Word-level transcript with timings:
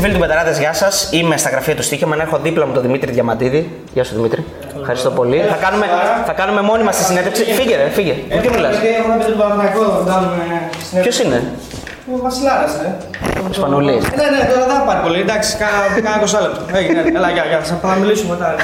Φίλε 0.00 0.12
και 0.12 0.18
φίλοι 0.18 0.26
του 0.26 0.28
Πεταράδες, 0.28 0.58
γεια 0.58 0.72
σας. 0.72 1.08
Είμαι 1.12 1.36
στα 1.36 1.50
γραφεία 1.50 1.74
του 1.76 1.82
Στίχημα. 1.82 2.16
Έχω 2.20 2.38
δίπλα 2.38 2.66
μου 2.66 2.72
τον 2.72 2.82
Δημήτρη 2.82 3.12
Διαμαντίδη. 3.12 3.70
Γεια 3.92 4.04
σου 4.04 4.14
Δημήτρη. 4.14 4.44
Ευχαριστώ 4.80 5.10
πολύ. 5.10 5.38
Θα 5.48 5.56
κάνουμε, 5.64 5.86
θα 6.26 6.32
κάνουμε 6.32 6.60
μόνοι 6.60 6.82
μας 6.82 6.96
τη 6.96 7.04
συνέντευξη. 7.04 7.44
Φύγε, 7.44 7.76
ρε, 7.76 7.88
φύγε. 7.88 8.14
Με 8.28 8.40
τι 8.40 8.48
μιλάς. 8.48 8.74
Έχουμε 8.98 9.16
πει 9.18 9.24
τον 9.24 9.38
Παναγιακό 9.38 9.80
να 9.80 10.12
κάνουμε 10.12 10.42
Ποιος 11.02 11.18
είναι, 11.18 11.42
Ο 12.14 12.18
Βασιλάρας, 12.22 12.74
ε. 12.74 12.94
Σπανουλής. 13.50 14.02
Ναι, 14.02 14.26
ναι, 14.34 14.52
τώρα 14.52 14.66
δεν 14.66 14.76
θα 14.76 14.82
πάρει 14.88 15.00
πολύ. 15.06 15.20
Εντάξει, 15.20 15.56
κάνα 16.02 16.20
20 16.24 16.40
λεπτό. 16.44 16.60
Έγινε, 16.78 17.00
έλα, 17.16 17.30
γεια, 17.30 17.44
γεια. 17.44 17.60
Θα 17.82 17.94
μιλήσουμε 18.00 18.32
μετά. 18.34 18.54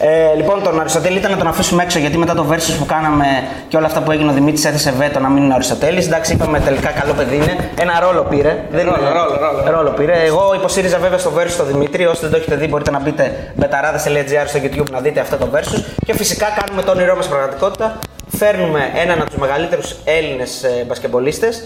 Ε, 0.00 0.34
λοιπόν, 0.36 0.62
τον 0.62 0.80
Αριστοτέλη 0.80 1.18
ήταν 1.18 1.30
να 1.30 1.36
τον 1.36 1.46
αφήσουμε 1.46 1.82
έξω 1.82 1.98
γιατί 1.98 2.18
μετά 2.18 2.34
το 2.34 2.46
versus 2.50 2.74
που 2.78 2.86
κάναμε 2.86 3.26
και 3.68 3.76
όλα 3.76 3.86
αυτά 3.86 4.00
που 4.02 4.10
έγινε 4.12 4.30
ο 4.30 4.32
Δημήτρης 4.34 4.64
έθεσε 4.64 4.92
βέτο 4.98 5.20
να 5.20 5.28
μην 5.28 5.42
είναι 5.42 5.52
ο 5.52 5.54
Αριστοτέλης. 5.54 6.06
Εντάξει, 6.06 6.32
είπαμε 6.32 6.60
τελικά 6.60 6.90
καλό 6.90 7.12
παιδί 7.12 7.36
είναι. 7.36 7.56
Ένα 7.80 8.00
ρόλο 8.00 8.22
πήρε. 8.22 8.64
Δεν 8.70 8.84
Ρόλο, 8.84 8.96
είναι- 9.00 9.08
ρόλο, 9.08 9.36
ρόλο. 9.64 9.76
ρόλο 9.76 9.90
πήρε. 9.90 10.12
Εγώ 10.24 10.52
υποστήριζα 10.54 10.98
βέβαια 10.98 11.18
στο 11.18 11.32
versus 11.38 11.54
το 11.56 11.64
Δημήτρη. 11.64 12.06
Όσοι 12.06 12.20
δεν 12.20 12.30
το 12.30 12.36
έχετε 12.36 12.56
δει, 12.56 12.66
μπορείτε 12.66 12.90
να 12.90 13.00
μπείτε 13.00 13.52
μπεταράδε.gr 13.54 14.46
στο 14.46 14.58
YouTube 14.62 14.90
να 14.90 15.00
δείτε 15.00 15.20
αυτό 15.20 15.36
το 15.36 15.48
versus. 15.54 15.84
Και 16.06 16.14
φυσικά 16.14 16.46
κάνουμε 16.60 16.82
το 16.82 16.90
όνειρό 16.90 17.16
μας 17.16 17.26
πραγματικότητα. 17.28 17.98
Φέρνουμε 18.36 18.90
έναν 18.94 19.20
από 19.20 19.30
τους 19.30 19.38
μεγαλύτερους 19.38 19.96
Έλληνες 20.04 20.64
μπασκεμπολίστες, 20.86 21.64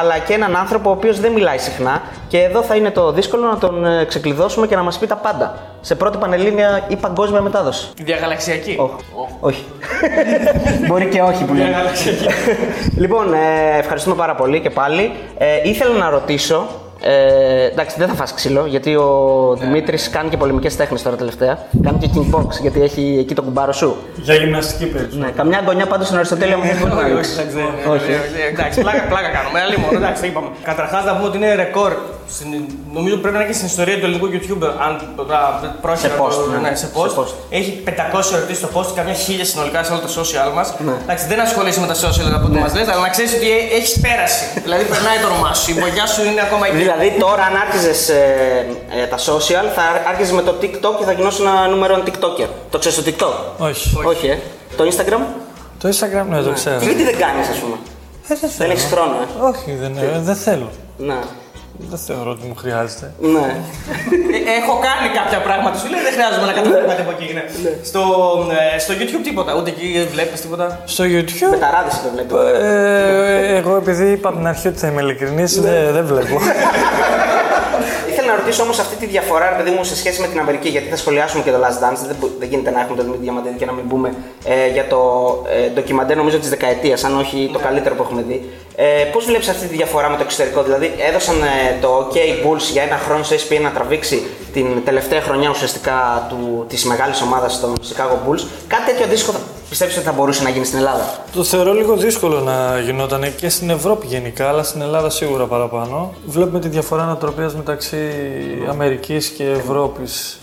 αλλά 0.00 0.18
και 0.18 0.32
έναν 0.32 0.56
άνθρωπο 0.56 0.88
ο 0.88 0.92
οποίος 0.92 1.20
δεν 1.20 1.32
μιλάει 1.32 1.58
συχνά. 1.58 2.02
Και 2.28 2.38
εδώ 2.42 2.62
θα 2.62 2.74
είναι 2.74 2.90
το 2.90 3.12
δύσκολο 3.12 3.46
να 3.46 3.58
τον 3.58 3.86
ε, 3.86 4.04
ξεκλειδώσουμε 4.04 4.66
και 4.66 4.76
να 4.76 4.82
μας 4.82 4.98
πει 4.98 5.06
τα 5.06 5.16
πάντα. 5.16 5.54
Σε 5.80 5.94
πρώτη 5.94 6.18
πανελλήνια 6.18 6.84
ή 6.88 6.96
παγκόσμια 6.96 7.40
μετάδοση. 7.40 7.88
Διαγαλαξιακή. 8.02 8.76
Όχι. 8.78 8.94
Όχι. 9.40 9.64
Μπορεί 10.88 11.06
και 11.06 11.20
όχι 11.20 11.44
που 11.44 11.54
λέμε. 11.54 11.74
λοιπόν, 12.96 13.34
ε, 13.34 13.78
ευχαριστούμε 13.78 14.16
πάρα 14.16 14.34
πολύ 14.34 14.60
και 14.60 14.70
πάλι. 14.70 15.12
Ε, 15.38 15.68
ήθελα 15.68 15.96
να 15.96 16.10
ρωτήσω. 16.10 16.66
Ε, 17.08 17.64
εντάξει, 17.72 17.96
δεν 17.98 18.08
θα 18.08 18.14
φας 18.14 18.34
ξύλο, 18.34 18.66
γιατί 18.66 18.96
ο 18.96 19.08
Δημήτρης 19.60 20.10
κάνει 20.10 20.28
και 20.28 20.36
πολεμικές 20.36 20.76
τέχνες 20.76 21.02
τώρα 21.02 21.16
τελευταία. 21.16 21.58
Κάνει 21.82 21.98
και 21.98 22.08
king 22.14 22.34
box, 22.34 22.46
γιατί 22.60 22.82
έχει 22.82 23.16
εκεί 23.20 23.34
το 23.34 23.42
κουμπάρο 23.42 23.72
σου. 23.72 23.96
Για 24.16 24.34
γυμναστική 24.34 24.86
περισσότερο. 24.86 25.20
Ναι, 25.24 25.30
καμιά 25.30 25.62
γωνιά 25.66 25.86
πάντως 25.86 26.06
στον 26.06 26.18
Αριστοτέλειο 26.18 26.56
μου 26.56 26.64
δεν 26.64 26.76
μπορεί 26.78 26.90
να 26.94 27.00
Όχι, 27.00 27.12
ρίξει. 27.14 27.32
όχι, 27.40 27.88
όχι, 27.94 28.10
όχι, 28.12 28.40
εντάξει, 28.52 28.80
πλάκα, 28.80 29.02
πλάκα 29.12 29.28
κάνουμε. 29.36 29.58
Άλλη 29.60 29.76
μόνο, 29.78 29.96
εντάξει, 29.98 30.20
το 30.22 30.26
είπαμε. 30.26 30.48
Καταρχάς 30.70 31.04
να 31.04 31.12
πούμε 31.16 31.28
ότι 31.28 31.36
είναι 31.36 31.54
ρεκόρ. 31.54 31.92
στην- 32.36 32.64
Νομίζω 32.98 33.16
πρέπει 33.22 33.34
να 33.36 33.40
είναι 33.40 33.50
και 33.50 33.56
στην 33.60 33.68
ιστορία 33.72 33.96
του 33.98 34.04
ελληνικού 34.08 34.26
YouTube. 34.34 34.62
Αν 34.86 34.92
τα 35.32 35.40
πρόσεχα. 35.84 36.14
Σε 36.14 36.20
post, 36.22 36.38
ναι. 36.52 36.58
ναι, 36.68 36.72
σε 36.82 36.88
post. 36.96 37.10
Σε 37.12 37.16
post. 37.20 37.32
Έχει 37.58 37.70
500 37.84 38.34
ερωτήσεις 38.36 38.60
στο 38.62 38.68
post, 38.76 38.90
καμιά 38.98 39.16
χίλια 39.24 39.46
συνολικά 39.50 39.78
σε 39.86 39.90
όλο 39.92 40.00
το 40.06 40.10
social 40.20 40.48
μας. 40.58 40.66
Εντάξει, 41.04 41.24
δεν 41.32 41.38
ασχολείσαι 41.46 41.80
με 41.84 41.88
τα 41.92 41.96
social 42.04 42.28
από 42.38 42.46
ό,τι 42.48 42.58
μας 42.64 42.72
λες, 42.76 42.86
αλλά 42.92 43.00
να 43.06 43.10
ξέρεις 43.14 43.30
ότι 43.38 43.48
έχεις 43.78 43.92
πέρασει. 44.04 44.44
δηλαδή 44.66 44.84
περνάει 44.92 45.18
το 45.22 45.26
όνομά 45.32 45.52
σου. 45.58 45.66
Η 45.72 45.74
βογιά 45.84 46.06
σου 46.12 46.20
είναι 46.28 46.40
ακόμα 46.48 46.64
εκεί. 46.68 46.76
Δηλαδή 46.98 47.18
τώρα, 47.18 47.42
αν 47.42 47.56
άρχιζες 47.56 48.08
ε, 48.08 48.66
ε, 49.02 49.06
τα 49.06 49.16
social, 49.16 49.66
θα 49.74 49.82
άρχιζες 50.08 50.32
με 50.32 50.42
το 50.42 50.54
TikTok 50.60 50.94
και 50.98 51.04
θα 51.04 51.12
γινώσουν 51.12 51.46
ένα 51.46 51.68
νούμερο 51.68 51.94
ένα 51.94 52.02
TikToker. 52.06 52.48
Το 52.70 52.78
ξέρεις 52.78 53.02
το 53.02 53.10
TikTok; 53.10 53.64
Όχι. 53.64 53.98
Όχι, 54.04 54.26
ε. 54.26 54.38
Το 54.76 54.84
Instagram; 54.84 55.20
Το 55.80 55.88
Instagram 55.88 56.26
ναι, 56.28 56.42
το 56.42 56.52
ξέρω. 56.52 56.78
Και 56.78 56.84
γιατί 56.84 57.02
δεν 57.04 57.16
κάνεις, 57.18 57.48
ας 57.48 57.56
πούμε. 57.58 57.76
Ε, 58.28 58.34
δεν 58.34 58.38
Δεν 58.40 58.50
θέλω. 58.50 58.72
έχει 58.72 58.86
χρόνο, 58.86 59.14
ε. 59.22 59.44
Όχι, 59.48 59.72
δεν, 59.80 59.96
ε, 59.96 60.20
δεν 60.22 60.34
θέλω. 60.36 60.70
Ναι. 60.96 61.18
Δεν 61.78 61.98
θεωρώ 61.98 62.30
ότι 62.30 62.46
μου 62.48 62.54
χρειάζεται. 62.62 63.12
Ναι. 63.20 63.46
Ε, 64.36 64.38
Έχω 64.60 64.74
κάνει 64.88 65.08
κάποια 65.18 65.40
πράγματα, 65.46 65.76
σου 65.78 65.88
λέει 65.92 66.02
δεν 66.06 66.12
χρειάζομαι 66.16 66.46
να 66.46 66.52
καταφέρω 66.58 66.86
κάτι 66.86 67.00
από 67.06 67.12
εκεί. 67.16 67.28
ναι. 67.34 67.44
Στο, 67.90 68.02
ε, 68.74 68.78
στο 68.78 68.92
YouTube 68.98 69.22
τίποτα, 69.28 69.50
ούτε 69.58 69.70
εκεί 69.70 69.88
βλέπεις 70.12 70.40
τίποτα. 70.40 70.66
Στο 70.84 71.04
YouTube. 71.04 71.50
Betarades 71.50 71.90
το 72.04 72.08
βλέπω. 72.14 72.34
Ε, 72.40 73.56
εγώ 73.60 73.76
επειδή 73.76 74.04
είπα 74.12 74.28
από 74.28 74.38
την 74.38 74.46
αρχή 74.46 74.68
ότι 74.68 74.78
θα 74.78 74.86
είμαι 74.88 75.00
ειλικρινής, 75.02 75.60
δεν, 75.60 75.92
δεν 75.92 76.04
βλέπω. 76.06 76.36
Ήθελα 78.10 78.26
να 78.26 78.36
ρωτήσω 78.36 78.62
όμως 78.62 78.78
αυτή 78.78 78.96
τη 78.96 79.06
διαφορά, 79.06 79.48
ρε 79.50 79.56
παιδί 79.56 79.70
μου, 79.76 79.84
σε 79.84 79.96
σχέση 79.96 80.20
με 80.20 80.26
την 80.26 80.38
Αμερική, 80.38 80.68
γιατί 80.68 80.88
θα 80.88 80.96
σχολιάσουμε 80.96 81.42
και 81.42 81.50
το 81.50 81.58
Last 81.64 81.78
Dance. 81.84 82.00
Δεν, 82.06 82.16
μπο- 82.20 82.30
δεν 82.38 82.48
γίνεται 82.48 82.70
να 82.70 82.80
έχουμε 82.80 82.96
τον 82.96 83.04
Δημήτρη 83.04 83.24
Διαμαντίδη 83.24 83.56
και 83.58 83.66
να 83.66 83.72
μην 83.72 83.84
μπούμε 83.86 84.14
ε, 84.44 84.68
για 84.68 84.86
το 84.86 85.00
ε, 85.48 85.68
ντοκιμαντέρ, 85.68 86.16
νομίζω 86.16 86.38
της 86.38 86.48
δεκαετίας, 86.48 87.04
αν 87.04 87.18
όχι 87.18 87.50
το 87.52 87.58
καλύτερο 87.58 87.94
που 87.94 88.02
έχουμε 88.02 88.22
δει. 88.22 88.50
Ε, 88.76 88.84
Πώς 89.12 89.24
βλέπεις 89.24 89.48
αυτή 89.48 89.66
τη 89.66 89.74
διαφορά 89.76 90.08
με 90.08 90.16
το 90.16 90.22
εξωτερικό, 90.22 90.62
Δηλαδή, 90.62 90.94
έδωσαν 91.08 91.36
ε, 91.42 91.76
το 91.80 91.88
OK 92.10 92.16
Bulls 92.16 92.64
για 92.72 92.82
ένα 92.82 92.96
χρόνο 93.06 93.22
στο 93.22 93.36
ESPN 93.36 93.60
να 93.62 93.70
τραβήξει 93.70 94.22
την 94.52 94.84
τελευταία 94.84 95.20
χρονιά 95.20 95.50
ουσιαστικά 95.50 96.26
της 96.68 96.84
μεγάλης 96.84 97.20
ομάδας 97.20 97.60
των 97.60 97.72
Chicago 97.88 98.16
Bulls. 98.30 98.42
Κάτι 98.68 98.84
τέτοιο 98.86 99.04
αντίστοιχο 99.04 99.34
πιστεύει 99.68 99.92
ότι 99.92 100.02
θα 100.02 100.12
μπορούσε 100.12 100.42
να 100.42 100.50
γίνει 100.50 100.64
στην 100.64 100.78
Ελλάδα. 100.78 101.18
Το 101.32 101.44
θεωρώ 101.44 101.72
λίγο 101.72 101.96
δύσκολο 101.96 102.40
να 102.40 102.80
γινόταν 102.80 103.34
και 103.36 103.48
στην 103.48 103.70
Ευρώπη 103.70 104.06
γενικά, 104.06 104.48
αλλά 104.48 104.62
στην 104.62 104.80
Ελλάδα 104.80 105.10
σίγουρα 105.10 105.46
παραπάνω. 105.46 106.14
Βλέπουμε 106.26 106.60
τη 106.60 106.68
διαφορά 106.68 107.02
ανατροπίας 107.02 107.54
μεταξύ 107.54 107.98
Αμερικής 108.68 109.28
και 109.28 109.50
Ευρώπης. 109.50 110.38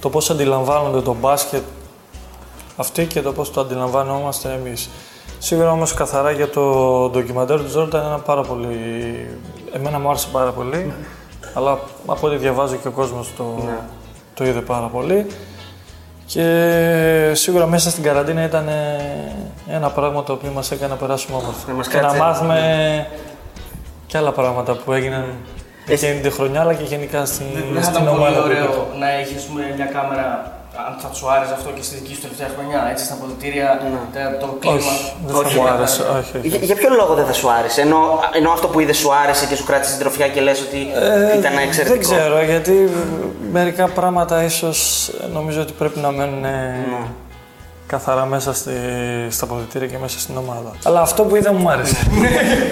Το 0.00 0.10
πώς 0.10 0.30
αντιλαμβάνονται 0.30 1.00
το 1.00 1.16
μπάσκετ 1.20 1.62
αυτοί 2.76 3.06
και 3.06 3.22
το 3.22 3.32
πώς 3.32 3.50
το 3.50 3.60
αντιλαμβανόμαστε 3.60 4.52
εμείς. 4.52 4.88
Σίγουρα 5.38 5.70
όμως 5.70 5.94
καθαρά 5.94 6.30
για 6.30 6.50
το 6.50 6.62
ντοκιμαντέρ 7.08 7.58
του 7.58 7.66
Τζόρνταν 7.66 8.00
είναι 8.00 8.08
ένα 8.08 8.18
πάρα 8.18 8.42
πολύ... 8.42 8.68
Εμένα 9.72 9.98
μου 9.98 10.08
άρεσε 10.08 10.28
πάρα 10.32 10.50
πολύ, 10.50 10.92
αλλά 11.54 11.78
από 12.06 12.26
ό,τι 12.26 12.36
διαβάζω 12.36 12.76
και 12.76 12.88
ο 12.88 12.90
κόσμος 12.90 13.32
το, 13.36 13.68
το 14.34 14.44
είδε 14.44 14.60
πάρα 14.60 14.86
πολύ. 14.86 15.26
Και 16.26 17.30
σίγουρα 17.34 17.66
μέσα 17.66 17.90
στην 17.90 18.02
καραντίνα 18.02 18.42
ήταν 18.44 18.68
ε, 18.68 19.00
ένα 19.68 19.88
πράγμα 19.90 20.22
το 20.22 20.32
οποίο 20.32 20.50
μας 20.50 20.70
έκανε 20.70 20.92
να 20.92 20.98
περάσουμε 20.98 21.36
όμορφα. 21.36 21.68
Να 21.68 21.74
μας 21.74 21.88
και 21.88 21.96
να 21.96 22.02
κάτσει. 22.02 22.18
μάθουμε 22.18 23.06
και 24.06 24.16
άλλα 24.18 24.32
πράγματα 24.32 24.74
που 24.74 24.92
έγιναν 24.92 25.24
Εσύ- 25.88 26.04
εκείνη 26.04 26.20
τη 26.20 26.30
χρονιά, 26.30 26.60
αλλά 26.60 26.74
και 26.74 26.84
γενικά 26.84 27.24
στην, 27.24 27.46
Δεν 27.72 27.82
θα 27.82 27.90
στην 27.90 28.02
ήταν 28.02 28.14
πολύ 28.16 28.18
ομάδα. 28.24 28.40
που 28.40 28.44
ωραίο 28.48 28.64
έπαιζε. 28.64 28.80
να 28.98 29.10
έχεις 29.12 29.46
μια 29.76 29.84
κάμερα, 29.86 30.52
αν 30.86 30.92
θα 31.02 31.08
σου 31.18 31.30
άρεσε 31.34 31.52
αυτό 31.58 31.68
και 31.76 31.82
στη 31.82 31.94
δική 31.98 32.14
σου 32.14 32.20
τελευταία 32.20 32.48
χρονιά, 32.56 32.80
έτσι 32.92 33.04
στα 33.04 33.14
αποδητήρια, 33.14 33.66
τα- 34.14 34.36
το 34.42 34.46
κλίμα. 34.60 34.76
Όχι, 34.76 35.12
δεν 35.26 35.34
Όχι, 35.36 35.54
θα 35.54 35.60
μου 35.60 35.66
δεν 35.66 35.74
άρεσε. 35.76 36.02
θα- 36.02 36.18
Όχι, 36.18 36.32
όχι. 36.38 36.48
Για, 36.48 36.58
για 36.58 36.74
ποιο 36.74 36.88
λόγο 37.00 37.14
δεν 37.14 37.26
θα 37.26 37.32
σου 37.32 37.50
άρεσε, 37.58 37.80
ενώ, 37.80 38.00
ενώ 38.40 38.50
αυτό 38.50 38.66
που 38.68 38.80
είδες 38.80 38.96
σου 38.96 39.10
άρεσε 39.22 39.46
και 39.46 39.56
σου 39.56 39.64
κράτησε 39.64 39.90
την 39.92 40.00
τροφιά 40.00 40.28
και 40.28 40.40
λες 40.40 40.60
ότι 40.60 40.78
ήταν 41.38 41.56
εξαιρετικό. 41.66 42.08
Δεν 42.08 42.18
ξέρω, 42.18 42.42
γιατί 42.42 42.90
μερικά 43.52 43.86
πράγματα 43.88 44.42
ίσως 44.44 45.10
νομίζω 45.32 45.60
ότι 45.60 45.72
πρέπει 45.72 45.98
να 45.98 46.10
μένουν 46.10 46.44
ε, 46.44 46.48
Ναι. 46.48 47.06
καθαρά 47.86 48.24
μέσα 48.24 48.52
στη, 48.54 48.70
στα 49.30 49.44
αποδητήρια 49.44 49.88
και 49.88 49.98
μέσα 49.98 50.18
στην 50.18 50.36
ομάδα. 50.36 50.70
Αλλά 50.84 51.00
αυτό 51.00 51.22
που 51.22 51.36
είδα 51.36 51.52
μου 51.52 51.70
άρεσε. 51.70 51.96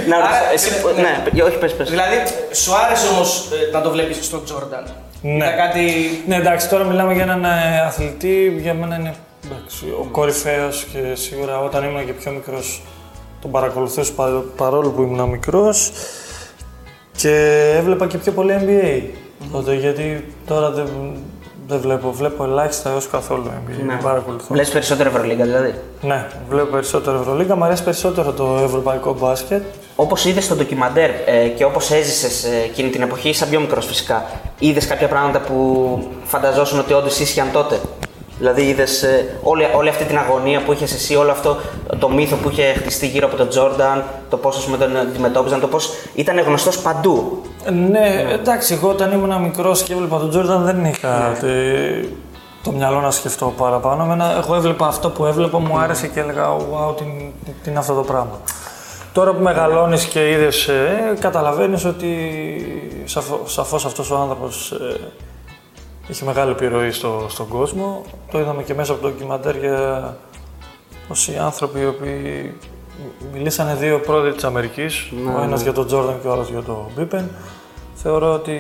Να, 0.08 0.16
Άρα, 0.16 0.28
εσύ, 0.54 0.70
ε, 0.96 1.00
ναι, 1.00 1.43
όχι, 1.43 1.58
πες, 1.58 1.75
πες. 1.75 1.88
Δηλαδή, 1.90 2.16
σου 2.52 2.72
άρεσε 2.87 3.08
όμως 3.08 3.49
να 3.72 3.81
το 3.81 3.90
βλέπεις 3.90 4.25
στον 4.26 4.44
Τζόρνταν; 4.44 4.84
Ναι. 5.22 5.36
Ήταν 5.36 5.56
κάτι. 5.56 5.82
ναι, 6.26 6.36
εντάξει, 6.36 6.69
τώρα 6.69 6.84
μιλάμε 6.84 7.12
για 7.12 7.22
έναν 7.22 7.44
ε, 7.44 7.80
αθλητή, 7.86 8.56
για 8.60 8.74
μένα 8.74 8.96
είναι 8.96 9.14
εντάξει, 9.44 9.84
ο 10.00 10.08
κορυφαίος 10.10 10.84
και 10.92 11.14
σίγουρα 11.14 11.58
όταν 11.58 11.84
ήμουν 11.84 12.06
και 12.06 12.12
πιο 12.12 12.30
μικρός 12.32 12.82
τον 13.40 13.50
παρακολουθούσα 13.50 14.12
παρό- 14.12 14.44
παρόλο 14.56 14.90
που 14.90 15.02
ήμουν 15.02 15.28
μικρός 15.28 15.90
και 17.16 17.34
έβλεπα 17.76 18.06
και 18.06 18.19
πιο 18.19 18.32
πολύ 18.32 18.54
NBA 18.60 19.02
τότε, 19.52 19.74
γιατί 19.74 20.34
τώρα 20.46 20.70
δεν, 20.70 20.86
δεν 21.66 21.78
βλέπω, 21.80 22.12
βλέπω 22.12 22.44
ελάχιστα 22.44 22.90
έως 22.90 23.08
καθόλου 23.08 23.44
NBA, 23.46 23.86
δεν 23.86 23.98
παρακολουθώ. 24.02 24.46
Βλέπεις 24.54 24.70
περισσότερο 24.70 25.08
Ευρωλίγκα 25.08 25.44
δηλαδή; 25.44 25.75
Ναι, 26.02 26.26
βλέπω 26.48 26.66
περισσότερο 26.70 27.18
Ευρωλίγκα, 27.20 27.56
μου 27.56 27.64
αρέσει 27.64 27.84
περισσότερο 27.84 28.32
το 28.32 28.58
ευρωπαϊκό 28.64 29.16
μπάσκετ. 29.20 29.62
Όπως 29.96 30.24
είδες 30.24 30.44
στο 30.44 30.54
ντοκιμαντέρ 30.54 31.10
ε, 31.26 31.46
και 31.56 31.64
όπως 31.64 31.90
έζησες 31.90 32.44
ε, 32.44 32.62
εκείνη 32.64 32.90
την 32.90 33.02
εποχή, 33.02 33.28
ήσαν 33.28 33.48
πιο 33.48 33.60
μικρός 33.60 33.86
φυσικά. 33.86 34.24
Είδες 34.58 34.86
κάποια 34.86 35.08
πράγματα 35.08 35.38
που 35.40 35.98
φανταζόσουν 36.24 36.78
ότι 36.78 36.92
όντως 36.92 37.18
ίσχυαν 37.18 37.48
τότε; 37.52 37.80
Δηλαδή 38.38 38.62
είδες 38.62 39.04
όλη, 39.42 39.66
όλη 39.76 39.88
αυτή 39.88 40.04
την 40.04 40.18
αγωνία 40.18 40.62
που 40.62 40.72
είχες 40.72 40.92
εσύ, 40.92 41.16
όλο 41.16 41.30
αυτό 41.30 41.56
το 41.98 42.08
μύθο 42.08 42.36
που 42.36 42.50
είχε 42.50 42.62
χτιστεί 42.76 43.06
γύρω 43.06 43.26
από 43.26 43.36
τον 43.36 43.48
Τζόρνταν, 43.48 44.04
το 44.30 44.36
πώς 44.36 44.64
τον 44.78 44.96
αντιμετώπιζαν, 44.96 45.60
το 45.60 45.66
πώς 45.68 45.90
ήταν 46.14 46.38
γνωστός 46.40 46.78
παντού; 46.78 47.42
Ναι, 47.90 48.24
εντάξει, 48.32 48.74
εγώ 48.74 48.88
όταν 48.88 49.12
ήμουν 49.12 49.40
μικρός 49.42 49.82
και 49.82 49.92
έβλεπα 49.92 50.18
τον 50.18 50.30
Τζόρνταν 50.30 50.64
δεν 50.64 50.84
είχα 50.84 51.36
τε- 51.40 52.04
το 52.62 52.70
μυαλό 52.72 53.00
να 53.00 53.10
σκεφτώ 53.10 53.52
παραπάνω. 53.56 54.04
Εμένα, 54.04 54.36
εγώ 54.36 54.54
έβλεπα 54.54 54.86
αυτό 54.86 55.10
που 55.10 55.24
έβλεπα, 55.24 55.58
μου 55.58 55.78
άρεσε 55.78 56.06
και 56.06 56.20
έλεγα 56.20 56.56
wow, 56.56 56.96
τι, 56.96 57.04
τι 57.62 57.70
είναι 57.70 57.78
αυτό 57.78 57.94
το 57.94 58.00
πράγμα. 58.02 58.38
Τώρα 59.12 59.32
που 59.35 59.43
μεγαλώνεις 59.43 60.05
και 60.05 60.31
είδες, 60.31 60.69
ε, 60.69 61.17
καταλαβαίνεις 61.20 61.85
ότι 61.85 62.14
σαφώ, 63.05 63.41
σαφώς 63.47 63.85
αυτός 63.85 64.11
ο 64.11 64.17
άνθρωπος 64.17 64.73
ε, 64.73 65.00
έχει 66.09 66.25
μεγάλη 66.25 66.50
επιρροή 66.50 66.91
στο, 66.91 67.26
στον 67.29 67.49
κόσμο. 67.49 68.03
Το 68.31 68.38
είδαμε 68.38 68.62
και 68.62 68.75
μέσα 68.75 68.93
από 68.93 69.03
το 69.03 69.09
ντοκιμαντέρ 69.09 69.56
για 69.56 70.17
πως 71.09 71.29
οι 71.29 71.37
άνθρωποι 71.37 71.81
οι 71.81 71.87
οποίοι 71.87 72.55
μιλήσανε 73.32 73.75
δύο 73.75 74.00
πρόεδροι 74.00 74.32
της 74.32 74.44
Αμερικής, 74.44 75.12
ο 75.37 75.43
ένας 75.43 75.62
για 75.62 75.73
τον 75.73 75.87
Τζόρνταν 75.87 76.20
και 76.20 76.29
ο 76.29 76.32
άλλος 76.32 76.49
για 76.49 76.62
τον 76.62 76.87
Μπίπεν. 76.94 77.31
Θεωρώ 77.94 78.32
ότι 78.32 78.56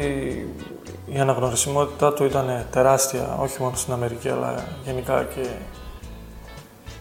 η 1.06 1.18
αναγνωρισιμότητά 1.18 2.12
του 2.12 2.24
ήταν 2.24 2.66
τεράστια, 2.70 3.36
όχι 3.40 3.62
μόνο 3.62 3.76
στην 3.76 3.92
Αμερική, 3.92 4.28
αλλά 4.28 4.54
γενικά 4.84 5.26
και 5.34 5.46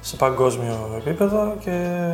σε 0.01 0.15
παγκόσμιο 0.15 1.01
επίπεδο 1.05 1.55
και 1.59 2.11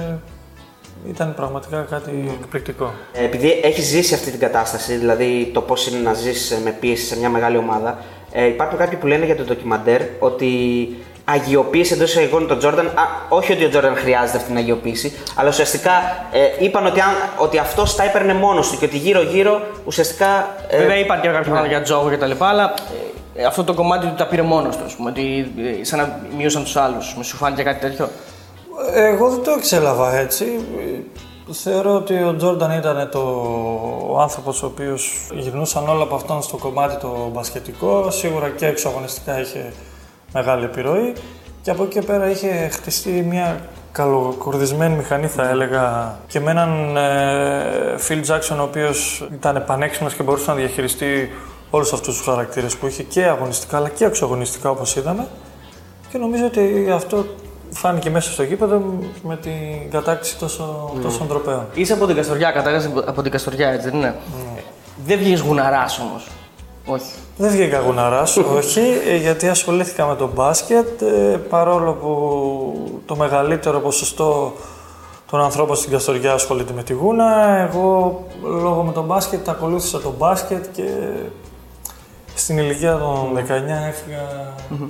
ήταν 1.10 1.34
πραγματικά 1.36 1.86
κάτι 1.90 2.38
εκπληκτικό. 2.42 2.94
Ε, 3.14 3.24
Επειδή 3.24 3.60
έχεις 3.64 3.86
ζήσει 3.86 4.14
αυτή 4.14 4.32
την 4.32 4.40
κατάσταση, 4.40 4.96
δηλαδή 4.96 5.52
το 5.54 5.62
πώς 5.62 5.88
είναι 5.88 6.00
να 6.00 6.14
ζεις 6.14 6.58
με 6.64 6.72
πίεση 6.72 7.06
σε 7.06 7.18
μια 7.18 7.30
μεγάλη 7.30 7.58
ομάδα, 7.58 7.98
ε, 8.32 8.46
υπάρχουν 8.46 8.78
κάποιοι 8.78 8.98
που 8.98 9.08
λένε 9.08 9.26
για 9.26 9.36
το 9.36 9.44
ντοκιμαντέρ 9.44 10.02
ότι 10.20 10.48
αγιοποίησε 11.26 11.94
εντός 11.94 12.10
εισαγωγικών 12.10 12.48
τον 12.48 12.58
Τζόρνταν. 12.58 12.92
Όχι 13.30 13.52
ότι 13.52 13.66
ο 13.66 13.70
Τζόρνταν 13.70 13.96
χρειάζεται 13.96 14.38
αυτή 14.38 14.50
την 14.50 14.58
αγιοποίηση, 14.58 15.14
αλλά 15.36 15.50
ουσιαστικά 15.50 15.92
ε, 16.32 16.64
είπαν 16.66 16.86
ότι, 16.86 17.00
αν, 17.00 17.14
ότι 17.38 17.58
αυτός 17.58 17.96
τα 17.96 18.04
έπαιρνε 18.04 18.34
μόνος 18.34 18.70
του 18.70 18.78
και 18.78 18.86
ότι 18.86 18.98
γύρω-γύρω 18.98 19.62
ουσιαστικά. 19.86 20.56
Ε, 20.70 20.78
Βέβαια 20.78 20.98
είπαν 20.98 21.22
και 21.22 21.28
κάποια 21.28 21.42
πράγματα 21.42 21.68
για 21.68 21.82
τζόγο 21.82 22.10
και 22.10 22.18
τα 22.18 22.26
λοιπά, 22.26 22.48
αλλά 22.48 22.74
ε, 23.36 23.44
αυτό 23.44 23.64
το 23.64 23.74
κομμάτι 23.74 24.08
του 24.08 24.14
τα 24.18 24.28
πήρε 24.28 24.42
μόνος 24.42 24.78
του. 24.78 24.86
Ότι 25.08 25.52
ε, 25.82 25.84
σαν 25.84 26.00
να 26.00 26.20
μείωσαν 26.38 26.64
τους 26.64 26.76
άλλους. 26.76 27.16
Με 27.18 27.24
σου 27.24 27.36
φάνηκε 27.38 27.64
κάτι 27.64 27.80
τέτοιο. 27.80 28.10
Εγώ 28.94 29.30
δεν 29.30 29.44
το 29.44 29.52
εξέλαβα 29.52 30.18
έτσι. 30.18 30.46
Θεωρώ 31.52 31.96
ότι 31.96 32.14
ο 32.14 32.36
Τζόρνταν 32.36 32.72
ήταν 32.72 33.10
το, 33.12 33.20
ο 34.10 34.20
άνθρωπος 34.20 34.64
ο 34.64 34.66
οποίος 34.66 35.30
γυρνούσαν 35.34 35.90
όλα 35.90 36.04
από 36.04 36.16
αυτόν 36.16 36.42
στο 36.42 36.58
κομμάτι 36.58 36.98
το 36.98 37.30
μπασκετικό. 37.34 38.12
Σίγουρα 38.12 38.50
και 38.50 38.66
εξωαγωνιστικά 38.66 39.42
είχε 39.42 39.74
μεγάλη 40.34 40.64
επιρροή 40.64 41.14
και 41.62 41.74
από 41.74 41.84
εκεί 41.84 42.00
και 42.00 42.02
πέρα 42.02 42.30
είχε 42.30 42.70
χτιστεί 42.72 43.10
μια 43.10 43.62
καλοκουρδισμένη 43.92 44.96
μηχανή 44.96 45.28
θα 45.28 45.50
έλεγα 45.50 46.16
και 46.28 46.40
με 46.40 46.52
έναν 46.52 46.98
ε, 46.98 47.96
Phil 48.08 48.26
Jackson 48.26 48.58
ο 48.60 48.62
οποίος 48.62 49.28
ήταν 49.34 49.64
πανέξυπνος 49.66 50.14
και 50.14 50.24
μπορούσε 50.24 50.50
να 50.50 50.56
διαχειριστεί 50.56 51.30
όλους 51.70 51.94
αυτούς 51.94 52.16
τους 52.18 52.26
χαρακτήρες 52.26 52.78
που 52.78 52.88
είχε 52.88 53.04
και 53.04 53.24
αγωνιστικά 53.24 53.78
αλλά 53.78 53.90
και 53.90 54.06
εξωαγωνιστικά 54.06 54.70
όπως 54.70 54.96
είδαμε 54.96 55.28
και 56.12 56.18
νομίζω 56.18 56.46
ότι 56.46 56.92
αυτό 56.94 57.26
φάνηκε 57.70 58.10
μέσα 58.10 58.32
στο 58.32 58.44
γήπεδο 58.44 58.82
με 59.24 59.38
την 59.38 59.92
κατάκτηση 59.92 60.38
τόσο, 60.38 60.94
mm. 60.96 61.02
τόσων 61.02 61.28
τροπέων. 61.28 61.66
Είσαι 61.74 61.94
από 61.94 62.06
την 62.06 62.16
Καστοριά, 62.16 62.52
κατάγεσαι 62.52 62.92
από 63.06 63.22
την 63.22 63.32
Καστοριά, 63.32 63.70
έτσι 63.70 63.90
δεν 63.90 64.00
είναι; 64.00 64.16
Mm. 64.16 64.62
Δεν 65.06 65.18
βγήκες 65.18 65.40
γουναράς 65.40 66.00
όμως; 66.00 66.28
Όχι. 66.86 67.12
Δεν 67.38 67.52
βγήκα 67.52 67.80
γουναράς, 67.80 68.38
όχι, 68.58 68.82
ε, 69.08 69.16
γιατί 69.16 69.48
ασχολήθηκα 69.48 70.06
με 70.06 70.16
το 70.16 70.30
μπάσκετ. 70.34 71.02
Ε, 71.02 71.40
παρόλο 71.50 71.94
που 71.94 73.02
το 73.06 73.16
μεγαλύτερο 73.16 73.80
ποσοστό 73.80 74.54
των 75.30 75.42
ανθρώπων 75.42 75.76
στην 75.76 75.92
Καστοριά 75.92 76.34
ασχολείται 76.34 76.74
με 76.74 76.84
τη 76.84 76.94
γούνα, 76.94 77.58
εγώ 77.70 78.24
λόγω 78.44 78.84
με 78.84 78.92
το 78.92 79.04
μπάσκετ 79.04 79.50
ακολούθησα 79.50 80.02
το 80.02 80.14
μπάσκετ 80.18 80.66
και 80.74 80.90
στην 82.36 82.58
ηλικία 82.58 82.98
των 82.98 83.36
19 83.36 83.42
έφυγα. 83.88 84.54
Mm-hmm. 84.72 84.88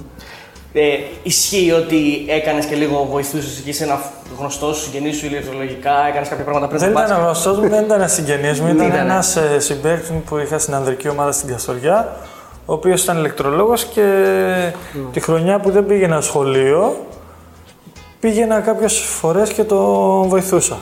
Ε, 0.79 0.99
ισχύει 1.23 1.71
ότι 1.71 2.25
έκανες 2.27 2.65
και 2.65 2.75
λίγο 2.75 3.07
βοηθούσες 3.11 3.59
εκεί 3.59 3.71
σε 3.71 3.83
ένα 3.83 3.99
γνωστό 4.39 4.73
σου 4.73 4.81
συγγενή 4.83 5.11
σου 5.13 5.25
ηλεκτρολογικά, 5.25 5.91
έκανες 6.09 6.27
κάποια 6.29 6.43
πράγματα 6.43 6.67
πριν 6.67 6.79
Δεν 6.79 6.91
ήταν 6.91 7.19
γνωστός 7.21 7.57
μου, 7.59 7.69
δεν 7.69 7.83
ήταν 7.83 8.09
συγγενής 8.09 8.59
μου, 8.61 8.67
ήταν 8.67 8.91
ένας 8.93 9.35
ε, 9.35 9.59
συμπέκτη 9.59 10.23
που 10.29 10.37
είχα 10.37 10.59
στην 10.59 10.73
ανδρική 10.73 11.09
ομάδα 11.09 11.31
στην 11.31 11.49
Καστοριά, 11.49 12.15
ο 12.65 12.73
οποίος 12.73 13.03
ήταν 13.03 13.17
ηλεκτρολόγος 13.17 13.83
και 13.85 14.03
τη 15.11 15.19
χρονιά 15.19 15.59
που 15.59 15.71
δεν 15.71 15.85
πήγαινα 15.85 16.21
σχολείο, 16.21 17.05
πήγαινα 18.19 18.59
κάποιες 18.59 18.97
φορές 18.99 19.49
και 19.53 19.63
τον 19.63 20.27
βοηθούσα. 20.27 20.77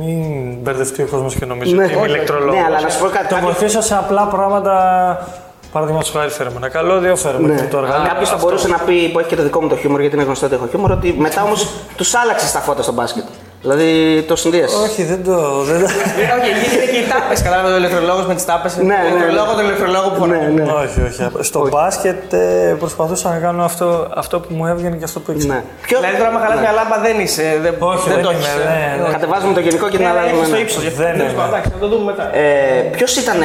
Μην 0.00 0.54
μπερδευτεί 0.62 1.02
ο 1.02 1.06
κόσμος 1.10 1.34
και 1.34 1.44
νομίζει 1.44 1.74
Ναι, 1.74 1.84
ότι 1.84 1.92
είμαι 1.92 2.02
όχι, 2.02 2.10
ηλεκτρολόγος. 2.10 2.54
ναι, 2.54 2.64
αλλά 2.66 2.80
να 2.80 2.88
σου 2.88 3.00
πω 3.00 3.06
κάτι, 3.08 3.26
Το 3.28 3.34
κάποιο- 3.34 3.48
βοηθούσα 3.48 3.82
σε 3.82 3.94
απλά 3.94 4.24
πράγματα. 4.26 4.74
Παραδείγματος 5.72 6.10
χάρη, 6.10 6.30
φέραμε 6.30 6.56
ένα 6.56 6.68
καλώδιο, 6.68 7.16
φέραμε 7.16 7.46
Ναι. 7.48 7.54
ναι. 7.54 7.66
το 7.66 7.78
εργαλείο. 7.78 8.08
Κάποιος 8.08 8.28
θα 8.28 8.34
Αυτό. 8.34 8.46
μπορούσε 8.46 8.68
να 8.68 8.78
πει 8.78 9.08
που 9.12 9.18
έχει 9.18 9.28
και 9.28 9.36
το 9.36 9.42
δικό 9.42 9.62
μου 9.62 9.68
το 9.68 9.76
χιούμορ, 9.76 10.00
γιατί 10.00 10.14
είναι 10.14 10.24
γνωστό 10.24 10.46
ότι 10.46 10.54
έχω 10.54 10.66
χιούμορ, 10.66 10.90
ότι 10.90 11.14
μετά 11.18 11.42
όμως 11.42 11.68
τους 11.96 12.14
άλλαξες 12.14 12.52
τα 12.52 12.58
φώτα 12.58 12.82
στο 12.82 12.92
μπάσκετ. 12.92 13.24
Δηλαδή 13.62 14.22
το 14.28 14.36
συνδύασες. 14.36 14.78
Όχι, 14.78 15.02
δεν 15.02 15.24
το. 15.24 15.62
Δεν... 15.62 15.80
Ε, 15.82 15.84
Όχι, 15.84 16.48
είναι 16.76 16.86
και 16.92 16.98
οι 16.98 17.06
τάπες. 17.12 17.42
Κατάλαβε 17.42 17.72
ο 17.72 17.76
ηλεκτρολόγος 17.76 18.26
με 18.26 18.34
τις 18.34 18.44
τάπες. 18.44 18.76
Ναι, 18.76 18.82
ναι, 18.84 18.94
ναι. 18.94 19.08
ηλεκτρολόγο, 19.08 19.52
τον 19.58 19.64
ηλεκτρολόγο 19.64 20.08
που 20.16 20.26
Ναι, 20.26 20.36
φοράει. 20.36 20.52
ναι. 20.52 20.62
όχι, 20.62 20.98
όχι. 21.08 21.44
Στο 21.50 21.68
μπάσκετ 21.72 22.32
ε, 22.32 22.76
προσπαθούσα 22.78 23.28
να 23.34 23.38
κάνω 23.38 23.64
αυτό, 23.64 24.08
αυτό 24.14 24.40
που 24.40 24.54
μου 24.54 24.66
έβγαινε 24.66 24.96
και 24.96 25.04
αυτό 25.04 25.20
που 25.20 25.30
ήξερα. 25.32 25.54
Ναι. 25.54 25.62
Ποιο... 25.82 25.98
Δηλαδή 25.98 26.16
τώρα, 26.16 26.28
άμα 26.28 26.40
χαλάσει 26.40 26.60
μια 26.60 26.72
λάμπα, 26.78 26.96
δεν 27.06 27.16
είσαι. 27.24 27.46
Δεν, 27.62 27.74
Όχι, 27.78 28.08
δεν 28.08 28.14
δεν 28.14 28.24
το 28.24 28.30
είμαι, 28.30 28.40
έχεις, 28.40 28.54
ναι, 28.64 28.78
ε. 28.96 29.02
ναι. 29.02 29.12
Κατεβάζουμε 29.12 29.52
το 29.58 29.60
γενικό 29.66 29.86
και 29.88 29.96
την 29.96 30.06
Ναι, 30.06 30.12
ναι, 30.12 30.18
αλλάζουμε. 30.18 30.40
έχεις 30.40 30.50
το 30.50 30.56
ναι. 30.56 30.62
ύψος. 30.64 30.82
Δεν 31.02 31.14
είναι. 31.14 31.34
Εντάξει, 31.48 31.70
θα 31.74 31.78
το 31.82 31.86
δούμε 31.92 32.04
μετά. 32.10 32.24
Ε, 32.36 32.44
Ποιος 32.96 33.12
ήταν. 33.22 33.38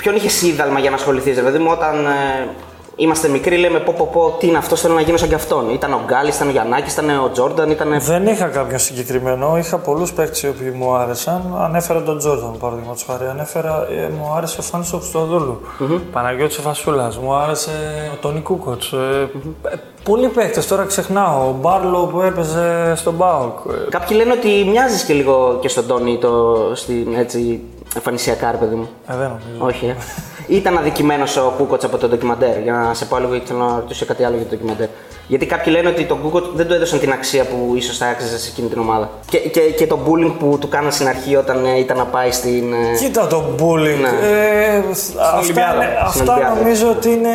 Ποιον 0.00 0.14
είχε 0.18 0.46
είδαλμα 0.46 0.78
για 0.84 0.90
να 0.90 0.96
ασχοληθείς, 0.96 1.34
δηλαδή 1.40 1.58
μου 1.58 1.70
όταν 1.76 1.94
ε, 2.06 2.48
είμαστε 2.96 3.28
μικροί 3.28 3.56
λέμε 3.56 3.78
πω, 3.78 3.94
πω, 3.96 4.08
πω 4.12 4.36
τι 4.38 4.46
είναι 4.46 4.58
αυτό, 4.58 4.76
θέλω 4.76 4.94
να 4.94 5.00
γίνω 5.00 5.16
σαν 5.16 5.28
κι 5.28 5.34
αυτόν. 5.34 5.70
Ήταν 5.70 5.92
ο 5.92 6.00
Γκάλι, 6.06 6.28
ήταν 6.28 6.48
ο 6.48 6.50
Γιαννάκης, 6.50 6.92
ήταν 6.92 7.10
ο 7.24 7.30
Τζόρνταν, 7.32 7.70
ήταν. 7.70 8.00
Δεν 8.00 8.26
είχα 8.26 8.46
κάποιον 8.46 8.78
συγκεκριμένο. 8.78 9.58
Είχα 9.58 9.78
πολλούς 9.78 10.12
παίκτες 10.12 10.42
οι 10.42 10.48
οποίοι 10.48 10.72
μου 10.76 10.94
άρεσαν. 10.94 11.56
Ανέφερα 11.60 12.02
τον 12.02 12.18
Τζόρνταν 12.18 12.56
παραδείγματο 12.58 13.00
χάρη. 13.06 13.26
Ανέφερα, 13.26 13.86
ε, 13.90 14.08
μου 14.08 14.32
άρεσε 14.36 14.60
ο 14.60 14.62
Φάνη 14.62 14.84
ο 14.94 14.96
Χριστοδούλου. 14.96 15.60
Παναγιώτης 16.12 16.56
Φασούλας. 16.56 17.18
Μου 17.18 17.34
άρεσε 17.34 17.70
ο 18.14 18.16
Τόνι 18.20 18.40
Κούκοτς. 18.40 18.92
Ε, 18.92 19.30
ε, 19.70 19.76
πολλοί 20.04 20.28
παίκτες, 20.28 20.66
τώρα 20.66 20.84
ξεχνάω. 20.84 21.48
Ο 21.48 21.56
Μπάρλο 21.60 21.98
που 21.98 22.20
έπαιζε 22.20 22.92
στον 22.96 23.14
Μπάουκ. 23.14 23.58
Ε, 23.70 23.90
Κάποιοι 23.90 24.16
λένε 24.20 24.32
ότι 24.32 24.64
μοιάζεις 24.70 25.02
και 25.04 25.12
λίγο 25.12 25.58
και 25.60 25.68
στον 25.68 25.86
Τόνι 25.86 26.18
το, 26.18 26.56
στην, 26.74 27.14
έτσι, 27.18 27.60
εμφανισιακά, 27.96 28.50
ρε 28.50 28.56
παιδί 28.56 28.74
μου. 28.74 28.88
ε, 29.08 29.16
δεν 29.16 29.28
νομίζω. 29.28 29.64
Όχι. 29.66 29.86
Ε. 29.86 29.96
Ήταν 30.48 30.78
αδικημένος 30.78 31.36
ο 31.36 31.54
Κούκοτς 31.58 31.84
από 31.84 31.96
το 31.98 32.08
ντοκιμαντέρ. 32.08 32.58
Για 32.62 32.72
να 32.72 32.94
σε 32.94 33.04
πω 33.04 33.16
άλλο, 33.16 33.28
γιατί 33.28 33.46
θέλω 33.46 33.58
να 33.58 33.74
ρωτήσω 33.76 34.04
κάτι 34.06 34.24
άλλο 34.24 34.36
για 34.36 34.44
το 34.44 34.50
ντοκιμαντέρ. 34.56 34.86
Γιατί 35.28 35.46
κάποιοι 35.46 35.72
λένε 35.76 35.88
ότι 35.88 36.04
τον 36.04 36.20
Κούκοτ 36.22 36.44
δεν 36.54 36.66
του 36.66 36.74
έδωσαν 36.74 36.98
την 36.98 37.12
αξία 37.12 37.44
που 37.44 37.72
ίσως 37.76 37.96
θα 37.96 38.06
άξιζε 38.06 38.38
σε 38.38 38.50
εκείνη 38.50 38.68
την 38.68 38.78
ομάδα. 38.78 39.10
Και, 39.30 39.38
και, 39.38 39.60
και 39.60 39.86
το 39.86 39.98
bullying 40.06 40.32
που 40.38 40.56
του 40.60 40.68
κάναν 40.68 40.92
στην 40.92 41.08
αρχή 41.08 41.36
όταν 41.36 41.64
ε, 41.64 41.78
ήταν 41.78 41.96
να 41.96 42.04
πάει 42.04 42.30
στην. 42.32 42.72
ε, 42.72 42.96
Κοίτα 42.98 43.26
το 43.26 43.42
bullying. 43.58 44.00
Ναι. 44.00 44.28
Ε, 44.28 44.82
αυτά 44.90 45.38
Ολυμπιάδα. 45.38 45.74
είναι- 45.74 45.84
Στην 46.08 46.22
αυτά 46.22 46.32
Ολυμπιάδα. 46.32 46.60
νομίζω 46.60 46.90
ότι 46.90 47.08
είναι 47.10 47.28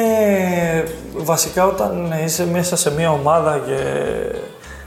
βασικά 1.15 1.65
όταν 1.65 2.13
είσαι 2.25 2.47
μέσα 2.51 2.75
σε 2.75 2.91
μια 2.97 3.11
ομάδα 3.11 3.61
και 3.65 3.75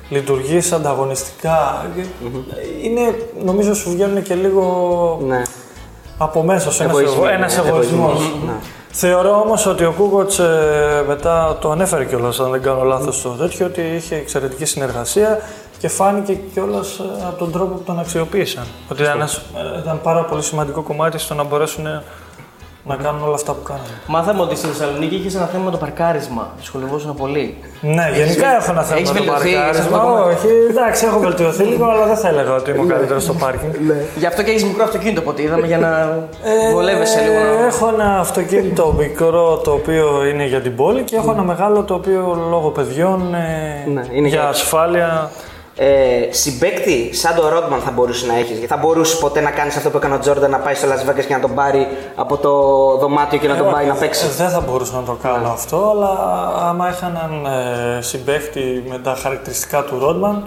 λειτουργείς 0.09 0.73
ανταγωνιστικά. 0.73 1.87
Είναι, 2.83 3.15
νομίζω 3.45 3.75
σου 3.75 3.91
βγαίνουν 3.91 4.23
και 4.23 4.35
λίγο 4.35 5.21
ναι. 5.27 5.43
Από 6.19 6.43
μέσα 6.43 6.71
σου 6.73 6.83
ένας, 6.83 6.95
Εγωισμοί, 6.97 7.17
εγω, 7.17 7.29
ένας 7.29 7.57
ναι, 7.63 7.69
εγωισμός. 7.69 8.11
εγωισμός, 8.11 8.43
ναι. 8.47 8.53
Θεωρώ 8.97 9.41
όμως 9.41 9.67
ότι 9.67 9.85
ο 9.85 9.93
Κούκοτς 9.97 10.39
ε, 10.39 11.05
μετά 11.07 11.57
το 11.61 11.71
ανέφερε 11.71 12.05
κιόλας, 12.05 12.41
αν 12.41 12.51
δεν 12.51 12.63
κάνω 12.63 12.83
λάθος 12.83 13.23
το 13.23 13.29
τέτοιο, 13.29 13.67
ότι 13.67 13.81
είχε 13.81 14.15
εξαιρετική 14.17 14.65
συνεργασία 14.65 15.39
και 15.79 15.89
φάνηκε 15.89 16.33
κιόλας 16.53 16.99
ε, 16.99 17.03
από 17.27 17.39
τον 17.39 17.53
τρόπο 17.53 17.75
που 17.75 17.83
τον 17.83 17.99
αξιοποίησαν. 17.99 18.65
Ότι 18.89 19.03
ήταν, 19.03 19.15
ένας- 19.17 19.37
ε, 19.77 19.79
ήταν 19.79 20.01
πάρα 20.03 20.25
πολύ 20.25 20.43
σημαντικό 20.43 20.83
κομμάτι 20.83 21.19
στο 21.19 21.35
να 21.35 21.43
μπορέσουν 21.45 21.87
ε, 21.87 22.03
να 22.87 22.97
κάνουν 22.97 23.23
όλα 23.23 23.35
αυτά 23.35 23.53
που 23.53 23.63
κάνανε. 23.63 23.95
Μάθαμε 24.07 24.41
ότι 24.41 24.57
στη 24.57 24.67
Θεσσαλονίκη 24.67 25.15
είχες 25.15 25.35
ένα 25.35 25.47
θέμα 25.47 25.65
με 25.65 25.71
το 25.71 25.77
παρκάρισμα. 25.77 26.51
Δυσκολευόσουν 26.59 27.15
πολύ. 27.15 27.57
Ναι, 27.81 28.07
γενικά 28.15 28.49
έχω 28.61 28.71
ένα 28.71 28.83
θέμα 28.83 28.99
έχεις 28.99 29.11
με 29.13 29.19
το 29.19 29.25
βελτιωθεί 29.25 29.49
σε 29.51 29.57
παρκάρισμα. 29.57 29.97
αυτό 29.97 30.07
το 30.07 30.13
κομμάτι; 30.13 30.35
Όχι, 30.37 30.49
εντάξει, 30.71 31.05
έχω 31.07 31.19
βελτιωθεί 31.19 31.63
λίγο, 31.63 31.85
αλλά 31.85 32.07
δεν 32.07 32.17
θα 32.17 32.29
έλεγα 32.29 32.55
ότι 32.55 32.71
είμαι 32.71 32.81
ο 32.81 32.87
καλύτερος 32.87 33.23
στο 33.23 33.33
πάρκινγκ. 33.35 33.73
Γι' 34.17 34.27
αυτό 34.27 34.43
και 34.43 34.51
έχεις 34.51 34.65
μικρό 34.65 34.85
αυτοκίνητο 34.85 35.21
από 35.21 35.31
ό,τι 35.31 35.43
είδαμε 35.43 35.67
για 35.67 35.79
να 35.79 35.89
Ε, 36.45 36.73
βολεύεσαι 36.73 37.21
λίγο. 37.21 37.35
να- 37.61 37.67
Έχω 37.67 37.89
ένα 37.89 38.19
αυτοκίνητο 38.19 38.93
μικρό 38.99 39.57
το 39.65 39.71
οποίο 39.73 40.25
είναι 40.25 40.47
για 40.47 40.61
την 40.61 40.77
πόλη 40.77 41.03
και 41.03 41.17
έχω 41.17 41.31
ένα 41.31 41.43
μεγάλο 41.43 41.83
το 41.83 41.95
οποίο 41.95 42.47
λόγω 42.51 42.69
παιδιών 42.69 43.35
ε, 43.35 43.91
Ναι, 43.95 44.03
είναι 44.13 44.29
για 44.29 44.39
για- 44.41 44.49
ασφάλεια. 44.49 45.31
Ε, 45.77 46.29
συμπέκτη 46.31 47.15
σαν 47.15 47.35
τον 47.35 47.49
Ρότμαν 47.49 47.81
θα 47.81 47.91
μπορούσε 47.91 48.27
να 48.27 48.39
έχεις. 48.39 48.67
Θα 48.67 48.77
μπορούσες 48.77 49.19
ποτέ 49.19 49.41
να 49.41 49.51
κάνεις 49.51 49.77
αυτό 49.77 49.91
που 49.91 49.97
έκανε 49.97 50.15
ο 50.15 50.19
Τζόρνταν 50.19 50.51
να 50.51 50.59
πάει 50.59 50.75
στο 50.75 50.89
Las 50.89 51.11
Vegas 51.11 51.25
και 51.27 51.35
να 51.35 51.41
τον 51.41 51.55
πάρει 51.55 51.87
από 52.15 52.37
το 52.37 52.51
δωμάτιο 52.97 53.39
και 53.39 53.49
να 53.49 53.57
τον 53.57 53.71
πάει 53.71 53.87
να 53.87 53.95
παίξει. 53.95 54.27
Ε, 54.27 54.29
δεν 54.37 54.49
θα 54.49 54.61
μπορούσα 54.61 54.95
να 54.97 55.03
το 55.03 55.17
κάνω 55.23 55.49
αυτό, 55.49 55.91
αλλά 55.91 56.11
άμα 56.69 56.89
είχα 56.89 57.07
έναν 57.07 57.47
ε, 57.99 58.03
συμπαίχτη 58.03 58.85
με 58.89 58.99
τα 58.99 59.15
χαρακτηριστικά 59.23 59.83
του 59.85 59.99
ροτμαν 59.99 60.45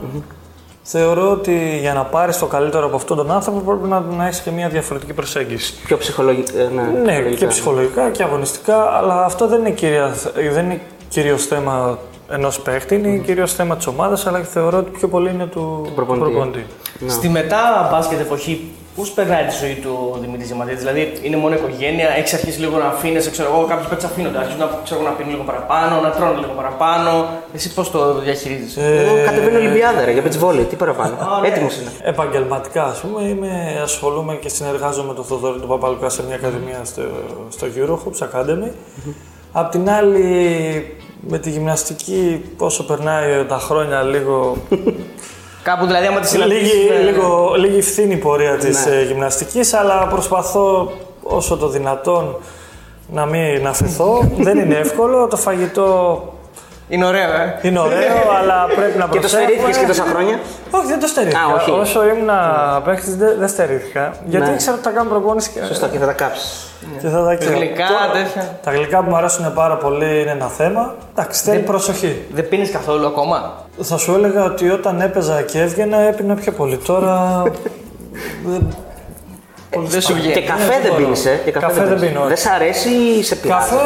θεωρώ 0.89 1.31
ότι 1.31 1.77
για 1.79 1.93
να 1.93 2.03
πάρεις 2.03 2.37
το 2.37 2.45
καλύτερο 2.45 2.85
από 2.85 2.95
αυτόν 2.95 3.17
τον 3.17 3.31
άνθρωπο 3.31 3.59
πρέπει 3.59 3.87
να, 3.87 3.99
να 3.99 4.25
έχεις 4.25 4.39
και 4.39 4.51
μια 4.51 4.69
διαφορετική 4.69 5.13
προσέγγιση. 5.13 5.73
Πιο 5.85 5.97
ψυχολογικά. 5.97 6.51
Ναι, 6.63 6.81
Ναι, 6.81 6.89
ψυχολογικά. 7.03 7.35
και 7.37 7.47
ψυχολογικά 7.47 8.09
και 8.09 8.23
αγωνιστικά, 8.23 8.81
αλλά 8.81 9.25
αυτό 9.25 9.47
δεν 9.47 9.59
είναι, 9.59 9.69
κυρία, 9.69 10.15
δεν 10.53 10.65
είναι 10.65 10.81
κυρίως 11.09 11.45
θέμα 11.45 11.97
ενός 12.29 12.61
παίχτη, 12.61 12.95
είναι 12.95 13.17
κυρίως 13.17 13.53
θέμα 13.53 13.75
της 13.75 13.87
ομάδας, 13.87 14.27
αλλά 14.27 14.39
θεωρώ 14.39 14.77
ότι 14.77 14.89
πιο 14.89 15.07
πολύ 15.07 15.29
είναι 15.29 15.45
του, 15.45 15.81
του 15.85 15.93
προπονητή. 15.95 16.29
προπονητή. 16.29 16.65
Στη 17.07 17.29
μετά 17.29 17.87
μπάσκετ 17.91 18.19
εποχή, 18.19 18.71
πώς 18.95 19.11
περνάει 19.11 19.45
τη 19.45 19.55
ζωή 19.61 19.73
του 19.73 20.11
ο 20.13 20.17
Δημήτρης 20.17 20.47
Διαμαντίδη, 20.47 20.77
Δηλαδή 20.77 21.13
είναι 21.21 21.37
μόνο 21.37 21.55
οικογένεια, 21.55 22.09
έχεις 22.17 22.33
αρχίσει 22.33 22.59
λίγο 22.59 22.77
να 22.77 22.85
αφήνεσαι, 22.85 23.29
ξέρω 23.29 23.49
εγώ, 23.53 23.65
κάποιοι 23.65 23.85
παίξει 23.89 24.05
αφήνονται, 24.05 24.37
αρχίζουν 24.37 24.59
να, 24.59 24.69
ξέρω, 24.83 24.99
εγώ, 24.99 25.09
να 25.09 25.15
πίνουν 25.15 25.31
λίγο 25.31 25.43
παραπάνω, 25.43 26.01
να 26.01 26.09
τρώνε 26.09 26.39
λίγο 26.39 26.53
παραπάνω. 26.55 27.27
Εσύ 27.53 27.73
πώς 27.73 27.91
το 27.91 28.19
διαχειρίζεσαι. 28.19 28.81
Εγώ 28.81 29.15
κατεβαίνω 29.25 29.57
Ολυμπιάδα 29.57 30.05
ρε, 30.05 30.11
για 30.11 30.21
πετσβόλη, 30.21 30.63
τι 30.63 30.75
παραπάνω. 30.75 31.13
Ωραία. 31.37 31.51
Έτοιμος 31.51 31.75
είναι. 31.77 31.89
Επαγγελματικά, 32.03 32.83
ας 32.83 32.99
πούμε, 32.99 33.21
είμαι, 33.23 33.79
ασχολούμαι 33.83 34.33
και 34.35 34.49
συνεργάζομαι 34.49 35.07
με 35.07 35.13
τον 35.13 35.23
Θοδωρή 35.23 35.59
του 35.59 35.67
Παπαλουκά 35.67 36.09
σε 36.09 36.23
μια 36.25 36.35
ακαδημία 36.35 36.81
στο, 36.83 37.01
στο 37.49 37.67
Eurohoops 37.77 38.27
Academy. 38.27 38.71
Απ' 39.51 39.71
την 39.71 39.89
άλλη, 39.89 40.25
με 41.27 41.37
τη 41.39 41.49
γυμναστική, 41.49 42.41
όσο 42.57 42.85
περνάει 42.85 43.45
τα 43.45 43.57
χρόνια 43.57 44.01
λίγο... 44.01 44.57
Κάπου 45.63 45.85
δηλαδή, 45.85 46.05
άμα 46.05 46.19
τη 46.19 46.37
Λίγη, 46.37 46.43
συναντήσεις, 46.43 47.03
λίγο, 47.05 47.53
λίγη 47.57 47.81
φθήνη 47.81 48.13
η 48.13 48.17
πορεία 48.17 48.57
της 48.57 48.85
Ναι. 48.85 48.95
ε, 48.95 49.03
γυμναστικής, 49.03 49.73
αλλά 49.73 50.07
προσπαθώ 50.07 50.91
όσο 51.23 51.57
το 51.57 51.67
δυνατόν 51.67 52.35
να 53.13 53.25
μην 53.25 53.67
αφαιθώ. 53.67 54.31
Δεν 54.37 54.57
είναι 54.59 54.75
εύκολο. 54.75 55.27
Το 55.27 55.37
φαγητό 55.37 56.21
Είναι 56.89 57.05
ωραίο, 57.05 57.29
ε. 57.31 57.59
είναι 57.61 57.79
ωραίο, 57.79 58.17
αλλά 58.39 58.65
πρέπει 58.75 58.97
να 58.97 59.05
Και 59.05 59.13
το 59.13 59.19
προσέχουμε. 59.19 59.43
στερήθηκες 59.51 59.77
και 59.77 59.85
τόσα 59.85 60.03
χρόνια; 60.03 60.39
Όχι, 60.71 60.85
δεν 60.87 60.99
το 60.99 61.07
στερήθηκα. 61.07 61.39
Α, 61.39 61.53
όχι. 61.55 61.71
Όσο 61.71 62.07
ήμουν 62.07 62.29
παίκτης, 62.85 63.15
δεν, 63.15 63.35
δεν 63.39 63.47
στερήθηκα. 63.47 64.13
Γιατί 64.25 64.47
Ναι. 64.47 64.53
ήξερα 64.53 64.75
ότι 64.75 64.83
θα 64.83 64.89
κάνω 64.89 65.09
προπόνηση 65.09 65.49
και, 65.49 65.63
Σωστά 65.63 65.87
και 65.87 65.97
θα 65.97 66.05
τα 66.05 66.11
κάψεις. 66.13 66.71
και 67.01 67.07
θα 67.07 67.23
τα 67.23 67.35
ξέρω. 67.35 67.55
Γλυκά, 67.57 67.87
Τώρα, 67.87 68.11
τέτοια. 68.23 68.59
Τα 68.63 68.71
γλυκά 68.71 69.03
που 69.03 69.09
μου 69.09 69.15
αρέσουν 69.15 69.53
πάρα 69.53 69.75
πολύ 69.77 70.21
είναι 70.21 70.31
ένα 70.31 70.47
θέμα. 70.47 70.95
Εντάξει, 71.15 71.43
θέλει 71.43 71.59
προσοχή. 71.59 72.25
Δεν 72.33 72.49
πίνεις 72.49 72.71
καθόλου 72.71 73.05
ακόμα; 73.07 73.53
Θα 73.81 73.97
σου 73.97 74.13
έλεγα 74.13 74.43
ότι 74.43 74.69
όταν 74.69 75.01
έπαιζα 75.01 75.41
και 75.41 75.61
έβγαινα 75.61 75.97
έπινα 75.97 76.33
πιο 76.35 76.51
πολύ. 76.51 76.77
Τώρα. 76.77 77.43
δεν- 79.69 79.85
Δεν 79.87 80.01
σου 80.01 80.13
Και 80.13 80.19
βγαίνει. 80.19 80.41
καφέ 80.53 80.75
δεν 80.83 80.91
μπορώ. 80.91 80.95
πίνεις, 81.03 81.25
ε. 81.25 81.41
Και 81.45 81.51
Καφέ 81.51 81.73
δεν 81.83 81.83
πίνεις. 81.95 82.01
πίνω, 82.03 82.19
όχι. 82.19 82.27
Δεν 82.27 82.37
σ' 82.37 82.45
αρέσει 82.57 82.89
ή 82.89 83.23
σε 83.23 83.35
πειράζει; 83.35 83.69
Καφέ 83.69 83.83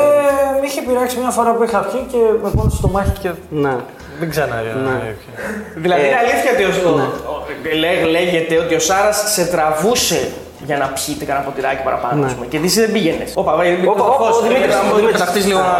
με 0.61 0.65
είχε 0.67 0.81
πειράξει 0.81 1.17
μια 1.19 1.29
φορά 1.29 1.51
που 1.55 1.63
είχα 1.63 1.79
πιει 1.79 2.03
και 2.11 2.17
με 2.43 2.49
πόνισε 2.55 2.77
στο 2.77 2.87
μάχη 2.87 3.11
και 3.23 3.29
Ναι. 3.49 3.75
δεν 4.19 4.29
ξανά 4.29 4.55
Ναι. 4.55 4.95
έπια. 5.11 5.33
Δηλαδή 5.75 6.01
Ε, 6.03 6.05
είναι 6.07 6.19
αλήθεια 6.23 6.49
ότι 6.55 6.63
ο, 6.63 6.89
ο- 6.89 7.31
ο- 7.31 7.75
λέ- 7.81 8.03
λέγεται 8.15 8.57
ότι 8.63 8.73
ο 8.75 8.79
Σάρας 8.79 9.17
σε 9.35 9.43
τραβούσε 9.45 10.21
για 10.65 10.77
να 10.77 10.85
πιείτε 10.87 11.25
κανένα 11.25 11.45
ποτηράκι 11.45 11.83
παραπάνω. 11.83 12.25
ας 12.25 12.33
πούμε. 12.33 12.45
Και 12.45 12.57
εσύ 12.63 12.79
δεν 12.79 12.91
πήγαινες. 12.91 13.31
Όπα, 13.35 13.55
βάει, 13.55 13.71
Ναι. 13.71 13.87
Όπα, 13.89 14.05
όπα, 14.05 14.25
ο 14.29 14.41
Δημήτρης, 14.41 14.75
ο 14.91 14.95
Δημήτρης. 14.95 15.19
Κατακτήσει 15.19 15.47
λίγο 15.47 15.59
να. 15.59 15.73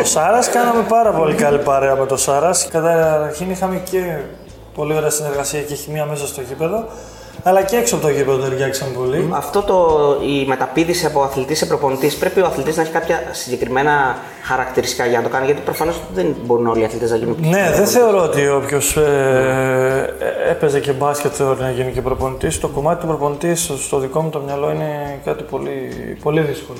Ο 0.00 0.04
Σάρας 0.04 0.48
κάναμε 0.50 0.82
πάρα 0.88 1.10
πολύ 1.10 1.34
καλή 1.34 1.58
παρέα 1.58 1.94
με 1.96 2.06
τον 2.06 2.18
Σάρας. 2.18 2.68
Καταρχήν 2.70 3.50
είχαμε 3.50 3.80
και 3.90 4.02
πολύ 4.74 4.94
ωραία 4.96 5.10
συνεργασία 5.10 5.60
και 5.60 5.74
χημεία 5.74 6.04
μέσα 6.04 6.26
στο 6.26 6.40
γήπεδο. 6.40 6.84
Αλλά 7.46 7.62
και 7.62 7.76
έξω 7.76 7.94
από 7.96 8.04
το 8.04 8.10
γήπεδο 8.10 8.38
ταιριάξαμε 8.38 8.92
πολύ. 8.92 9.28
Αυτό 9.32 9.62
το, 9.62 9.98
η 10.26 10.46
μεταπίδηση 10.46 11.06
από 11.06 11.22
αθλητής 11.22 11.58
σε 11.58 11.66
προπονητής 11.66 12.16
πρέπει 12.16 12.40
ο 12.40 12.46
αθλητής 12.46 12.76
να 12.76 12.82
έχει 12.82 12.92
κάποια 12.92 13.22
συγκεκριμένα 13.30 14.16
χαρακτηριστικά 14.42 15.06
για 15.06 15.18
να 15.18 15.24
το 15.24 15.30
κάνει. 15.30 15.44
Γιατί 15.44 15.60
προφανώς 15.60 16.00
δεν 16.14 16.36
μπορούν 16.44 16.66
όλοι 16.66 16.80
οι 16.80 16.84
αθλητές 16.84 17.10
να 17.10 17.16
γίνουν. 17.16 17.36
Ναι, 17.40 17.72
δεν 17.74 17.86
θεωρώ 17.86 18.22
ότι 18.22 18.48
όποιος 18.48 18.96
ε, 18.96 20.14
έπαιζε 20.50 20.80
και 20.80 20.92
μπάσκετ 20.92 21.32
θεωρεί 21.34 21.60
να 21.60 21.70
γίνει 21.70 21.92
και 21.92 22.02
προπονητής. 22.02 22.60
Το 22.60 22.68
κομμάτι 22.68 23.00
του 23.00 23.06
προπονητή 23.06 23.54
στο 23.54 23.98
δικό 23.98 24.20
μου 24.20 24.30
το 24.30 24.40
μυαλό 24.40 24.70
είναι 24.70 25.20
κάτι 25.24 25.42
πολύ, 25.42 25.90
πολύ 26.22 26.40
δύσκολο. 26.40 26.78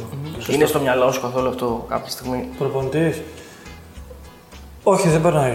Είναι 0.48 0.66
στο 0.66 0.80
μυαλό 0.80 1.12
σου 1.12 1.20
καθόλου 1.20 1.48
αυτό 1.48 1.84
κάποια 1.88 2.10
στιγμή; 2.10 2.48
Προπονητής. 2.58 3.22
Όχι, 4.88 5.08
δεν 5.08 5.20
περνάει 5.20 5.52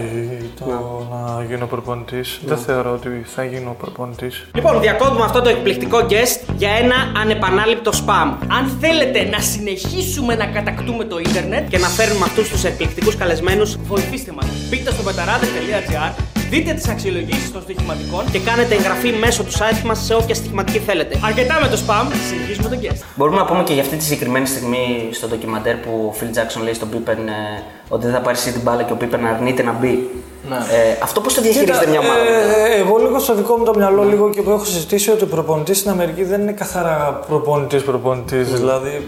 το 0.58 0.64
να 1.10 1.44
γίνω 1.44 1.66
προπονητής. 1.66 2.40
Δεν 2.44 2.58
θεωρώ 2.58 2.92
ότι 2.92 3.08
θα 3.34 3.44
γίνω 3.44 3.76
προπονητής. 3.78 4.46
Λοιπόν, 4.54 4.80
διακόπτουμε 4.80 5.24
αυτό 5.24 5.42
το 5.42 5.48
εκπληκτικό 5.48 5.98
guest 5.98 6.54
για 6.56 6.70
ένα 6.70 6.94
ανεπανάληπτο 7.22 7.90
spam. 7.90 8.36
Αν 8.48 8.76
θέλετε 8.80 9.24
να 9.24 9.38
συνεχίσουμε 9.40 10.34
να 10.34 10.46
κατακτούμε 10.46 11.04
το 11.04 11.18
ίντερνετ, 11.18 11.68
Και 11.68 11.78
να 11.78 11.88
φέρνουμε 11.88 12.24
αυτούς 12.24 12.48
τους 12.48 12.64
εκπληκτικούς 12.64 13.16
καλεσμένους 13.16 13.76
βοηθήστε 13.76 14.32
μας. 14.32 14.46
Μπείτε 14.68 14.90
στο 14.90 15.02
πεταράδε.gr, 15.02 16.12
δείτε 16.52 16.72
τις 16.72 16.88
αξιολογήσεις 16.88 17.52
των 17.52 17.62
στοιχηματικών 17.62 18.22
και 18.32 18.38
κάνετε 18.48 18.74
εγγραφή 18.74 19.10
μέσω 19.24 19.42
του 19.46 19.52
site 19.60 19.82
μας 19.84 19.98
σε 20.06 20.14
όποια 20.14 20.34
στοιχηματική 20.34 20.78
θέλετε. 20.78 21.14
Αρκετά 21.24 21.54
με 21.62 21.68
το 21.72 21.76
spam, 21.86 22.06
συνεχίζουμε 22.30 22.68
τον 22.68 22.78
guest. 22.82 23.00
Μπορούμε 23.16 23.36
να 23.36 23.44
πούμε 23.44 23.62
και 23.62 23.72
για 23.72 23.82
αυτή 23.82 23.96
τη 23.96 24.02
συγκεκριμένη 24.04 24.46
στιγμή 24.46 25.08
στο 25.12 25.26
ντοκιμαντέρ 25.28 25.76
που 25.76 25.90
ο 26.10 26.14
Phil 26.18 26.30
Jackson 26.36 26.62
λέει 26.64 26.74
στον 26.74 26.88
Pippen 26.92 27.18
ε, 27.38 27.62
ότι 27.88 28.04
δεν 28.06 28.14
θα 28.14 28.20
πάρει 28.20 28.36
εσύ 28.36 28.52
την 28.52 28.60
μπάλα 28.64 28.82
και 28.82 28.92
ο 28.92 28.96
Pippen 29.00 29.18
αρνείται 29.34 29.62
να 29.62 29.72
μπει. 29.72 30.10
Ναι. 30.48 30.56
Ε, 30.56 30.96
αυτό 31.02 31.20
πώς 31.20 31.34
το 31.34 31.40
διαχειρίζεται 31.42 31.86
μια 31.86 31.98
ομάδα. 32.00 32.20
Ε, 32.20 32.78
εγώ 32.80 32.96
λίγο 32.98 33.18
στο 33.18 33.34
δικό 33.34 33.56
μου 33.56 33.64
το 33.64 33.74
μυαλό, 33.76 34.02
λίγο 34.04 34.30
και 34.30 34.42
που 34.42 34.50
έχω 34.50 34.64
συζητήσει 34.64 35.10
ότι 35.10 35.22
ο 35.24 35.26
προπονητής 35.26 35.78
στην 35.78 35.90
Αμερική 35.90 36.24
δεν 36.24 36.40
είναι 36.40 36.52
καθαρά 36.52 37.20
προπονητής 37.28 37.82
προπονητής. 37.82 38.52
Δηλαδή. 38.52 38.88
ε, 38.88 39.00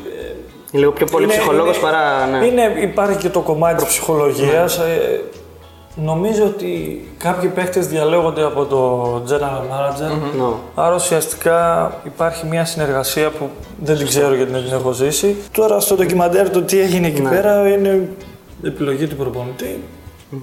Είναι 0.71 0.83
λίγο 0.83 0.93
πιο 0.93 1.07
πολύ 1.07 1.25
είναι- 1.25 1.33
ψυχολόγος 1.35 1.77
είναι- 1.77 1.85
παρά. 1.87 2.27
Ναι. 2.27 2.47
είναι, 2.47 2.63
υπάρχει 2.83 3.17
και 3.19 3.29
το 3.29 3.41
κομμάτι 3.41 3.75
της 3.75 3.85
ψυχολογίας. 3.87 4.77
Ε, 4.79 5.21
νομίζω 5.95 6.45
ότι 6.45 7.05
κάποιοι 7.19 7.49
παίχτες 7.49 7.87
διαλέγονται 7.87 8.45
από 8.45 8.65
το 8.65 9.15
general 9.29 9.63
manager. 9.73 10.11
Ναι. 10.37 10.45
Άρα 10.75 10.95
ουσιαστικά 10.95 11.93
υπάρχει 12.05 12.47
μια 12.47 12.65
συνεργασία 12.65 13.31
που 13.31 13.49
δεν 13.83 13.97
την 13.97 14.07
ξέρω 14.07 14.35
γιατί 14.35 14.53
δεν 14.53 14.65
την 14.65 14.73
έχω 14.73 14.93
ζήσει. 14.93 15.37
Τώρα 15.53 15.81
στο 15.81 15.95
ντοκιμαντέρ 15.95 16.51
το 16.51 16.63
τι 16.63 16.81
έγινε 16.81 17.07
εκεί 17.07 17.23
πέρα 17.23 17.69
είναι 17.69 18.09
επιλογή 18.63 19.07
του 19.07 19.17
προπονητή. 19.17 19.83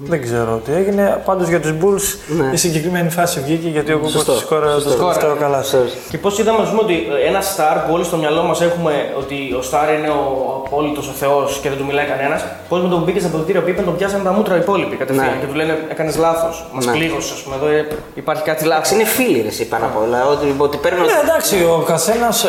Δεν 0.04 0.22
ξέρω 0.22 0.60
τι 0.64 0.72
έγινε. 0.72 1.20
Πάντως 1.24 1.48
για 1.48 1.60
τους 1.60 1.70
Bulls 1.80 2.18
Ναι. 2.38 2.50
η 2.52 2.56
συγκεκριμένη 2.56 3.10
φάση 3.10 3.40
βγήκε 3.40 3.68
γιατί 3.68 3.90
εγώ 3.90 4.08
Σωστό. 4.08 4.32
πω 4.32 4.38
της 4.38 4.46
σκόρα 4.46 4.70
Σωστό. 4.72 4.94
το 5.02 5.06
πιστεύω 5.08 5.34
καλά. 5.34 5.60
Ξέρεις. 5.60 5.92
Και 6.10 6.18
πώς 6.18 6.38
είδαμε, 6.38 6.58
ας 6.62 6.68
πούμε, 6.68 6.80
ότι 6.82 6.96
ένα 7.28 7.40
star 7.40 7.76
που 7.86 7.92
όλοι 7.94 8.04
στο 8.04 8.16
μυαλό 8.16 8.42
μας 8.42 8.60
έχουμε 8.60 8.92
ότι 9.18 9.34
ο 9.34 9.62
star 9.70 9.98
είναι 9.98 10.08
ο 10.08 10.22
απόλυτος 10.66 11.08
ο 11.08 11.12
Θεός 11.22 11.58
και 11.62 11.68
δεν 11.68 11.78
του 11.78 11.84
μιλάει 11.84 12.06
κανένας. 12.06 12.40
Πώς 12.68 12.80
με 12.82 12.88
τον 12.88 13.02
μπήκες 13.02 13.22
στα 13.22 13.30
αποδητήρια 13.30 13.62
που 13.62 13.68
είπαν 13.68 13.84
τον 13.84 13.96
πιάσανε 13.96 14.22
τα 14.24 14.32
μούτρα 14.32 14.54
οι 14.56 14.58
υπόλοιποι 14.58 14.96
κατευθείαν 14.96 15.26
Ναι. 15.34 15.40
και 15.40 15.46
του 15.46 15.54
λένε 15.54 15.78
έκανες 15.90 16.16
λάθος. 16.16 16.66
Μας 16.72 16.84
Ναι. 16.86 16.92
πλήγωσες, 16.92 17.30
ας 17.32 17.40
πούμε. 17.42 17.54
Εδώ 17.56 17.66
ε, 17.66 17.86
υπάρχει 18.14 18.42
κάτι 18.42 18.64
Εντάξει, 18.64 18.94
λάθο. 18.94 18.94
είναι 18.94 19.04
φίλοι 19.16 19.40
ρε, 19.40 19.48
εσύ 19.48 19.64
πάνω 19.68 19.84
απ' 19.84 19.98
όλα. 20.02 20.18
Ότι, 20.32 20.54
ότι 20.58 20.76
παίρνουν. 20.76 21.04
Ναι, 21.04 21.18
εντάξει, 21.24 21.54
ο 21.76 21.82
καθένας 21.92 22.46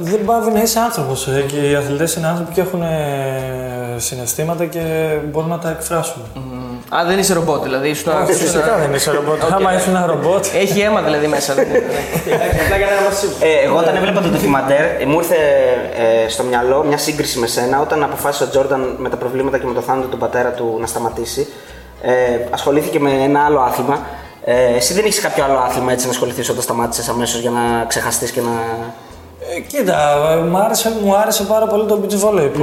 δεν 0.00 0.20
πάβει 0.24 0.50
να 0.50 0.62
είσαι 0.62 0.78
άνθρωπος. 0.78 1.28
και 1.50 1.56
οι 1.70 1.74
αθλητές 1.74 2.14
είναι 2.14 2.26
άνθρωποι 2.26 2.52
και 2.52 2.60
έχουν 2.60 2.82
ε, 2.82 2.88
συναισθήματα 3.96 4.64
και 4.64 4.80
μπορούν 5.30 5.48
να 5.48 5.58
τα 5.58 5.70
εκφράσουν. 5.70 6.22
Α, 6.96 7.04
δεν 7.06 7.18
είσαι 7.18 7.34
ρομπότ, 7.34 7.62
δηλαδή. 7.62 7.88
Ήσουν 7.88 8.12
Όχι, 8.22 8.32
φυσικά 8.32 8.76
δεν 8.78 8.94
είσαι 8.94 9.10
ρομπότ. 9.10 9.42
Άμα 9.54 9.76
ήσουν 9.76 9.96
ένα 9.96 10.06
ρομπότ. 10.06 10.46
Έχει 10.54 10.80
αίμα 10.80 11.02
δηλαδή 11.02 11.26
μέσα. 11.26 11.54
δεν 11.54 11.68
είναι. 11.68 11.82
Απλά 12.64 12.76
για 12.76 12.86
να 12.86 13.00
είμαστε 13.00 13.26
σίγουροι. 13.26 13.50
Ε, 13.50 13.64
εγώ 13.64 13.76
όταν 13.76 13.96
έβλεπα 13.96 14.20
το 14.20 14.28
ντοκιμαντέρ, 14.28 14.84
ε, 15.00 15.04
μου 15.06 15.18
ήρθε 15.18 15.36
ε, 16.24 16.28
στο 16.28 16.42
μυαλό 16.42 16.84
μια 16.84 16.98
σύγκριση 16.98 17.38
με 17.38 17.46
σένα 17.46 17.80
όταν 17.80 18.02
αποφάσισε 18.02 18.44
ο 18.44 18.48
Τζόρνταν 18.48 18.96
με 18.98 19.08
τα 19.08 19.16
προβλήματα 19.16 19.58
και 19.58 19.66
με 19.66 19.74
το 19.74 19.80
θάνατο 19.80 20.06
του 20.08 20.18
πατέρα 20.18 20.50
του 20.50 20.76
να 20.80 20.86
σταματήσει. 20.86 21.46
Ε, 22.02 22.12
ασχολήθηκε 22.50 23.00
με 23.00 23.10
ένα 23.10 23.44
άλλο 23.44 23.60
άθλημα. 23.60 23.98
Ε, 24.44 24.74
εσύ 24.76 24.94
δεν 24.94 25.04
έχεις 25.04 25.20
κάποιο 25.20 25.44
άλλο 25.44 25.58
άθλημα 25.58 25.92
έτσι 25.92 26.04
να 26.04 26.10
ασχοληθείς 26.12 26.48
όταν 26.48 26.62
σταμάτησες 26.62 27.08
αμέσως 27.08 27.40
για 27.40 27.50
να 27.50 27.84
ξεχαστείς 27.84 28.30
και 28.30 28.40
να. 28.40 28.50
Ε, 29.56 29.60
κοίτα, 29.60 29.96
ε, 30.32 30.36
μου 30.36 30.58
άρεσε, 30.58 30.92
μου 31.04 31.16
άρεσε 31.16 31.42
πάρα 31.42 31.66
πολύ 31.66 31.86
το 31.86 32.00
beach 32.02 32.24
volley 32.24 32.50
που, 32.52 32.62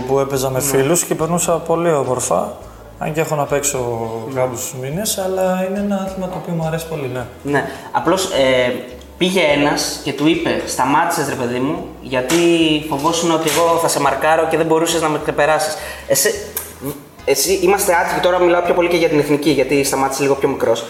που 0.00 0.18
έπαιζα 0.18 0.50
με 0.50 0.60
φίλους 0.60 1.04
και 1.04 1.14
περνούσα 1.14 1.52
πολύ 1.52 1.92
όμορφα. 1.92 2.52
Αν 2.98 3.12
και 3.12 3.20
έχω 3.20 3.34
να 3.34 3.44
παίξω 3.44 3.78
κάποιους 4.34 4.74
μήνες, 4.80 5.18
αλλά 5.18 5.66
είναι 5.68 5.78
ένα 5.78 6.04
άθλημα 6.06 6.28
το 6.28 6.34
οποίο 6.42 6.54
μου 6.54 6.64
αρέσει 6.66 6.88
πολύ, 6.88 7.10
ναι. 7.12 7.24
Ναι. 7.42 7.64
Απλώς 7.92 8.24
ε, 8.24 8.72
πήγε 9.18 9.40
ένας 9.40 10.00
και 10.04 10.12
του 10.12 10.26
είπε: 10.26 10.62
Σταμάτησες, 10.66 11.28
ρε 11.28 11.34
παιδί 11.34 11.58
μου, 11.58 11.84
γιατί 12.00 12.36
φοβόσουν 12.88 13.30
ότι 13.30 13.48
εγώ 13.48 13.78
θα 13.78 13.88
σε 13.88 14.00
μαρκάρω 14.00 14.46
και 14.50 14.56
δεν 14.56 14.66
μπορούσες 14.66 15.00
να 15.02 15.08
με 15.08 15.18
ξεπεράσεις. 15.22 15.74
Εσύ, 16.06 16.30
εσύ 17.24 17.52
είμαστε 17.52 17.92
άτυχοι, 17.94 18.20
τώρα 18.20 18.38
μιλάω 18.38 18.62
πιο 18.62 18.74
πολύ 18.74 18.88
και 18.88 18.96
για 18.96 19.08
την 19.08 19.18
εθνική, 19.18 19.50
γιατί 19.50 19.84
σταμάτησε 19.84 20.22
λίγο 20.22 20.34
πιο 20.34 20.48
μικρός. 20.48 20.84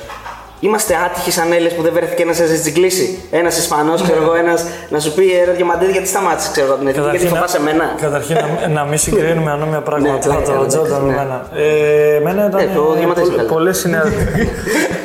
Είμαστε 0.60 0.94
άτυχοι 1.06 1.30
σαν 1.30 1.52
Έλληνε 1.52 1.68
που 1.70 1.82
δεν 1.82 1.92
βρέθηκε 1.92 2.22
ένας 2.22 2.38
να 2.38 2.46
σε 2.46 2.54
τζιγκλίσει. 2.60 3.22
Ένας 3.30 3.58
Ισπανός, 3.58 4.02
ξέρω 4.02 4.22
εγώ, 4.22 4.34
ένας 4.34 4.64
να 4.88 5.00
σου 5.00 5.14
πει 5.14 5.24
ρε 5.44 5.52
Διαμαντίδη, 5.52 5.92
γιατί 5.92 6.08
σταμάτησες, 6.08 6.50
ξέρω 6.52 6.66
εγώ, 6.66 6.76
την 6.76 6.86
εθνική, 6.88 7.08
γιατί 7.10 7.26
φοβάσαι 7.26 7.56
εμένα. 7.56 7.94
καταρχήν 8.00 8.36
να, 8.60 8.68
να 8.68 8.84
μην 8.84 8.98
συγκρίνουμε 8.98 9.50
ανώμια 9.50 9.80
πράγματα 9.80 10.28
Ναι, 10.28 10.34
με 10.34 10.40
ναι, 10.40 10.44
τον 10.46 10.60
ναι, 10.60 10.66
Τζόρνταν 10.66 11.00
με 11.02 11.06
ναι. 11.12 11.16
εμένα. 11.20 11.46
Ε, 11.54 12.14
εμένα 12.14 12.46
ήταν 12.46 12.64
Ναι, 12.66 12.74
το 12.74 12.92
ε, 12.94 12.98
Διαμαντίδης 12.98 13.28
πολύ, 13.28 13.36
καλύτερα. 13.36 13.52
πολύ, 13.58 13.74
συνέδη- 13.74 14.50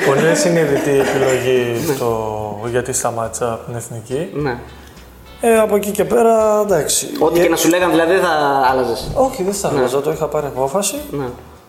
πολύ 0.07 0.35
συνείδητη 0.35 0.89
η 0.89 0.99
επιλογή 0.99 1.83
Ναι. 1.87 1.93
στο 1.95 2.09
γιατί 2.69 2.93
σταμάτησα 2.93 3.53
από 3.53 3.65
την 3.65 3.75
εθνική. 3.75 4.29
Ναι. 4.33 4.57
Ε, 5.41 5.57
από 5.59 5.75
εκεί 5.75 5.91
και 5.91 6.03
πέρα, 6.03 6.61
εντάξει. 6.63 7.07
Ό,τι 7.19 7.39
Ε, 7.39 7.43
και 7.43 7.49
να 7.49 7.55
σου 7.55 7.69
λέγανε 7.69 7.91
δηλαδή 7.91 8.13
θα 8.15 8.29
άλλαζες. 8.71 9.11
Όχι, 9.13 9.43
δεν 9.43 9.53
θα 9.53 9.67
άλλαζα, 9.67 10.01
το 10.01 10.11
είχα 10.11 10.25
πάρει 10.27 10.45
απόφαση. 10.45 10.95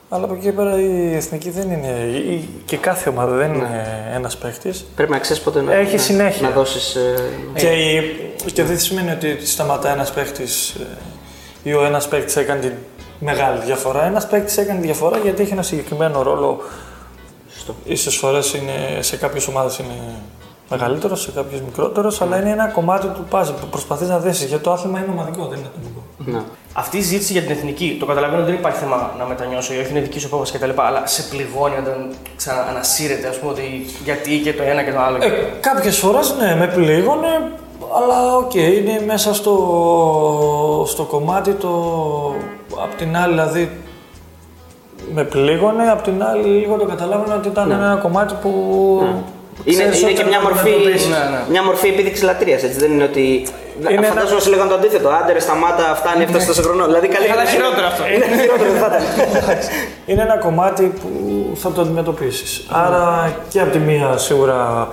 Ναι. 0.08 0.16
Αλλά 0.16 0.24
από 0.24 0.34
εκεί 0.34 0.42
και 0.42 0.52
πέρα 0.52 0.80
η 0.80 1.14
εθνική 1.14 1.50
δεν 1.50 1.70
είναι. 1.70 1.88
η- 2.16 2.48
και 2.64 2.76
κάθε 2.76 3.08
ομάδα 3.10 3.36
δεν 3.36 3.54
είναι 3.54 3.86
ένας 4.14 4.36
παίχτη. 4.36 4.72
Πρέπει 4.96 5.10
να 5.10 5.18
ξέρεις 5.18 5.42
πότε 5.42 5.60
να, 5.60 5.72
Έχει 5.74 5.92
να, 5.96 6.00
συνέχεια. 6.02 6.48
να 6.48 6.54
δώσεις. 6.54 6.96
Και, 7.54 7.66
η, 7.68 8.02
και 8.52 8.62
δεν 8.64 8.78
σημαίνει 8.78 9.10
ότι 9.10 9.46
σταματά 9.46 9.90
ένας 9.90 10.12
παίχτη 10.12 10.44
ή 11.62 11.74
ο 11.74 11.84
ένας 11.84 12.08
παίχτη 12.08 12.40
έκανε 12.40 12.60
τη 12.60 12.70
μεγάλη 13.18 13.60
διαφορά. 13.64 14.04
Ένας 14.04 14.26
παίχτη 14.26 14.60
έκανε 14.60 14.80
τη 14.80 14.86
διαφορά 14.86 15.18
γιατί 15.18 15.42
έχει 15.42 15.52
ένα 15.52 15.62
συγκεκριμένο 15.62 16.22
ρόλο. 16.22 16.60
Ίσε 17.84 18.10
φορές 18.10 18.54
σε 19.00 19.16
κάποιες 19.16 19.46
ομάδες 19.48 19.78
είναι 19.78 19.94
μεγαλύτερος, 20.70 21.20
σε 21.20 21.30
κάποιες 21.30 21.60
μικρότερος, 21.60 22.20
αλλά 22.22 22.40
είναι 22.40 22.50
ένα 22.50 22.66
κομμάτι 22.68 23.06
του 23.06 23.24
puzzle 23.30 23.54
που 23.60 23.66
προσπαθείς 23.70 24.08
να 24.08 24.18
δέσεις. 24.18 24.48
Γιατί 24.48 24.62
το 24.64 24.72
άθλημα 24.72 24.98
είναι 24.98 25.08
ομαδικό, 25.10 25.46
δεν 25.46 25.58
είναι 25.58 25.68
ατομικό. 25.76 26.44
Ναι. 26.76 26.82
Αυτή 26.82 26.96
η 26.96 27.02
συζήτηση 27.02 27.32
για 27.32 27.42
την 27.42 27.50
εθνική, 27.50 27.96
το 28.00 28.06
καταλαβαίνω 28.06 28.42
ότι 28.42 28.50
δεν 28.50 28.60
υπάρχει 28.60 28.78
θέμα 28.78 29.14
να 29.18 29.24
μετανιώσω 29.24 29.74
ή 29.74 29.78
όχι, 29.78 29.90
είναι 29.90 30.00
δική 30.00 30.18
σου 30.18 30.26
απόφαση 30.26 30.58
κτλ. 30.58 30.70
Αλλά 30.76 31.06
σε 31.06 31.22
πληγώνει 31.22 31.74
όταν 31.78 32.10
ξαναανασύρεται, 32.36 33.28
ας 33.28 33.38
πούμε, 33.38 33.52
ότι 33.52 33.86
γιατί 34.04 34.38
και 34.38 34.52
το 34.52 34.62
ένα 34.62 34.82
και 34.82 34.92
το 34.92 35.00
άλλο. 35.00 35.16
Ε, 35.16 35.28
Κάποιες 35.60 35.98
φορές 35.98 36.34
ναι, 36.38 36.56
με 36.58 36.66
πλήγωνε, 36.66 37.52
αλλά 37.96 38.36
οκ, 38.36 38.54
είναι 38.54 39.02
μέσα 39.06 39.34
στο, 39.34 40.84
στο 40.86 41.02
κομμάτι 41.02 41.52
το. 41.52 41.70
Απ' 42.82 42.94
την 42.94 43.16
άλλη, 43.16 43.32
δηλαδή, 43.32 43.70
με 45.14 45.24
πλήγωνε, 45.24 45.90
απ' 45.90 46.02
την 46.02 46.22
άλλη 46.22 46.48
λίγο 46.48 46.76
το 46.76 46.84
καταλάβαινα 46.84 47.34
ότι 47.34 47.48
ήταν 47.48 47.70
ένα 47.70 47.98
κομμάτι 48.02 48.34
που. 48.42 49.02
Είναι, 49.64 49.82
ξέρεις 49.82 50.00
είναι 50.00 50.10
όταν 50.10 50.22
και 50.22 50.28
μια 50.30 50.40
το 50.40 50.44
μορφή, 50.46 50.70
αντιμετωπίζεις. 50.70 51.08
Ναι, 51.08 51.22
ναι. 51.34 51.40
μια 51.50 51.62
μορφή 51.62 51.88
επίδειξης 51.88 52.22
λατρείας. 52.24 52.60
Δεν 52.82 52.90
είναι 52.92 53.04
ότι. 53.04 53.46
Είναι 53.90 54.06
Φαντάζομαι 54.06 54.40
σε 54.40 54.50
λέγανε 54.50 54.68
το 54.68 54.74
αντίθετο. 54.74 55.08
Άντε, 55.08 55.32
ρε, 55.32 55.40
σταμάτα, 55.40 55.94
φτάνει, 56.00 56.22
έφτασε 56.22 56.46
τόσο 56.46 56.62
χρόνο. 56.62 56.84
Δηλαδή, 56.86 57.06
καλή 57.08 57.30
Αλλά 57.30 57.44
χειρότερο 57.44 57.86
αυτό. 57.86 58.02
Είναι 58.14 58.26
χειρότερο, 58.42 58.70
δεν 58.72 58.80
θα 58.80 58.86
ήταν. 58.86 59.02
Είναι 60.06 60.22
ένα 60.22 60.36
κομμάτι 60.36 60.92
που 61.00 61.10
θα 61.56 61.72
το 61.72 61.80
αντιμετωπίσεις. 61.80 62.66
Άρα 62.70 63.32
και 63.48 63.60
από 63.60 63.70
τη 63.70 63.78
μία 63.78 64.16
σίγουρα 64.16 64.88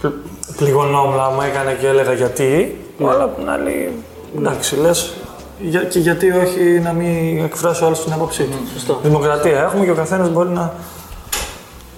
πλ- 0.00 0.12
πληγωνόμουν 0.56 1.20
άμα 1.20 1.44
έκανε 1.44 1.72
και 1.80 1.86
έλεγα 1.86 2.12
γιατί, 2.12 2.80
αλλά 3.10 3.24
από 3.24 3.38
την 3.40 3.50
άλλη 3.50 3.92
εντάξει, 4.38 4.76
λες. 4.76 5.12
και 5.88 5.98
γιατί 5.98 6.30
όχι 6.30 6.60
να 6.82 6.92
μην 6.92 7.44
εκφράσει 7.44 7.82
ο 7.82 7.86
άλλο 7.86 7.96
την 8.04 8.12
άποψή 8.12 8.42
του. 8.42 8.58
Σωστό. 8.72 9.00
Δημοκρατία 9.02 9.60
έχουμε 9.62 9.84
και 9.84 9.90
ο 9.90 9.94
καθένας 9.94 10.28
μπορεί 10.30 10.48
να, 10.48 10.72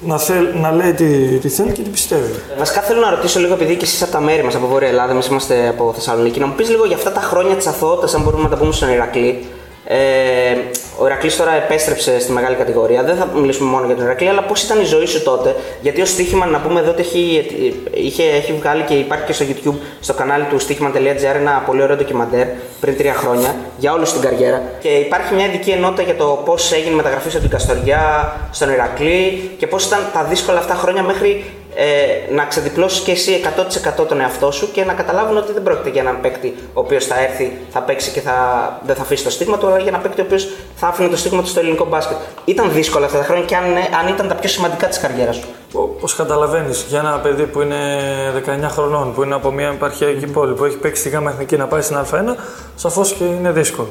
να, 0.00 0.18
θέλ, 0.18 0.48
να 0.54 0.70
λέει 0.70 0.92
τι, 0.92 1.38
τι 1.38 1.48
θέλει 1.48 1.72
και 1.72 1.82
τι 1.82 1.90
πιστεύει. 1.90 2.32
Βασικά 2.58 2.80
θέλω 2.80 3.00
να 3.00 3.10
ρωτήσω 3.10 3.40
λίγο, 3.40 3.54
επειδή 3.54 3.76
και 3.76 3.84
εσείς 3.84 4.02
από 4.02 4.12
τα 4.12 4.20
μέρη 4.20 4.42
μας, 4.42 4.54
από 4.54 4.66
Βόρεια 4.66 4.88
Ελλάδα, 4.88 5.12
εμείς 5.12 5.26
είμαστε 5.26 5.68
από 5.68 5.92
Θεσσαλονίκη, 5.94 6.40
να 6.40 6.46
μου 6.46 6.54
πεις 6.54 6.68
λίγο 6.68 6.84
για 6.84 6.96
αυτά 6.96 7.12
τα 7.12 7.20
χρόνια 7.20 7.54
της 7.54 7.66
αθωότητας, 7.66 8.14
αν 8.14 8.22
μπορούμε 8.22 8.42
να 8.42 8.48
τα 8.48 8.56
πούμε 8.56 8.72
στον 8.72 8.88
Ηρακλή. 8.88 9.46
Ε, 9.84 10.56
ο 10.98 11.06
Ηρακλής 11.06 11.36
τώρα 11.36 11.52
επέστρεψε 11.52 12.20
στη 12.20 12.32
μεγάλη 12.32 12.56
κατηγορία. 12.56 13.02
Δεν 13.02 13.16
θα 13.16 13.26
μιλήσουμε 13.26 13.70
μόνο 13.70 13.86
για 13.86 13.94
τον 13.94 14.04
Ηρακλή, 14.04 14.28
αλλά 14.28 14.42
πώς 14.42 14.62
ήταν 14.62 14.80
η 14.80 14.84
ζωή 14.84 15.06
σου 15.06 15.22
τότε; 15.22 15.56
Γιατί 15.80 16.00
ως 16.00 16.08
στοίχημα, 16.08 16.46
να 16.46 16.58
πούμε 16.60 16.80
εδώ 16.80 16.90
ότι 16.90 17.00
έχει, 17.00 17.46
είχε, 17.94 18.22
έχει 18.22 18.52
βγάλει 18.52 18.82
και 18.82 18.94
υπάρχει 18.94 19.24
και 19.24 19.32
στο 19.32 19.44
YouTube, 19.48 19.78
στο 20.00 20.14
κανάλι 20.14 20.44
του 20.44 20.58
στοίχημα.gr 20.58 21.34
ένα 21.34 21.62
πολύ 21.66 21.82
ωραίο 21.82 21.96
ντοκιμαντέρ 21.96 22.46
πριν 22.80 22.96
τρία 22.96 23.14
χρόνια 23.14 23.54
για 23.76 23.92
όλη 23.92 24.04
την 24.04 24.20
καριέρα. 24.20 24.62
Και 24.80 24.88
υπάρχει 24.88 25.34
μια 25.34 25.46
ειδική 25.46 25.70
ενότητα 25.70 26.02
για 26.02 26.16
το 26.16 26.42
πώς 26.44 26.72
έγινε 26.72 26.92
η 26.92 26.96
μεταγραφή 26.96 27.28
από 27.28 27.38
την 27.38 27.50
Καστοριά 27.50 28.36
στον 28.50 28.70
Ηρακλή 28.70 29.50
και 29.58 29.66
πώς 29.66 29.84
ήταν 29.86 30.00
τα 30.12 30.24
δύσκολα 30.24 30.58
αυτά 30.58 30.74
χρόνια 30.74 31.02
μέχρι 31.02 31.44
ε, 31.74 32.32
να 32.34 32.44
ξεδιπλώσεις 32.44 33.00
και 33.00 33.12
εσύ 33.12 33.40
100% 34.00 34.06
τον 34.08 34.20
εαυτό 34.20 34.50
σου 34.50 34.70
και 34.72 34.84
να 34.84 34.92
καταλάβουν 34.92 35.36
ότι 35.36 35.52
δεν 35.52 35.62
πρόκειται 35.62 35.90
για 35.90 36.00
έναν 36.00 36.20
παίκτη 36.20 36.54
ο 36.72 36.80
οποίος 36.80 37.04
θα 37.04 37.20
έρθει, 37.20 37.58
θα 37.70 37.80
παίξει 37.80 38.10
και 38.10 38.20
θα, 38.20 38.34
δεν 38.86 38.96
θα 38.96 39.02
αφήσει 39.02 39.24
το 39.24 39.30
στίγμα 39.30 39.58
του, 39.58 39.66
αλλά 39.66 39.76
για 39.76 39.88
έναν 39.88 40.02
παίκτη 40.02 40.20
ο 40.20 40.24
οποίος 40.24 40.48
θα 40.74 40.86
άφηνε 40.86 41.08
το 41.08 41.16
στίγμα 41.16 41.40
του 41.42 41.48
στο 41.48 41.60
ελληνικό 41.60 41.84
μπάσκετ. 41.84 42.16
Ήταν 42.44 42.72
δύσκολα 42.72 43.06
αυτά 43.06 43.18
τα 43.18 43.24
χρόνια 43.24 43.44
και 43.44 43.56
αν, 43.56 43.72
ναι, 43.72 43.88
αν 44.00 44.08
ήταν 44.14 44.28
τα 44.28 44.34
πιο 44.34 44.48
σημαντικά 44.48 44.86
της 44.86 44.98
καριέρας 44.98 45.36
σου. 45.36 45.44
Όπω 45.72 46.06
καταλαβαίνεις, 46.16 46.86
για 46.88 46.98
ένα 46.98 47.18
παιδί 47.18 47.44
που 47.44 47.60
είναι 47.60 47.76
19 48.64 48.68
χρονών, 48.68 49.14
που 49.14 49.22
είναι 49.22 49.34
από 49.34 49.50
μια 49.50 49.68
επαρχιακή 49.68 50.26
πόλη, 50.26 50.54
που 50.54 50.64
έχει 50.64 50.76
παίξει 50.76 51.00
στη 51.00 51.10
ΓΑΜΑ 51.10 51.30
Εθνική 51.30 51.56
να 51.56 51.66
πάει 51.66 51.80
στην 51.80 51.96
Α1, 51.96 52.34
σαφώς 52.74 53.12
και 53.12 53.24
είναι 53.24 53.50
δύσκολο. 53.50 53.88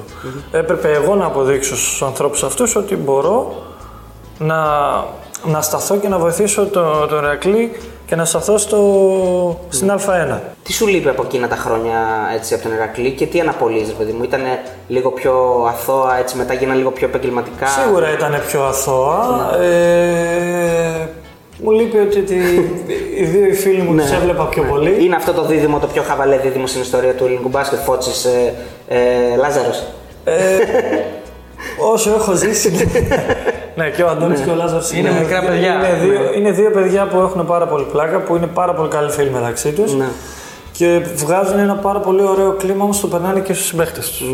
Έπρεπε 0.51 0.91
εγώ 0.91 1.15
να 1.15 1.25
αποδείξω 1.25 1.77
στους 1.77 2.01
ανθρώπους 2.01 2.43
αυτούς 2.43 2.75
ότι 2.75 2.95
μπορώ 2.95 3.63
να, 4.39 4.57
να 5.43 5.61
σταθώ 5.61 5.97
και 5.97 6.07
να 6.07 6.17
βοηθήσω 6.17 6.65
τον 6.65 7.07
το 7.09 7.15
Ηρακλή 7.15 7.71
και 8.05 8.15
να 8.15 8.25
σταθώ 8.25 8.57
στο, 8.57 9.59
στην 9.69 9.91
Α1. 9.91 10.39
Τι 10.63 10.73
σου 10.73 10.87
λείπει 10.87 11.09
από 11.09 11.23
εκείνα 11.25 11.47
τα 11.47 11.55
χρόνια 11.55 11.97
έτσι, 12.35 12.53
από 12.53 12.63
τον 12.63 12.73
Ηρακλή 12.73 13.11
και 13.11 13.25
τι 13.25 13.39
αναπολύζεις, 13.39 13.93
παιδί 13.93 14.11
μου; 14.11 14.23
Ήταν 14.23 14.41
λίγο 14.87 15.11
πιο 15.11 15.65
αθώα, 15.69 16.17
έτσι, 16.19 16.37
μετά 16.37 16.53
γίνανε 16.53 16.77
λίγο 16.77 16.91
πιο 16.91 17.07
επαγγελματικά; 17.07 17.67
Σίγουρα 17.67 18.11
ήταν 18.11 18.41
πιο 18.47 18.63
αθώα. 18.63 19.49
Ε, 19.61 21.07
μου 21.63 21.71
λείπει 21.71 21.97
ότι 21.97 22.21
τη, 22.21 22.35
οι 23.19 23.23
δύο 23.23 23.45
οι 23.45 23.53
φίλοι 23.53 23.81
μου 23.81 23.95
τους 23.97 24.11
έβλεπα 24.11 24.43
πιο 24.43 24.63
πολύ. 24.63 25.05
Είναι 25.05 25.15
αυτό 25.15 25.33
το 25.33 25.45
δίδυμο, 25.45 25.79
το 25.79 25.87
πιο 25.87 26.01
χαβαλέ 26.01 26.37
δίδυμο 26.37 26.67
στην 26.67 26.81
ιστορία 26.81 27.13
του 27.13 27.25
ελληνικού 27.25 27.49
μπάσκετ, 27.49 27.79
Φώτσης 27.79 28.25
ε, 28.25 28.53
ε, 28.87 29.35
Λάζαρος; 29.37 29.83
Όσο 31.93 32.09
έχω 32.13 32.33
ζήσει. 32.33 32.71
ναι, 33.75 33.89
και 33.89 34.03
ο 34.03 34.09
Αντώνης 34.09 34.39
και 34.41 34.49
ο 34.49 34.55
Λάζαρος 34.55 34.91
Είναι 34.91 35.11
μικρά 35.19 35.41
παιδιά. 35.41 35.73
Είναι 35.73 35.97
δύο, 36.01 36.33
είναι 36.35 36.51
δύο 36.51 36.71
παιδιά 36.71 37.05
που 37.05 37.19
έχουν 37.19 37.45
πάρα 37.45 37.65
πολύ 37.67 37.85
πλάκα, 37.91 38.19
που 38.19 38.35
είναι 38.35 38.47
πάρα 38.47 38.73
πολύ 38.73 38.89
καλοί 38.89 39.11
φίλοι 39.11 39.29
μεταξύ 39.29 39.71
τους. 39.71 39.93
Ναι. 39.93 40.05
Και 40.71 41.01
βγάζουν 41.15 41.59
ένα 41.59 41.75
πάρα 41.75 41.99
πολύ 41.99 42.21
ωραίο 42.21 42.51
κλίμα, 42.51 42.83
όμως 42.83 42.99
το 42.99 43.07
περνάνε 43.07 43.39
και 43.39 43.53
στους 43.53 43.67
συμπαίχτες 43.67 44.09
τους. 44.09 44.27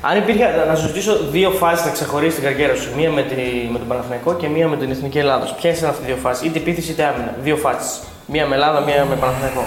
Αν 0.00 0.16
υπήρχε 0.16 0.44
να 0.68 0.74
σου 0.74 0.86
ζητήσω 0.86 1.16
δύο 1.30 1.50
φάσεις 1.50 1.84
να 1.84 1.90
ξεχωρίσει 1.90 2.34
την 2.34 2.44
καριέρα 2.44 2.74
σου, 2.74 2.90
μία 2.96 3.10
με, 3.10 3.22
τη, 3.22 3.34
με 3.72 3.78
τον 3.78 3.88
Παναθηναϊκό 3.88 4.34
και 4.34 4.48
μία 4.48 4.68
με 4.68 4.76
την 4.76 4.90
Εθνική 4.90 5.18
Ελλάδα. 5.18 5.48
Ποιες 5.60 5.78
είναι 5.78 5.88
αυτές 5.88 6.04
οι 6.04 6.12
δύο 6.12 6.16
φάσεις, 6.22 6.46
είτε 6.46 6.58
επίθεση 6.58 6.90
είτε 6.90 7.04
άμυνα. 7.04 7.34
Δύο 7.42 7.56
φάσεις. 7.56 8.00
Μία 8.26 8.46
με 8.46 8.54
Ελλάδα, 8.54 8.80
μία 8.80 9.06
με 9.10 9.14
Παναθηναϊκό. 9.14 9.66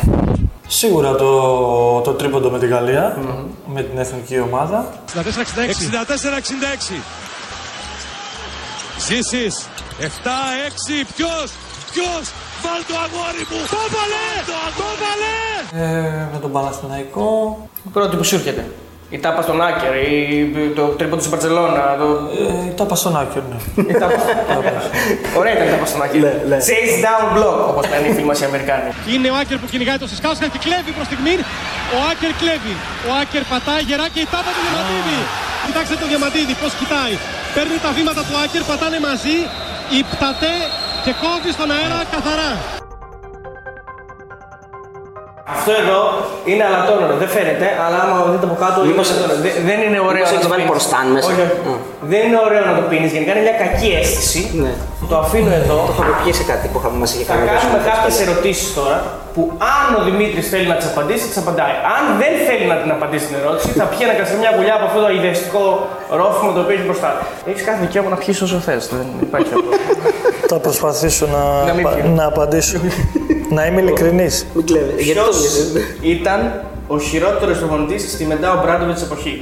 Σίγουρα 0.74 1.16
το, 1.16 2.02
το 2.02 2.12
τρίποντο 2.12 2.50
με 2.50 2.60
τη 2.60 2.68
γαλλια 2.68 3.18
με 3.66 3.82
την 3.84 3.98
εθνική 3.98 4.40
ομάδα. 4.40 4.94
64-66. 5.16 5.20
64-66. 5.20 7.02
Ζήσης. 9.08 9.68
7-6. 10.00 10.06
Ποιος. 11.16 11.52
Ποιος. 11.92 12.24
Βάλ 12.64 12.82
το 12.88 12.96
αγόρι 13.06 13.44
μου. 13.50 13.62
Το 13.70 13.78
βάλε. 13.96 14.28
Το 14.78 14.84
βάλε. 15.02 15.86
Ε, 15.86 16.28
με 16.34 16.40
τον 16.42 16.52
Παναθηναϊκό. 16.52 17.58
Πρώτη 17.94 18.16
που 18.16 18.24
σου 18.24 18.36
έρχεται. 18.36 18.72
Η 19.16 19.18
τάπα 19.26 19.42
στον 19.46 19.58
Άκερ, 19.70 19.94
η, 19.96 20.18
το 20.78 20.84
τρίποντο 20.98 21.22
στην 21.26 21.34
Παρσελώνα. 21.36 21.84
Το... 22.02 22.08
Ε, 22.68 22.72
τα 22.80 22.86
παστονάκια, 22.92 23.42
ναι. 23.50 23.58
η 23.92 23.96
τάπα... 24.02 24.20
Ωραία 25.40 25.54
ήταν 25.56 25.66
η 25.68 25.72
τάπα 25.76 25.86
στον 25.92 26.02
Άκερ. 26.06 26.22
Chase 26.70 26.96
down 27.06 27.26
block, 27.36 27.58
όπως 27.72 27.84
λένε 27.92 28.06
οι 28.08 28.14
φίλοι 28.16 28.28
μας 28.32 28.38
οι 28.42 28.46
Αμερικάνοι. 28.52 28.88
Είναι 29.14 29.28
ο 29.34 29.36
Άκερ 29.42 29.58
που 29.62 29.68
κυνηγάει 29.72 30.00
το 30.04 30.08
Σισκάουσκα 30.12 30.48
και 30.54 30.60
κλέβει 30.66 30.92
προς 30.98 31.06
στιγμή. 31.10 31.36
Ο 31.96 31.98
Άκερ 32.12 32.32
κλέβει. 32.42 32.74
Ο 33.10 33.12
Άκερ 33.22 33.44
πατάει 33.52 33.82
γερά 33.90 34.08
και 34.14 34.22
η 34.26 34.28
τάπα 34.34 34.52
του 34.56 34.62
Διαμαντίδη. 34.66 35.20
Κοιτάξτε 35.66 35.96
το 36.02 36.06
Διαμαντίδη 36.12 36.54
πώς 36.62 36.72
κοιτάει. 36.80 37.16
Παίρνει 37.56 37.78
τα 37.86 37.92
βήματα 37.98 38.22
του 38.28 38.36
Άκερ, 38.44 38.62
πατάνε 38.70 39.00
μαζί. 39.08 39.38
Υπτατέ 40.02 40.56
και 41.04 41.12
κόβει 41.22 41.52
στον 41.58 41.70
αέρα 41.76 42.00
καθαρά. 42.14 42.81
Αυτό 45.54 45.72
εδώ 45.82 46.00
είναι 46.50 46.64
αλατόνερο, 46.70 47.14
δεν 47.22 47.30
φαίνεται, 47.36 47.68
αλλά 47.84 47.98
άμα 48.04 48.14
δείτε 48.34 48.46
από 48.50 48.58
κάτω. 48.64 48.78
Μήπως- 48.90 49.10
είναι 49.10 49.18
αλατόνερο. 49.18 49.40
Δεν- 49.46 49.58
δεν 49.70 49.80
είναι 49.86 50.00
ωραίο 50.10 50.24
μήπως 50.24 50.32
να 50.32 50.36
έχεις 50.38 50.46
το 50.48 50.52
βάλει 50.54 50.64
πίνεις. 50.64 50.74
πορστάν 50.74 51.06
μέσα. 51.16 51.28
Όχι, 51.30 51.42
όχι. 51.46 51.56
Α. 51.72 51.76
Δεν 52.12 52.22
είναι 52.28 52.40
ωραίο 52.48 52.64
να 52.70 52.74
το 52.80 52.84
πίνεις. 52.92 53.10
Γενικά 53.16 53.32
είναι 53.34 53.44
μια 53.48 53.58
κακή 53.64 53.90
αίσθηση. 54.00 54.42
Ναι. 54.64 54.74
Το 55.12 55.16
αφήνω 55.26 55.52
εδώ. 55.62 55.78
Το 55.88 55.92
είχαμε 55.96 56.14
πει 56.22 56.32
σε 56.40 56.46
κάτι 56.52 56.66
που 56.72 56.78
είχαμε 56.80 56.98
μα 57.04 57.08
είχε 57.14 57.26
Θα 57.30 57.34
κάνει. 57.36 57.46
κάνουμε 57.52 57.80
κάποιες 57.92 58.16
ερωτήσεις 58.26 58.68
τώρα 58.80 58.98
που 59.34 59.42
αν 59.76 59.86
ο 60.00 60.02
Δημήτρης 60.08 60.46
θέλει 60.54 60.68
να 60.74 60.78
τις 60.80 60.88
απαντήσει, 60.92 61.26
τις 61.32 61.40
απαντάει. 61.44 61.76
Αν 61.96 62.04
δεν 62.22 62.34
θέλει 62.48 62.66
να 62.74 62.78
την 62.82 62.90
απαντήσει 62.96 63.26
την 63.30 63.38
ερώτηση, 63.42 63.68
θα 63.82 63.86
πιει 63.92 64.02
ένα 64.06 64.14
σε 64.32 64.36
μια 64.42 64.52
γουλιά 64.56 64.74
από 64.80 64.86
αυτό 64.90 65.00
το 65.06 65.10
ιδεστικό 65.20 65.64
ρόφημα 66.20 66.52
το 66.56 66.60
οποίο 66.64 66.76
έχει 66.78 66.86
μπροστά. 66.90 67.10
Έχεις 67.50 67.64
κάθε 67.68 67.80
δικαίωμα 67.86 68.10
να 68.16 68.18
πιεις 68.22 68.38
όσο 68.46 68.58
θες. 68.68 68.82
Δεν 69.00 69.08
υπάρχει 69.28 69.52
αυτό. 69.58 69.70
Θα 70.54 70.60
προσπαθήσω 70.60 71.26
να, 71.28 71.66
Να 71.66 71.74
μην 71.74 71.84
πα- 71.84 71.90
πιω. 71.90 72.10
να 72.10 72.26
απαντήσω. 72.26 72.78
να 73.56 73.66
είμαι 73.66 73.82
ειλικρινής. 73.82 74.46
Μην 74.54 74.66
κλέβετε. 74.66 75.02
Γιατί 75.02 75.20
το 75.20 75.26
Ποιος 75.26 75.38
βγες. 75.38 75.84
ήταν 76.02 76.62
ο 76.88 77.00
χειρότερος 77.00 77.58
προπονητής 77.58 78.12
στη 78.12 78.26
μετά 78.26 78.54
ο 78.54 78.62
Μπράντοβιτ 78.62 78.98
εποχής. 79.02 79.42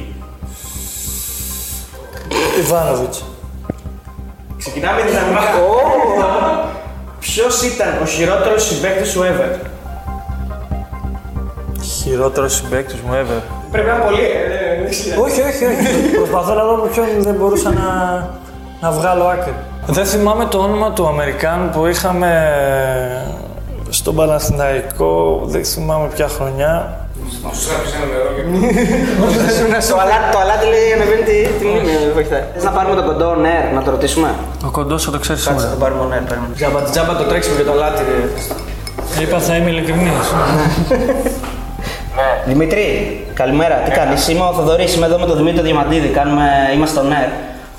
Ιβάνοβιτς. 2.60 3.26
Ξεκινάμε 4.58 5.02
δυναμικά. 5.02 5.41
Ποιος 7.19 7.62
ήταν 7.62 7.88
ο 8.02 8.06
χειρότερος 8.06 8.63
συμπαίκτης 8.67 9.10
σου 9.10 9.22
ever; 9.22 9.60
Χειρότερος 11.82 12.54
συμπαίκτης 12.56 13.00
μου 13.02 13.12
ever. 13.13 13.41
Πρέπει 13.72 13.88
να 13.88 13.93
είναι 13.95 14.04
πολύ. 14.04 14.22
ε, 14.22 14.82
δεν 14.82 14.89
ξέρω. 14.89 15.22
όχι, 15.22 15.41
όχι, 15.41 15.65
όχι. 15.65 16.10
Προσπαθώ 16.22 16.54
να 16.54 16.63
δω 16.63 16.76
με 16.76 16.88
ποιον 16.89 17.06
δεν 17.19 17.34
μπορούσα 17.34 17.69
να, 17.69 17.88
να 18.82 18.91
βγάλω 18.91 19.24
άκρη. 19.24 19.54
Δεν 19.91 20.06
θυμάμαι 20.06 20.45
το 20.45 20.58
όνομα 20.58 20.91
του 20.91 21.08
Αμερικάνου 21.08 21.69
που 21.69 21.86
είχαμε 21.86 22.30
στον 23.89 24.15
Παναθηναϊκό, 24.15 25.41
δεν 25.45 25.65
θυμάμαι 25.65 26.08
ποια 26.08 26.28
χρονιά. 26.28 26.97
Το 29.89 29.95
αλάτι, 29.99 30.28
το 30.32 30.39
αλάτι 30.39 30.65
λέει 30.65 30.91
ανεβαίνει 30.95 31.21
τη, 31.21 31.47
τη 31.60 31.65
μνήμη, 31.65 31.91
ε, 32.10 32.13
βοηθάει. 32.13 32.43
Θες 32.54 32.63
να 32.63 32.71
πάρουμε 32.71 32.95
τον 32.95 33.06
κοντό 33.06 33.36
νερ, 33.36 33.73
να 33.75 33.82
το 33.84 33.91
ρωτήσουμε; 33.91 34.30
Ο 34.65 34.69
κοντός 34.71 35.04
θα 35.04 35.12
το 35.12 35.19
ξέρεις 35.19 35.43
Κάτσε, 35.43 35.60
σίγουρα. 35.60 35.78
θα 35.78 35.84
πάρουμε 35.84 36.06
νερ, 36.15 36.21
παίρνουμε. 36.30 36.54
Τζάμπα, 36.56 36.82
τζάμπα 36.82 37.15
το 37.15 37.23
τρέξιμο 37.23 37.56
και 37.58 37.63
το 37.63 37.73
λάτι. 37.73 38.02
ρε. 38.08 39.21
Είπα 39.21 39.39
θα 39.39 39.56
είμαι 39.56 39.69
ειλικρινής. 39.69 40.28
Δημήτρη, 42.45 42.86
καλημέρα. 43.34 43.75
Τι 43.75 43.91
κάνεις, 43.91 44.28
είμαι 44.28 44.43
ο 44.43 44.54
Θοδωρής, 44.54 44.95
είμαι 44.95 45.06
εδώ 45.06 45.17
με 45.19 45.25
τον 45.25 45.38
Δημήτρη 45.38 45.62
Διαμαντίδη. 45.62 46.08
Κάνουμε, 46.08 46.43
είμαστε 46.75 46.99
στο 46.99 47.08
ΝΕΡ 47.08 47.28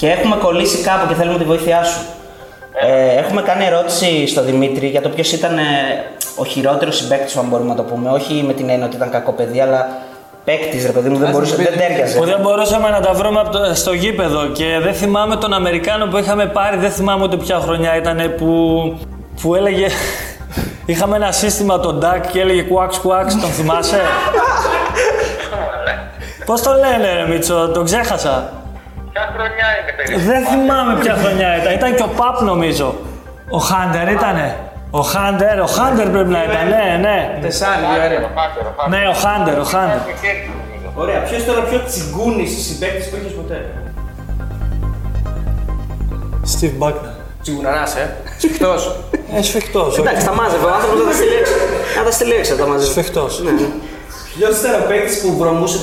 και 0.00 0.10
έχουμε 0.10 0.36
κολλήσει 0.36 0.82
κάπου 0.82 1.08
και 1.08 1.14
θέλουμε 1.14 1.38
τη 1.38 1.44
βοήθειά 1.44 1.84
σου. 1.84 2.00
Ε, 2.86 3.18
έχουμε 3.18 3.42
κάνει 3.42 3.64
ερώτηση 3.64 4.26
στο 4.26 4.42
Δημήτρη 4.42 4.86
για 4.86 5.02
το 5.02 5.08
ποιος 5.08 5.32
ήταν 5.32 5.58
ε, 5.58 5.62
ο 6.36 6.44
χειρότερος 6.44 6.96
συμπαίκτης 6.96 7.32
σου, 7.32 7.40
αν 7.40 7.46
μπορούμε 7.46 7.68
να 7.68 7.74
το 7.74 7.82
πούμε. 7.82 8.10
Όχι 8.10 8.44
με 8.46 8.52
την 8.52 8.68
έννοια 8.70 8.86
ότι 8.86 8.96
ήταν 8.96 9.10
κακό 9.10 9.32
παιδί, 9.32 9.60
αλλά 9.60 9.88
παίκτης, 10.44 10.86
ρε 10.86 10.92
παιδί 10.92 11.08
μου, 11.08 11.18
δεν, 11.18 11.30
μπορούσε, 11.30 11.56
δεν 11.56 11.78
τέριαζε. 11.78 12.18
Που 12.18 12.24
δεν 12.24 12.38
μπορούσαμε 12.40 12.88
να 12.90 13.00
τα 13.00 13.12
βρούμε 13.12 13.40
από 13.40 13.50
το- 13.50 13.74
στο 13.74 13.92
γήπεδο 13.92 14.46
και 14.46 14.78
δεν 14.82 14.94
θυμάμαι 14.94 15.36
τον 15.36 15.52
Αμερικάνο 15.52 16.06
που 16.06 16.16
είχαμε 16.16 16.46
πάρει, 16.46 16.76
δεν 16.76 16.90
θυμάμαι 16.90 17.24
ούτε 17.24 17.36
ποια 17.36 17.58
χρονιά 17.60 17.96
ήταν 17.96 18.34
που, 18.38 18.48
που 19.42 19.54
έλεγε. 19.54 19.86
Είχαμε 20.86 21.16
ένα 21.16 21.32
σύστημα 21.32 21.80
τον 21.80 21.98
Ντάκ 21.98 22.30
και 22.30 22.40
έλεγε 22.40 22.62
κουάξ 22.62 22.98
κουάξ, 22.98 23.40
τον 23.40 23.50
θυμάσαι; 23.50 24.00
Πώς 26.46 26.62
το 26.62 26.70
λένε 26.72 27.14
ρε 27.14 27.26
Μίτσο, 27.32 27.68
τον 27.68 27.84
ξέχασα. 27.84 28.52
Ποια 29.40 29.48
χρονιά 29.48 29.68
είναι 29.78 29.92
περίπου. 29.96 30.20
Δεν 30.30 30.40
θυμάμαι 30.50 30.92
ποια 31.02 31.14
χρονιά 31.22 31.50
ήταν. 31.60 31.72
ήταν 31.78 31.94
και 31.94 32.02
ο 32.02 32.10
Παπ 32.20 32.36
νομίζω. 32.52 32.88
Ο 33.50 33.58
Χάντερ 33.58 34.06
ήτανε. 34.18 34.46
Ο 34.90 35.00
Χάντερ, 35.12 35.60
ο 35.60 35.66
Χάντερ 35.76 36.08
πρέπει 36.14 36.32
να 36.36 36.42
ήταν, 36.48 36.64
ναι, 36.74 36.86
ναι. 37.06 37.38
Τεσσάρι, 37.42 37.82
δύο 37.90 38.02
ωραία. 38.06 38.20
Ναι, 38.88 39.08
ο 39.08 39.16
Χάντερ, 39.24 39.58
ο 39.58 39.64
Χάντερ. 39.72 39.98
Ωραία, 40.94 41.20
ποιος 41.20 41.42
ήταν 41.42 41.56
ο 41.58 41.64
πιο 41.70 41.80
τσιγκούνης 41.86 42.50
συμπαίκτης 42.66 43.08
που 43.08 43.16
είχε 43.20 43.34
ποτέ; 43.40 43.58
Steve 46.52 46.76
Buckner. 46.82 47.14
Τσιγκουναρά, 47.42 47.82
ε. 48.02 48.04
Σφιχτός. 48.38 48.82
Ε, 49.36 49.42
σφιχτός, 49.42 49.88
όχι. 49.88 50.00
Εντάξει, 50.00 50.26
τα 50.26 50.34
μάζευε. 50.34 50.64
Ο 50.64 50.72
άνθρωπος 50.76 50.98
θα 51.00 51.06
τα 51.10 51.14
στείλει 51.18 51.34
έξω. 51.42 51.52
Θα 51.96 52.02
τα 52.04 52.10
στείλει 52.10 52.34
έξω, 52.40 52.54
θα 52.54 52.60
τα 52.62 52.68
μάζευε. 52.70 52.90
Σφιχτός. 52.90 53.42
Ναι, 54.40 54.48
ναι. 54.48 54.52
Ποιο 54.52 54.68
ήταν 54.68 54.80
ο 54.82 54.84
παίκτης 54.90 55.20
που 55.20 55.28
βρωμούσε 55.38 55.76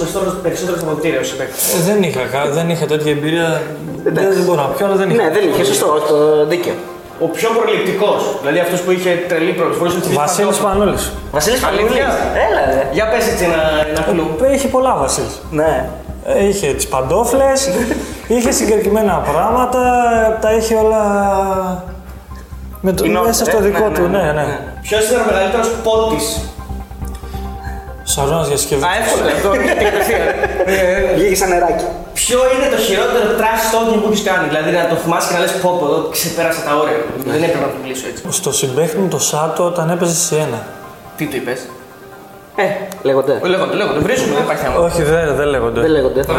περισσότερο 0.46 0.78
στα 0.78 0.86
ποτήρια 0.86 1.20
ω 1.20 1.28
παίκτη. 1.38 1.58
Ε, 1.78 1.80
δεν, 1.90 2.04
είχα, 2.04 2.24
κα- 2.34 2.50
δεν 2.58 2.70
είχα 2.70 2.86
τέτοια 2.86 3.12
εμπειρία. 3.12 3.62
Δεν, 4.04 4.14
δεν 4.38 4.44
μπορώ 4.46 4.62
να 4.62 4.68
πιω, 4.68 4.86
αλλά 4.86 4.96
δεν 4.96 5.10
είχα. 5.10 5.24
Ναι, 5.24 5.30
δεν 5.30 5.44
είχε, 5.50 5.64
σωστό, 5.64 5.88
όχι, 5.96 6.08
το 6.08 6.46
δίκαιο. 6.46 6.74
Ο 7.20 7.28
πιο 7.38 7.50
προληπτικός. 7.58 8.22
Δηλαδή 8.42 8.60
αυτός 8.60 8.80
που 8.82 8.92
είχε 8.92 9.12
τρελή 9.30 9.52
πρόληψη. 9.52 9.80
Μπορούσε 9.80 9.98
να 9.98 10.04
τη 10.04 10.14
Βασίλης 10.14 10.58
Πανούλης. 10.58 11.04
Βασίλης 11.32 11.60
Πανούλης. 11.60 11.84
Αλήθεια; 11.86 12.08
Έλα, 12.48 12.62
ρε. 12.74 12.82
Για 12.92 13.06
πες 13.10 13.28
έτσι 13.32 13.44
ένα, 13.44 13.62
ένα 13.92 14.02
κλου. 14.10 14.26
Είχε 14.54 14.68
πολλά 14.68 14.96
Βασίλης. 15.04 15.42
Ναι. 15.52 15.90
Είχε 16.50 16.74
τις 16.74 16.88
παντόφλες, 16.88 17.70
είχε 18.36 18.52
συγκεκριμένα 18.52 19.14
πράγματα, 19.32 19.80
τα 20.42 20.52
είχε 20.54 20.76
όλα 20.76 21.04
με 22.82 22.92
το, 22.94 23.06
Είναι 23.06 23.20
μέσα 23.20 23.30
όρθια, 23.30 23.46
στο 23.46 23.58
ε, 23.58 23.62
δικό 23.70 23.88
ναι, 23.88 23.94
του, 23.96 24.02
ναι, 24.02 24.08
ναι, 24.18 24.24
ναι. 24.24 24.32
ναι. 24.32 24.60
Ποιος 24.82 25.10
ήταν 25.10 25.22
ο 25.22 25.26
μεγαλύτερος 25.32 25.70
πότη. 25.84 26.16
Σαρώνας 28.14 28.48
για 28.48 28.58
συσκευή. 28.58 28.84
Α, 28.84 28.90
εύκολο 29.02 29.24
αυτό. 29.36 29.50
Βγήκε 31.16 31.36
σαν 31.36 31.50
νεράκι. 31.50 31.86
Ποιο 32.14 32.40
είναι 32.54 32.68
το 32.76 32.80
χειρότερο 32.86 33.28
trash 33.40 33.64
talking 33.72 34.00
που 34.02 34.10
έχεις 34.12 34.24
κάνει; 34.30 34.48
Δηλαδή 34.52 34.72
να 34.72 34.88
το 34.92 34.96
θυμάσαι 34.96 35.28
και 35.28 35.34
να 35.38 35.40
λες 35.44 35.52
πω 35.62 35.70
πω 35.80 35.86
εδώ 35.86 36.00
ξεπέρασα 36.16 36.62
τα 36.68 36.74
όρια. 36.82 36.98
Δεν 37.26 37.44
έπρεπε 37.48 37.66
να 37.66 37.72
το 37.74 37.78
μιλήσω 37.82 38.06
έτσι. 38.10 38.22
Στο 38.40 38.52
συμπαίχτη 38.60 38.98
μου 38.98 39.08
το 39.08 39.20
Σάτο 39.20 39.64
όταν 39.72 39.90
έπαιζε 39.90 40.16
σε 40.16 40.36
ένα. 40.36 40.60
Τι 41.18 41.26
του 41.26 41.36
είπες; 41.36 41.60
Ε, 42.60 42.64
λέγονται. 43.08 43.40
Λέγονται, 43.44 43.76
λέγονται. 43.76 44.00
Βρίσκουμε, 44.00 44.34
δεν 44.36 44.44
υπάρχει 44.44 44.64
θέμα. 44.64 44.76
Όχι, 44.78 45.02
δεν, 45.04 45.36
δεν 45.36 45.48
λέγονται. 45.48 45.82
Δεν 45.82 45.90
λέγονται. 45.92 46.22
Το 46.24 46.34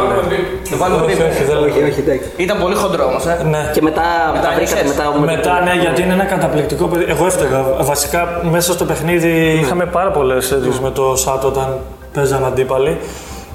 βάλουμε 0.76 1.02
όχι, 1.04 1.16
πριν. 1.16 1.26
όχι, 1.30 1.44
δεν 1.44 1.56
Όχι, 1.56 1.64
λέγονται. 1.64 1.84
όχι, 1.90 2.00
εντάξει. 2.00 2.28
Ήταν 2.36 2.56
πολύ 2.58 2.74
χοντρό 2.74 3.04
όμως, 3.04 3.26
ε. 3.26 3.42
Ναι. 3.50 3.70
Και 3.72 3.82
μετά, 3.82 4.02
μετά 4.34 4.48
βρήκατε 4.56 4.82
νιώσες. 4.82 4.96
μετά. 4.96 5.20
Μετά, 5.32 5.60
ναι, 5.60 5.72
γιατί 5.80 6.02
είναι 6.02 6.12
ένα 6.12 6.24
καταπληκτικό 6.24 6.84
παιδί. 6.86 7.04
Εγώ 7.08 7.26
έφταιγα. 7.26 7.60
Βασικά, 7.80 8.40
μέσα 8.50 8.72
στο 8.72 8.84
παιχνίδι 8.84 9.58
είχαμε 9.62 9.86
πάρα 9.86 10.10
πολλές 10.10 10.48
τέτοιε 10.48 10.70
με 10.82 10.90
το 10.90 11.16
Σάτο 11.16 11.46
όταν 11.48 11.76
παίζαμε 12.12 12.46
αντίπαλοι. 12.46 12.98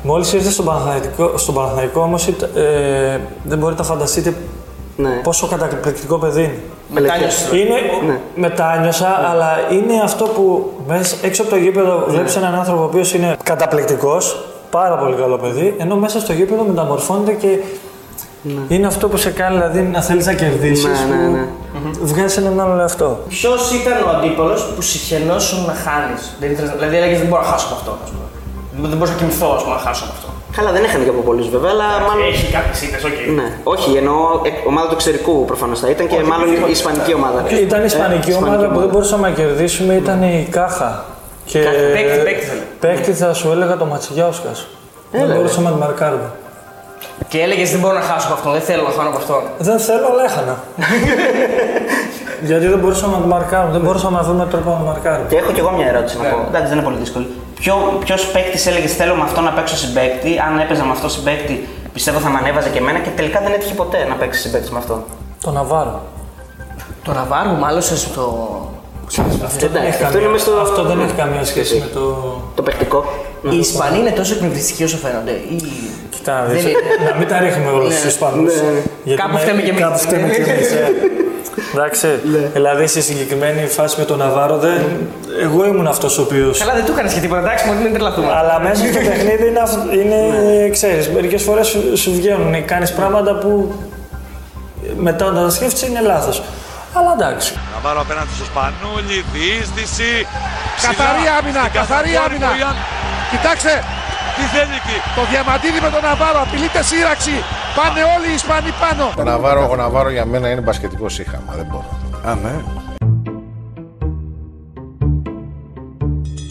Μόλις 0.04 0.34
ήρθε 0.34 0.50
στον 0.52 0.66
Παναθηναϊκό, 0.66 1.38
στον 1.38 1.54
Παναθηναϊκό 1.56 2.02
όμως, 2.02 2.28
ε, 2.28 2.34
δεν 3.44 3.58
μπορείτε 3.58 3.82
να 3.82 3.88
φανταστείτε 3.88 4.34
Ναι. 4.96 5.10
πόσο 5.24 5.48
καταπληκτικό 5.48 6.18
παιδί 6.18 6.42
είναι. 6.44 6.60
Μετάνιωσε. 6.90 7.58
Είναι, 7.58 7.76
Ναι. 8.08 8.20
μετάνιωσα, 8.36 9.08
αλλά 9.32 9.50
είναι 9.72 10.02
αυτό 10.04 10.26
που 10.26 10.72
μέσα, 10.88 11.16
έξω 11.22 11.42
από 11.42 11.52
το 11.52 11.58
γήπεδο 11.58 12.04
βλέπεις 12.08 12.36
έναν 12.36 12.56
άνθρωπο 12.56 12.82
ο 12.82 12.86
οποίος 12.86 13.14
είναι 13.14 13.36
καταπληκτικός, 13.44 14.46
πάρα 14.70 14.96
πολύ 14.98 15.16
καλό 15.16 15.38
παιδί, 15.38 15.76
ενώ 15.80 15.96
μέσα 15.96 16.20
στο 16.20 16.34
γήπεδο 16.34 16.64
μεταμορφώνεται 16.64 17.32
και 17.32 17.58
είναι 18.68 18.88
αυτό 18.88 19.08
που 19.10 19.18
σε 19.18 19.30
κάνει 19.30 19.56
δηλαδή 19.56 19.82
να 19.82 20.02
θέλεις 20.02 20.26
να 20.26 20.34
κερδίσεις. 20.34 21.00
Ναι, 21.10 21.16
ναι, 21.16 21.28
ναι. 21.28 21.46
Βγάζει 22.02 22.40
έναν 22.40 22.60
άλλο 22.60 22.80
εαυτό. 22.82 23.20
Ποιος 23.30 23.72
ήταν 23.72 23.94
ο 24.08 24.18
αντίπαλος 24.18 24.64
που 24.76 24.82
σιχαινόσουν 24.82 25.66
να 25.66 25.74
χάνεις; 25.74 26.36
Δηλαδή 26.78 26.96
έλεγες 26.98 27.18
δεν 27.20 27.28
μπορώ 27.28 27.42
να 27.42 27.48
χάσω 27.48 27.66
από 27.66 27.76
αυτό. 27.76 27.98
ας 28.04 28.10
πούμε. 28.10 28.88
Δεν 28.90 28.98
μπορούσα 28.98 29.14
να 29.14 29.20
κοιμηθώ 29.20 29.48
ας 29.56 29.64
πούμε, 29.64 29.76
να 29.76 29.82
χάσω 29.82 30.04
από 30.04 30.14
αυτό. 30.18 30.28
Καλά, 30.58 30.72
δεν 30.72 30.84
είχαν 30.84 31.04
και 31.04 31.10
από 31.10 31.22
πολλούς 31.22 31.50
βέβαια, 31.50 31.70
αλλά 31.72 31.88
μάλλον. 32.08 32.28
Έχει 32.34 32.52
κάποιες 32.52 32.82
ήττες, 32.82 33.04
οκ. 33.04 33.18
Ναι. 33.36 33.48
Όχι, 33.64 33.90
εννοώ 33.98 34.16
ε, 34.44 34.50
ομάδα 34.68 34.88
του 34.88 34.94
εξωτερικού 34.94 35.46
προφανώς 35.46 35.80
θα 35.80 35.90
ήταν 35.90 36.08
και 36.08 36.16
Όχι, 36.16 36.24
μάλλον 36.26 36.50
όχι, 36.50 36.68
η 36.68 36.72
ισπανική 36.72 37.14
ομάδα. 37.14 37.40
Ήταν 37.68 37.82
η 37.82 37.86
Ισπανική 37.86 38.32
Ε, 38.32 38.34
ομάδα 38.34 38.68
που 38.70 38.80
δεν 38.80 38.90
μπορούσαμε 38.90 39.30
να 39.30 39.36
κερδίσουμε, 39.36 39.94
ήταν 39.94 40.24
η 40.24 40.48
Κάχα. 40.52 41.06
Και 41.46 41.60
Παίκτη, 41.60 42.18
παίκτη 42.24 42.46
θέλει. 42.46 42.62
παίκτη 42.80 43.14
θα 43.14 43.34
σου 43.34 43.52
έλεγα 43.52 43.78
το 43.78 43.86
Ματσιγιάουσκα. 43.86 44.52
Δεν 45.12 45.22
Έλα, 45.22 45.32
ρε. 45.32 45.38
μπορούσαμε 45.38 45.70
να 45.70 45.76
τη 45.76 45.82
μαρκάρουμε. 45.82 46.30
Και 47.28 47.40
έλεγες 47.42 47.72
δεν 47.72 47.80
μπορώ 47.80 47.94
να 47.94 48.02
χάσω 48.02 48.26
από 48.28 48.36
αυτόν, 48.36 48.52
δεν 48.52 48.62
θέλω 48.62 48.84
να 48.84 48.90
χάνω 48.98 49.10
από 49.10 49.18
αυτόν. 49.18 49.42
Δεν 49.58 49.80
θέλω, 49.80 50.06
αλλά 50.12 50.24
έχανα. 50.24 50.56
Γιατί 52.50 52.68
δεν 52.68 52.80
μπορούσαμε 52.80 53.16
να 53.16 53.22
τη 53.22 53.28
μαρκάρουμε, 53.28 53.72
δεν 53.72 53.82
μπορούσαμε 53.82 54.18
να 54.18 54.24
βρούμε 54.24 54.46
τρόπο 54.46 54.70
να 54.70 54.76
τη 54.78 54.84
μαρκάρουμε. 54.84 55.28
Και 55.30 55.38
έχω 55.38 55.52
κι 55.52 55.60
εγώ 55.60 55.72
μια 55.72 55.88
ερώτηση 55.88 56.18
να 56.18 56.24
Ναι. 56.24 56.30
πω. 56.30 56.38
Εντάξει, 56.48 56.68
δεν 56.68 56.78
είναι 56.78 56.86
πολύ 56.88 56.98
δύσκολη. 56.98 57.28
Ποιο 58.06 58.16
παίκτης 58.34 58.66
έλεγε 58.68 58.88
Θέλω 58.88 59.16
με 59.16 59.24
αυτό 59.24 59.42
να 59.42 59.52
παίξω 59.52 59.76
συμπαίκτη. 59.76 60.32
Αν 60.48 60.60
έπαιζα 60.60 60.84
με 60.84 60.92
αυτό 60.92 61.10
συμπαίκτη, 61.10 61.68
πιστεύω 61.94 62.20
θα 62.20 62.30
με 62.30 62.38
ανέβαζε 62.38 62.70
και 62.70 62.78
εμένα 62.78 63.00
και 63.00 63.10
τελικά 63.16 63.40
δεν 63.42 63.54
έτυχε 63.54 63.74
ποτέ 63.74 64.06
να 64.10 64.16
παίξει 64.16 64.40
συμπαίκτη 64.42 64.72
με 64.72 64.78
αυτόν. 64.78 65.04
Το 65.44 65.52
Ναβάρο. 65.52 66.02
Το 67.04 67.12
Ναβάρο 67.14 67.50
μάλωσε 67.50 67.98
στο. 67.98 68.24
Αυτό, 69.46 69.68
δεν 69.68 69.70
Εντάξει, 69.70 69.88
έχει 69.88 69.90
αυτό 69.90 70.04
καμία- 70.04 70.20
είναι 70.22 70.30
μες 70.32 70.42
στο- 70.42 70.60
αυτό 70.62 70.84
δεν 70.84 71.00
έχει 71.00 71.14
καμία 71.14 71.44
σχέση 71.46 71.76
με 71.80 71.86
το. 71.94 72.02
Το 72.56 72.62
παικτικό. 72.62 73.06
Οι 73.52 73.58
Ισπανοί 73.58 73.98
είναι 74.00 74.12
τόσο 74.12 74.34
εκνευριστικοί 74.34 74.84
όσο 74.84 74.98
φαίνονται. 74.98 75.32
Ή... 75.32 75.56
Κοίτα, 76.10 76.34
να 76.42 76.46
δεις, 76.46 76.64
Δεν 76.64 76.72
είναι- 76.72 77.10
να 77.12 77.18
μην 77.20 77.28
τα 77.28 77.38
ρίχνουμε 77.40 77.72
όλα 77.72 77.88
Ναι. 77.88 77.94
στους 77.94 78.10
Ισπανούς. 78.12 78.54
Ναι, 78.62 78.70
ναι. 79.04 79.16
Κάπου 79.16 79.38
φταίμε 79.38 79.62
κι 79.62 79.70
εμείς. 79.70 79.82
Κάπου 79.82 79.98
φταίμε 79.98 80.28
κι 80.30 80.50
εμείς, 80.50 80.72
ε. 80.72 80.92
Εντάξει, 81.74 82.08
δηλαδή 82.54 82.88
στη 82.88 83.02
συγκεκριμένη 83.02 83.68
φάση 83.68 83.96
με 84.00 84.06
τον 84.06 84.18
Ναβάρο, 84.18 84.58
δεν... 84.58 84.82
εγώ 85.42 85.66
ήμουν 85.66 85.88
αυτός 85.88 86.18
ο 86.18 86.22
οποίο. 86.22 86.54
Καλά, 86.60 86.74
δεν 86.74 86.86
του 86.86 86.92
έκανες 86.92 87.14
και 87.14 87.20
τίποτα, 87.20 87.42
εντάξει, 87.42 87.66
μόνο 87.68 87.80
μην 87.80 87.94
τρελαθούμε. 87.94 88.32
Αλλά 88.40 88.60
μέσα 88.60 88.76
στο 88.86 89.00
παιχνίδι 89.10 89.48
είναι, 89.48 89.60
αυ- 89.60 89.94
είναι 89.94 90.20
ξέρεις, 90.72 91.10
μερικές 91.10 91.44
φορές 91.44 91.68
σου, 91.68 91.98
σου 91.98 92.12
βγαίνουν, 92.20 92.66
κάνεις 92.66 92.92
πράγματα 92.94 93.32
που 93.38 93.74
μετά 94.98 95.26
όταν 95.26 95.44
τα 95.44 95.50
σκέφτεσαι 95.50 95.86
είναι 95.86 96.02
λάθος. 96.02 96.38
Αλλά 96.98 97.12
εντάξει. 97.20 97.50
Ναβάρο 97.74 98.00
απέναντι 98.06 98.30
στο 98.38 98.46
Σπανούλι, 98.52 99.18
διείσδυση. 99.34 100.12
ψηλά, 100.78 100.90
Καθαρή 100.94 101.26
άμυνα, 101.38 101.60
στην 101.66 101.74
καθαρή 101.80 102.10
καρφώνει 102.12 102.26
άμυνα. 102.26 102.48
ο 102.54 102.56
Ιαν. 102.64 102.76
Κοιτάξτε, 103.34 103.74
Τι 104.38 104.44
θέλει 104.56 104.76
εκεί; 104.82 104.98
το 105.18 105.22
διαματίδι 105.32 105.80
με 105.86 105.90
τον 105.96 106.02
Ναβάρο 106.08 106.40
απειλείται 106.46 106.82
σύραξη. 106.92 107.36
Πάνε 107.76 108.02
όλοι 108.18 108.30
οι 108.32 108.34
Ισπανοί 108.34 108.72
πάνω. 108.84 109.14
Ο 109.20 109.24
Ναβάρο, 109.24 109.70
ο 109.72 109.76
Ναβάρο 109.76 110.10
για 110.10 110.26
μένα 110.26 110.50
είναι 110.50 110.62
μπασκετικό 110.62 111.10
σύχαμα, 111.10 111.54
δεν 111.56 111.68
μπορώ. 111.70 112.00
Α, 112.26 112.36
ναι. 112.36 112.54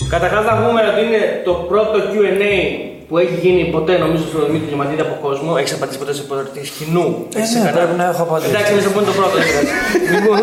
Καταρχάς 0.09 0.45
να 0.45 0.55
πούμε 0.57 0.81
ότι 0.93 1.01
είναι 1.07 1.43
το 1.45 1.53
πρώτο 1.53 1.99
QA 2.13 2.55
που 3.09 3.19
έχει 3.19 3.35
γίνει 3.43 3.65
ποτέ 3.71 3.99
νομίζω 3.99 4.25
στο 4.27 4.45
Δημήτρη 4.47 4.67
Διαμαντίδη 4.67 5.01
από 5.01 5.19
κόσμο. 5.27 5.55
Έχεις 5.59 5.73
απαντήσει 5.73 5.99
ποτέ 5.99 6.13
σε 6.15 6.23
ερωτήσεις 6.31 6.71
κοινού; 6.71 7.27
Ε, 7.35 7.39
ναι, 7.65 7.71
πρέπει 7.71 7.97
να 7.97 8.05
έχω 8.05 8.23
απαντήσει. 8.23 8.51
Εντάξει, 8.51 8.73
εμεί 8.73 8.81
θα 8.81 8.91
πούμε 8.91 9.05
το 9.05 9.13
πρώτο. 9.13 9.35
δεν 9.37 9.45
πειράζει. 9.47 9.73
λοιπόν, 10.15 10.39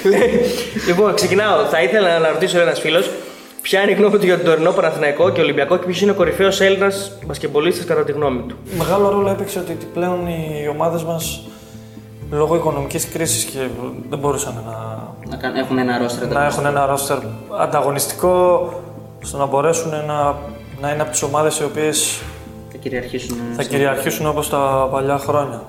λοιπόν, 0.88 1.14
ξεκινάω. 1.14 1.64
Θα 1.70 1.82
ήθελα 1.82 2.18
να 2.18 2.28
ρωτήσω 2.28 2.60
ένας 2.60 2.80
φίλος 2.80 3.10
ποια 3.66 3.82
είναι 3.82 3.90
η 3.90 3.94
γνώμη 3.94 4.18
του 4.18 4.24
για 4.24 4.36
τον 4.36 4.44
τωρινό 4.44 4.70
Παναθηναϊκό 4.72 5.30
και 5.30 5.40
Ολυμπιακό 5.40 5.76
και 5.76 5.84
ποιος 5.86 6.00
είναι 6.00 6.10
ο 6.10 6.14
κορυφαίος 6.14 6.60
Έλληνας 6.60 7.12
μπασκεμπολίστης 7.26 7.84
κατά 7.84 8.04
τη 8.04 8.12
γνώμη 8.12 8.40
του. 8.48 8.56
Μεγάλο 8.76 9.08
ρόλο 9.08 9.28
έπαιξε 9.30 9.58
ότι 9.58 9.78
πλέον 9.94 10.26
οι 10.26 10.68
ομάδες 10.70 11.02
μας 11.04 11.42
λόγω 12.30 12.54
οικονομικής 12.54 13.08
κρίσης 13.08 13.44
και 13.44 13.58
δεν 14.08 14.18
μπορούσαν 14.18 14.54
να, 14.66 14.98
Να 15.30 15.36
κάν- 15.36 15.56
έχουν 15.56 15.78
ένα 15.78 15.98
ρόστρε. 15.98 16.26
να 16.26 16.44
έχουν 16.44 16.66
ένα 16.66 16.86
ρόστερ 16.86 17.16
ανταγωνιστικό 17.60 18.68
στο 19.20 19.36
να 19.38 19.46
μπορέσουν 19.46 19.90
να, 19.90 20.34
να 20.80 20.92
είναι 20.92 21.02
από 21.02 21.10
τις 21.10 21.22
ομάδες 21.22 21.58
οι 21.58 21.64
οποίες 21.64 22.20
Θα 22.72 22.76
κυριαρχήσουν. 22.78 23.36
θα 23.56 23.62
κυριαρχήσουν 23.62 24.26
όπως 24.26 24.48
τα 24.48 24.88
παλιά 24.92 25.18
χρόνια. 25.18 25.62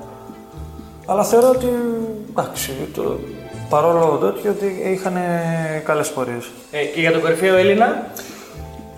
Αλλά 1.06 1.24
θεωρώ 1.24 1.50
ότι 1.50 1.66
εντάξει, 2.30 2.72
το, 2.96 3.02
παρόλο 3.76 4.18
τέτοιο 4.22 4.52
ότι 4.52 4.92
είχαν 4.94 5.14
καλές 5.86 6.10
πορείες. 6.10 6.46
Ε, 6.72 6.84
και 6.84 7.00
για 7.00 7.12
τον 7.12 7.22
κορυφαίο 7.22 7.56
Έλληνα, 7.56 8.08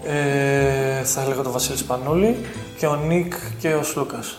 Ε, 0.09 1.03
θα 1.03 1.21
έλεγα 1.21 1.41
το 1.41 1.51
Βασίλη 1.51 1.77
Σπανούλη 1.77 2.35
και 2.77 2.85
ο 2.85 2.95
Νίκ 3.07 3.33
και 3.59 3.73
ο 3.73 3.83
Σλούκας. 3.83 4.37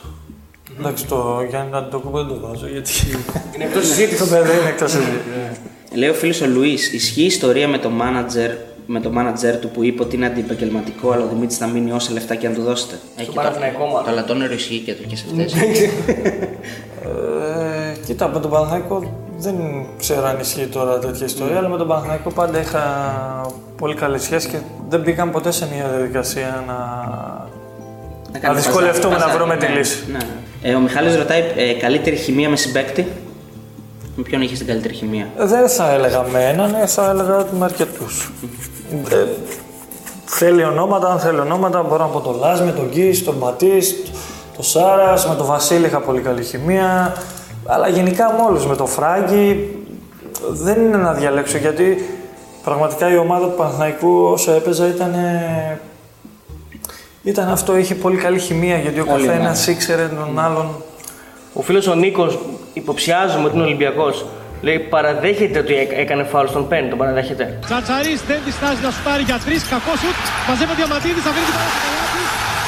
Εντάξει, 0.78 1.06
το 1.06 1.46
Γιάννη 1.48 1.70
Αντιτοκούμπο 1.76 2.18
δεν 2.24 2.26
το 2.28 2.46
βάζω 2.48 2.66
γιατί 2.68 2.90
είναι 3.54 3.64
εκτός 3.64 3.86
συζήτησης. 3.86 4.18
το 4.18 4.26
παιδί 4.36 4.50
είναι 4.60 4.68
εκτός 4.68 4.90
συζήτησης. 4.90 5.22
Λέει 5.94 6.08
ο 6.08 6.14
φίλος 6.14 6.40
ο 6.40 6.46
Λουίς, 6.46 6.92
ισχύει 6.92 7.22
η 7.22 7.26
ιστορία 7.26 7.68
με 7.68 7.78
το 7.78 7.90
manager, 8.00 8.50
με 8.86 9.00
το 9.00 9.10
manager 9.18 9.58
του 9.60 9.68
που 9.68 9.82
είπε 9.84 10.02
ότι 10.02 10.16
είναι 10.16 10.26
αντιεπαγγελματικό, 10.26 11.10
αλλά 11.12 11.24
ο 11.24 11.28
Δημήτρης 11.28 11.56
θα 11.58 11.66
μείνει 11.66 11.92
όσα 11.92 12.12
λεφτά 12.12 12.34
και 12.34 12.46
αν 12.46 12.54
του 12.54 12.62
δώσετε. 12.62 12.94
Έχει 13.16 13.32
Παναθηναϊκό, 13.32 13.84
μάλλον. 13.86 14.04
Το 14.04 14.10
λατώνερο 14.14 14.52
ισχύει 14.52 14.78
και, 14.78 14.94
το- 14.94 15.02
και 15.08 15.16
σε 15.16 15.24
αυτές. 15.30 15.52
Ε, 17.04 17.96
κοίτα, 18.06 18.28
με 18.28 18.40
τον 18.40 18.50
Παναθηναϊκό 18.50 19.26
δεν 19.40 19.54
ξέρω 19.98 20.26
αν 20.26 20.38
ισχύει 20.40 20.66
τώρα 20.66 20.98
τέτοια 20.98 21.26
ιστορία, 21.26 21.56
αλλά 21.58 21.68
με 21.68 21.76
τον 21.76 21.88
Παναθηναϊκό 21.88 22.30
πάντα 22.30 22.60
είχα 22.60 22.82
πολύ 23.76 23.94
καλή 23.94 24.18
σχέση 24.18 24.48
και 24.48 24.58
δεν 24.88 25.00
μπήκαν 25.00 25.30
ποτέ 25.30 25.50
σε 25.50 25.68
μια 25.74 25.88
διαδικασία 25.88 26.64
να, 26.66 28.48
να 28.48 28.54
δυσκολευτούμε 28.54 29.16
να 29.16 29.28
βρούμε 29.28 29.56
τη 29.56 29.66
λύση. 29.66 30.04
Ναι. 30.12 30.18
Ε, 30.62 30.74
ο 30.74 30.80
Μιχάλης 30.80 31.16
ρωτάει 31.16 31.42
ε, 31.56 31.72
καλύτερη 31.72 32.16
χημεία 32.16 32.48
με 32.48 32.56
συμπέκτη; 32.56 33.08
Με 34.16 34.22
ποιον 34.22 34.42
είχες 34.42 34.58
την 34.58 34.66
καλύτερη 34.66 34.94
χημεία; 34.94 35.26
Ε, 35.38 35.44
Δεν 35.46 35.68
θα 35.68 35.92
έλεγα 35.92 36.22
με 36.32 36.44
έναν, 36.44 36.74
ε, 36.74 36.86
θα 36.86 37.10
έλεγα 37.10 37.36
ότι 37.36 37.56
με 37.56 37.64
αρκετούς. 37.64 38.30
Ε, 39.10 39.24
θέλει 40.24 40.64
ονόματα, 40.64 41.08
αν 41.08 41.18
θέλει 41.18 41.38
ονόματα, 41.38 41.82
μπορώ 41.82 42.04
να 42.04 42.10
πω 42.10 42.20
τον 42.20 42.38
Λάσμι, 42.38 42.72
τον 42.72 42.88
Γκί, 42.88 43.22
τον 43.24 43.34
Μπατίστ, 43.38 44.06
τον 44.54 44.64
Σάρας. 44.64 45.28
Με 45.28 45.34
τον 45.34 45.46
Βασίλη 45.46 45.86
είχα 45.86 46.00
πολύ 46.00 46.20
καλή 46.20 46.44
χημεία. 46.44 47.14
Αλλά 47.70 47.88
γενικά 47.88 48.24
με 48.32 48.42
όλους, 48.48 48.66
με 48.66 48.76
το 48.76 48.86
Φράγκη 48.86 49.76
δεν 50.50 50.76
είναι 50.80 50.96
να 50.96 51.12
διαλέξω 51.12 51.56
γιατί 51.58 51.86
πραγματικά 52.64 53.12
η 53.12 53.16
ομάδα 53.16 53.46
του 53.46 53.56
Παναθηναϊκού 53.56 54.12
όσο 54.34 54.50
έπαιζα 54.52 54.86
ήταν 54.86 55.14
ήταν 57.22 57.48
αυτό, 57.56 57.76
είχε 57.76 57.94
πολύ 57.94 58.16
καλή 58.16 58.38
χημεία 58.38 58.76
γιατί 58.84 58.98
ο 59.00 59.04
Όλοι, 59.12 59.26
καθένας 59.26 59.66
ναι. 59.66 59.72
ήξερε 59.72 60.06
τον 60.20 60.38
άλλον. 60.46 60.66
Ο 61.52 61.62
φίλος 61.66 61.86
ο 61.86 61.94
Νίκος, 61.94 62.38
υποψιάζομαι 62.72 63.44
ότι 63.46 63.54
είναι 63.56 63.64
Ολυμπιακός, 63.64 64.14
λέει 64.66 64.78
παραδέχεται 64.78 65.58
ότι 65.64 65.72
έκ- 65.82 65.96
έκανε 66.04 66.22
φάουλ 66.32 66.46
στον 66.54 66.68
Πεν. 66.70 66.84
Τον 66.90 66.98
παραδέχεται. 67.02 67.44
Τσατσαρίς 67.68 68.20
δεν 68.30 68.38
διστάζει 68.46 68.80
να 68.86 68.90
σουτάρει 68.94 69.22
για 69.30 69.38
τρεις, 69.44 69.62
κακός 69.72 69.98
σουτ, 70.02 70.18
μαζεύει 70.48 70.72
ο 70.74 70.76
Διαμαντίδης, 70.80 71.24
αφήνει 71.30 71.46
την 71.48 71.54
παρά 71.58 71.70
στο 71.74 71.80
καλάθι. 71.86 72.22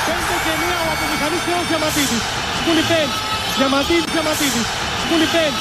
Πέντε 0.06 0.34
και 0.44 0.52
μία 0.62 0.78
ο 0.86 0.88
απομηχανής 0.94 1.42
πλέον 1.46 1.64
Διαμαντίδης. 1.70 2.22
Σκούλι 2.58 2.84
Πεν, 2.90 3.08
Διαμαντίδης, 3.58 4.10
Διαμαντίδης, 4.16 4.66
Σκούλι 5.10 5.24
Πεν. 5.24 5.52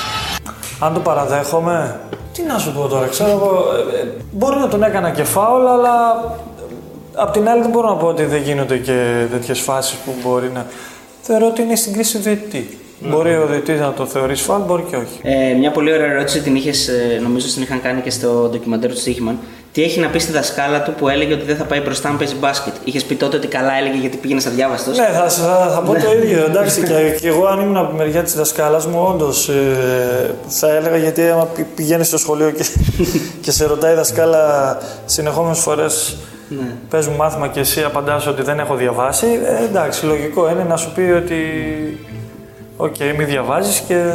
Αν 0.80 0.94
το 0.94 1.00
παραδέχομαι, 1.00 2.00
τι 2.34 2.42
να 2.44 2.58
σου 2.58 2.74
πω 2.74 2.88
τώρα, 2.88 3.08
ξέρω 3.08 3.30
εγώ. 3.30 3.66
ε, 3.96 4.00
ε, 4.00 4.08
μπορεί 4.32 4.60
να 4.60 4.68
τον 4.68 4.84
έκανα 4.84 5.10
και 5.12 5.24
φάουλ, 5.24 5.68
αλλά 5.68 6.24
ε, 6.60 6.74
απ' 7.14 7.32
την 7.32 7.50
άλλη 7.50 7.62
δεν 7.62 7.70
μπορώ 7.72 7.90
να 7.90 7.96
πω 7.96 8.08
ότι 8.08 8.24
δεν 8.24 8.42
γίνονται 8.42 8.78
και 8.78 9.26
τέτοιες 9.32 9.60
φάσεις 9.60 9.98
που 9.98 10.14
μπορεί 10.24 10.50
να. 10.54 10.66
Θεωρώ 11.22 11.48
ότι 11.48 11.62
είναι 11.62 11.76
στην 11.76 11.94
κρίση 11.94 12.18
του 12.18 12.24
διαιτητή. 12.24 12.78
Μπορεί 13.00 13.36
ο 13.36 13.46
διαιτητής 13.46 13.80
να 13.80 13.94
το 13.94 14.06
θεωρήσει 14.06 14.44
φάουλ, 14.44 14.62
μπορεί 14.62 14.84
και 14.90 14.96
όχι. 14.96 15.20
Ε, 15.22 15.54
μια 15.54 15.72
πολύ 15.72 15.94
ωραία 15.94 16.12
ερώτηση 16.12 16.42
την 16.42 16.56
είχες, 16.56 16.90
νομίζω 17.22 17.48
την 17.54 17.62
είχαν 17.62 17.82
κάνει 17.82 18.02
και 18.02 18.10
στο 18.10 18.50
ντοκιμαντέρ 18.52 18.90
του 18.92 18.98
Στίχημαν. 18.98 19.38
Τι 19.72 19.84
έχει 19.84 20.00
να 20.00 20.08
πει 20.08 20.20
στη 20.20 20.32
δασκάλα 20.32 20.82
του 20.82 20.94
που 20.94 21.10
έλεγε 21.10 21.34
ότι 21.34 21.46
δεν 21.46 21.56
θα 21.56 21.64
πάει 21.64 21.80
μπροστά 21.80 22.10
αν 22.10 22.18
παίζει 22.18 22.36
μπάσκετ; 22.36 22.74
Είχες 22.84 23.04
πει 23.04 23.16
τότε 23.16 23.38
ότι 23.38 23.48
καλά 23.48 23.74
έλεγε 23.74 23.98
γιατί 23.98 24.18
πήγαινες 24.18 24.44
στα 24.44 24.52
διάβαστο. 24.52 24.92
Ναι, 24.92 25.10
θα, 25.14 25.30
θα, 25.30 25.72
θα 25.74 25.82
πω 25.82 25.94
το 25.94 26.12
ίδιο. 26.24 26.44
Εντάξει, 26.46 26.82
και, 26.84 27.18
και 27.22 27.28
εγώ 27.28 27.46
αν 27.46 27.60
ήμουν 27.62 27.78
από 27.78 27.90
τη 27.90 27.96
μεριά 27.96 28.24
της 28.24 28.34
δασκάλας 28.36 28.86
μου, 28.88 29.06
όντως 29.10 29.50
ε, 29.50 30.36
θα 30.48 30.70
έλεγα 30.76 30.98
γιατί 30.98 31.30
άμα 31.30 31.46
πη- 31.46 31.66
πηγαίνεις 31.76 32.08
στο 32.08 32.18
σχολείο 32.18 32.52
και, 32.52 32.66
και 33.42 33.52
σε 33.52 33.66
ρωτάει 33.66 33.94
η 33.94 33.96
δασκάλα 33.96 34.78
συνεχόμενες 35.06 35.60
φορές. 35.60 36.18
Ναι. 36.50 36.72
Πες 36.90 37.08
μου 37.08 37.16
μάθημα 37.16 37.48
και 37.48 37.60
εσύ 37.60 37.84
απαντάς 37.84 38.28
ότι 38.28 38.42
δεν 38.42 38.60
έχω 38.60 38.76
διαβάσει. 38.76 39.28
Ε, 39.60 39.64
εντάξει, 39.64 40.06
λογικό 40.06 40.50
είναι 40.50 40.64
να 40.64 40.78
σου 40.78 40.92
πει 40.96 41.02
ότι. 41.02 41.36
Οκ, 42.78 42.96
μη 43.18 43.24
διαβάζεις 43.24 43.80
και. 43.88 44.14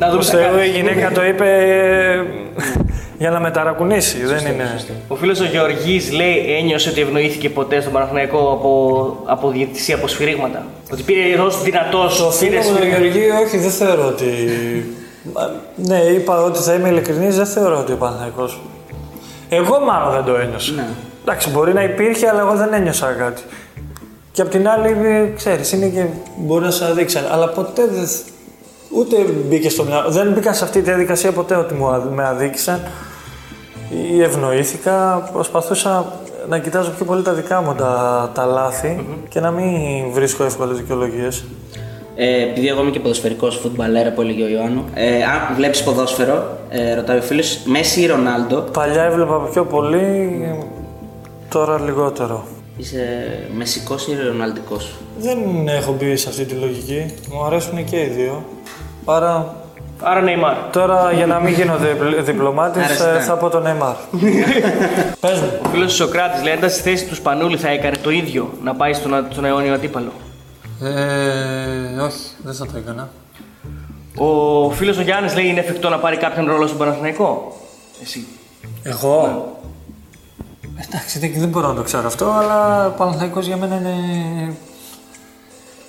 Να 0.00 0.06
δούμε 0.06 0.18
Προς 0.18 0.30
τι 0.30 0.36
θα 0.36 0.42
Θεού, 0.42 0.50
κάνεις. 0.50 0.66
η 0.66 0.70
γυναίκα 0.70 1.10
το 1.12 1.24
είπε 1.24 1.44
ε, 1.44 2.24
για 3.18 3.30
να 3.30 3.40
με 3.40 3.51
ταρακουνήσει. 3.51 4.24
δεν 4.24 4.46
είναι. 4.46 4.80
Ο 5.08 5.14
φίλος 5.14 5.40
ο 5.40 5.44
Γεωργής 5.44 6.12
λέει 6.12 6.54
ένιωσε 6.58 6.88
ότι 6.90 7.00
ευνοήθηκε 7.00 7.50
ποτέ 7.50 7.80
στον 7.80 7.92
Παναθηναϊκό 7.92 8.38
από, 8.38 9.16
από 9.24 9.50
διαιτησία, 9.50 9.94
από 9.94 10.06
σφυρίγματα. 10.08 10.66
Ότι 10.92 11.02
πήρε 11.02 11.40
ω 11.40 11.50
δυνατός. 11.50 12.16
Το 12.18 12.30
φίλο 12.30 12.60
μου 12.60 12.78
τον 12.78 12.88
Γεωργή, 12.88 13.30
όχι, 13.44 13.58
δεν 13.58 13.70
θεωρώ 13.70 14.06
ότι. 14.06 14.26
Μα, 15.34 15.50
ναι, 15.76 15.98
είπα 15.98 16.42
ότι 16.42 16.58
θα 16.58 16.74
είμαι 16.74 16.88
ειλικρινής, 16.88 17.36
δεν 17.36 17.46
θεωρώ 17.46 17.78
ότι 17.78 17.92
ο 17.92 17.96
Παναθηναϊκός 17.96 18.60
Εγώ 19.48 19.80
μάλλον 19.80 20.12
δεν 20.12 20.24
το 20.24 20.40
ένιωσα. 20.40 20.72
Ναι. 20.72 20.86
Εντάξει, 21.22 21.50
μπορεί 21.50 21.72
να 21.72 21.82
υπήρχε, 21.82 22.28
αλλά 22.28 22.40
εγώ 22.40 22.54
δεν 22.54 22.72
ένιωσα 22.72 23.06
κάτι. 23.18 23.42
Και 24.32 24.42
απ' 24.42 24.50
την 24.50 24.68
άλλη, 24.68 24.96
ξέρεις, 25.36 25.72
είναι 25.72 25.86
και 25.86 26.04
μπορεί 26.36 26.64
να 26.64 26.70
σε 26.70 26.84
αδείξαν. 26.84 27.24
Αλλά 27.32 27.48
ποτέ 27.48 27.82
δεν. 27.90 28.08
Ούτε 28.92 29.16
μπήκε 29.48 29.68
στο 29.70 29.84
μυαλό. 29.84 30.10
Δεν 30.10 30.32
μπήκα 30.32 30.52
σε 30.52 30.64
αυτή 30.64 30.78
τη 30.78 30.84
διαδικασία 30.84 31.32
ποτέ 31.32 31.54
ότι 31.54 31.74
μου 31.74 31.88
αδ- 31.88 32.12
με 32.12 32.26
αδίκησαν 32.26 32.80
ή 34.12 34.22
ευνοήθηκα. 34.22 35.28
Προσπαθούσα 35.32 36.12
να 36.48 36.58
κοιτάζω 36.58 36.90
πιο 36.90 37.04
πολύ 37.04 37.22
τα 37.22 37.32
δικά 37.32 37.60
μου 37.62 37.74
τα, 37.74 38.30
τα 38.34 38.44
λαθη 38.44 39.06
και 39.28 39.40
να 39.40 39.50
μην 39.50 40.10
βρίσκω 40.12 40.44
εύκολες 40.44 40.76
δικαιολογίες. 40.76 41.44
Ε, 42.16 42.42
επειδή 42.42 42.68
εγώ 42.68 42.80
είμαι 42.82 42.90
και 42.90 43.00
ποδοσφαιρικός 43.00 43.56
φουτμπαλέρα 43.56 44.12
που 44.12 44.20
έλεγε 44.20 44.42
ο 44.42 44.48
Ιωάννου. 44.48 44.84
Ε, 44.94 45.14
αν 45.14 45.54
βλέπεις 45.56 45.82
ποδόσφαιρο, 45.82 46.58
ε, 46.68 46.94
ρωτάει 46.94 47.18
ο 47.18 47.22
φίλος, 47.22 47.58
Μέση 47.64 48.00
ή 48.00 48.06
Ρονάλντο; 48.06 48.56
Παλιά 48.72 49.02
έβλεπα 49.02 49.36
πιο 49.52 49.64
πολύ, 49.64 50.40
τώρα 51.48 51.80
λιγότερο. 51.80 52.44
Είσαι 52.76 53.28
μεσικός 53.56 54.06
ή 54.06 54.16
ροναλντικός; 54.26 54.94
Δεν 55.18 55.38
έχω 55.68 55.92
μπει 55.98 56.16
σε 56.16 56.28
αυτή 56.28 56.44
τη 56.44 56.54
λογική. 56.54 57.14
Μου 57.32 57.44
αρέσουν 57.44 57.84
και 57.84 57.96
οι 57.96 58.06
δύο. 58.16 58.44
Άρα 59.04 59.54
Άρα 60.02 60.20
Νεϊμάρ. 60.20 60.54
τώρα 60.72 61.12
για 61.12 61.26
να 61.26 61.40
μην 61.40 61.54
γίνω 61.54 61.76
διπλ- 61.76 62.20
διπλωμάτης 62.20 62.84
Άρεσε, 62.84 63.08
ε, 63.08 63.12
ναι. 63.12 63.20
θα 63.20 63.34
πω 63.36 63.48
τον 63.48 63.62
Νεϊμάρ. 63.62 63.94
Πες 65.20 65.40
μου. 65.40 65.60
Ο 65.64 65.68
φίλος 65.68 65.94
Σοκράτης 65.94 66.42
λέει: 66.42 66.52
Αν 66.52 66.58
ήταν 66.58 66.70
στη 66.70 66.80
θέση 66.82 67.06
του 67.06 67.14
Σπανούλη 67.14 67.56
θα 67.56 67.68
έκανε 67.68 67.96
το 67.96 68.10
ίδιο 68.10 68.50
να 68.62 68.74
πάει 68.74 68.92
στον, 68.92 69.26
στον 69.30 69.44
αιώνιο 69.44 69.74
αντίπαλο. 69.74 70.12
Ε, 70.82 72.00
όχι, 72.00 72.18
δεν 72.44 72.54
θα 72.54 72.66
το 72.66 72.72
έκανα. 72.76 73.08
Ο 74.16 74.70
φίλος 74.70 74.98
ο 74.98 75.02
Γιάννης 75.02 75.34
λέει: 75.34 75.46
Είναι 75.46 75.60
εφικτό 75.60 75.88
να 75.88 75.98
πάρει 75.98 76.16
κάποιον 76.16 76.46
ρόλο 76.46 76.66
στον 76.66 76.78
Παναθηναϊκό. 76.78 77.56
Εσύ. 78.02 78.26
Εγώ; 78.82 79.46
Εντάξει, 80.88 81.18
δεν, 81.18 81.32
δεν 81.36 81.48
μπορώ 81.48 81.68
να 81.68 81.74
το 81.74 81.82
ξέρω 81.82 82.06
αυτό, 82.06 82.30
αλλά 82.30 82.86
ο 82.86 82.90
Παναθηναϊκός 82.90 83.46
για 83.46 83.56
μένα 83.56 83.74
είναι 83.76 83.94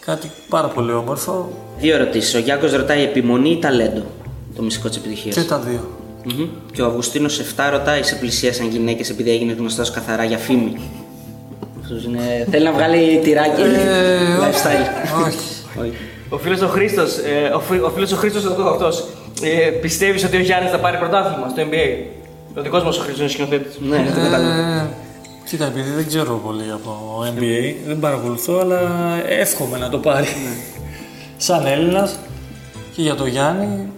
κάτι 0.06 0.32
πάρα 0.50 0.68
πολύ 0.68 0.92
όμορφο 0.92 1.50
Δύο 1.80 1.96
ερωτήσεις. 1.96 2.36
Ο 2.36 2.40
Γιάνκος 2.40 2.74
ρωτάει 2.74 3.04
επιμονή 3.04 3.50
ή 3.50 3.58
ταλέντο; 3.60 4.02
Το 4.56 4.62
μυστικό 4.62 4.88
της 4.88 4.98
επιτυχίας. 4.98 5.36
και 5.36 5.42
τα 5.42 5.58
δύο. 5.60 5.90
Και 6.72 6.82
ο 6.82 6.86
Αυγουστίνος 6.86 7.40
7 7.40 7.70
ρωτάει 7.72 8.04
σε 8.04 8.16
πλησίασαν 8.16 8.68
γυναίκες 8.68 9.10
επειδή 9.10 9.32
έγινε 9.32 9.54
γνωστός 9.54 9.92
καθαρά 9.92 10.24
για 10.24 10.38
φήμη; 10.38 10.78
Αυτός 11.82 12.04
είναι... 12.04 12.48
Θέλει 12.52 12.64
να 12.64 12.72
βγάλει 12.72 13.20
τυράκι. 13.24 13.62
Ε, 13.62 13.68
lifestyle. 14.40 15.26
όχι. 15.28 15.38
Όχι. 15.82 15.94
Ο 16.30 16.38
φίλος 16.38 16.62
ο 16.62 16.68
Χρήστος, 16.68 17.18
ε, 17.18 17.48
ο, 17.56 17.60
φι- 17.60 17.84
ο 17.84 17.90
φίλος 17.90 18.12
ο 18.12 18.16
Χρήστος 18.16 18.46
ο 18.46 18.70
αυτός, 18.70 19.08
ε, 19.42 19.70
πιστεύεις 19.70 20.24
ότι 20.24 20.38
ο 20.38 20.40
Γιάννης 20.40 20.72
θα 20.72 20.78
πάρει 20.80 20.98
πρωτάθλημα 20.98 21.50
στο 21.50 21.62
NBA. 21.62 22.06
Ο 22.58 22.62
δικός 22.62 22.84
μας 22.84 22.98
ο 22.98 23.02
Χρήστος 23.02 23.20
είναι 23.20 23.30
σκηνοθέτης. 23.30 23.78
Ναι, 23.80 23.98
αυτό 23.98 24.20
κατάλαβα. 24.22 24.54
Ε, 24.56 24.90
κοίτα, 25.52 25.66
επειδή 25.66 25.90
δεν 25.90 26.08
ξέρω 26.08 26.42
πολύ 26.46 26.72
από 26.72 27.24
NBA, 27.36 27.76
δεν 27.86 28.00
παρακολουθώ, 28.00 28.60
αλλά 28.60 28.80
εύχομαι 29.28 29.78
να 29.78 29.90
το 29.90 29.98
πάρει. 29.98 30.28
Σαν 31.38 31.66
Έλληνας 31.66 32.20
και 32.96 33.02
για 33.02 33.16
το 33.16 33.26
Γιάννη, 33.26 33.92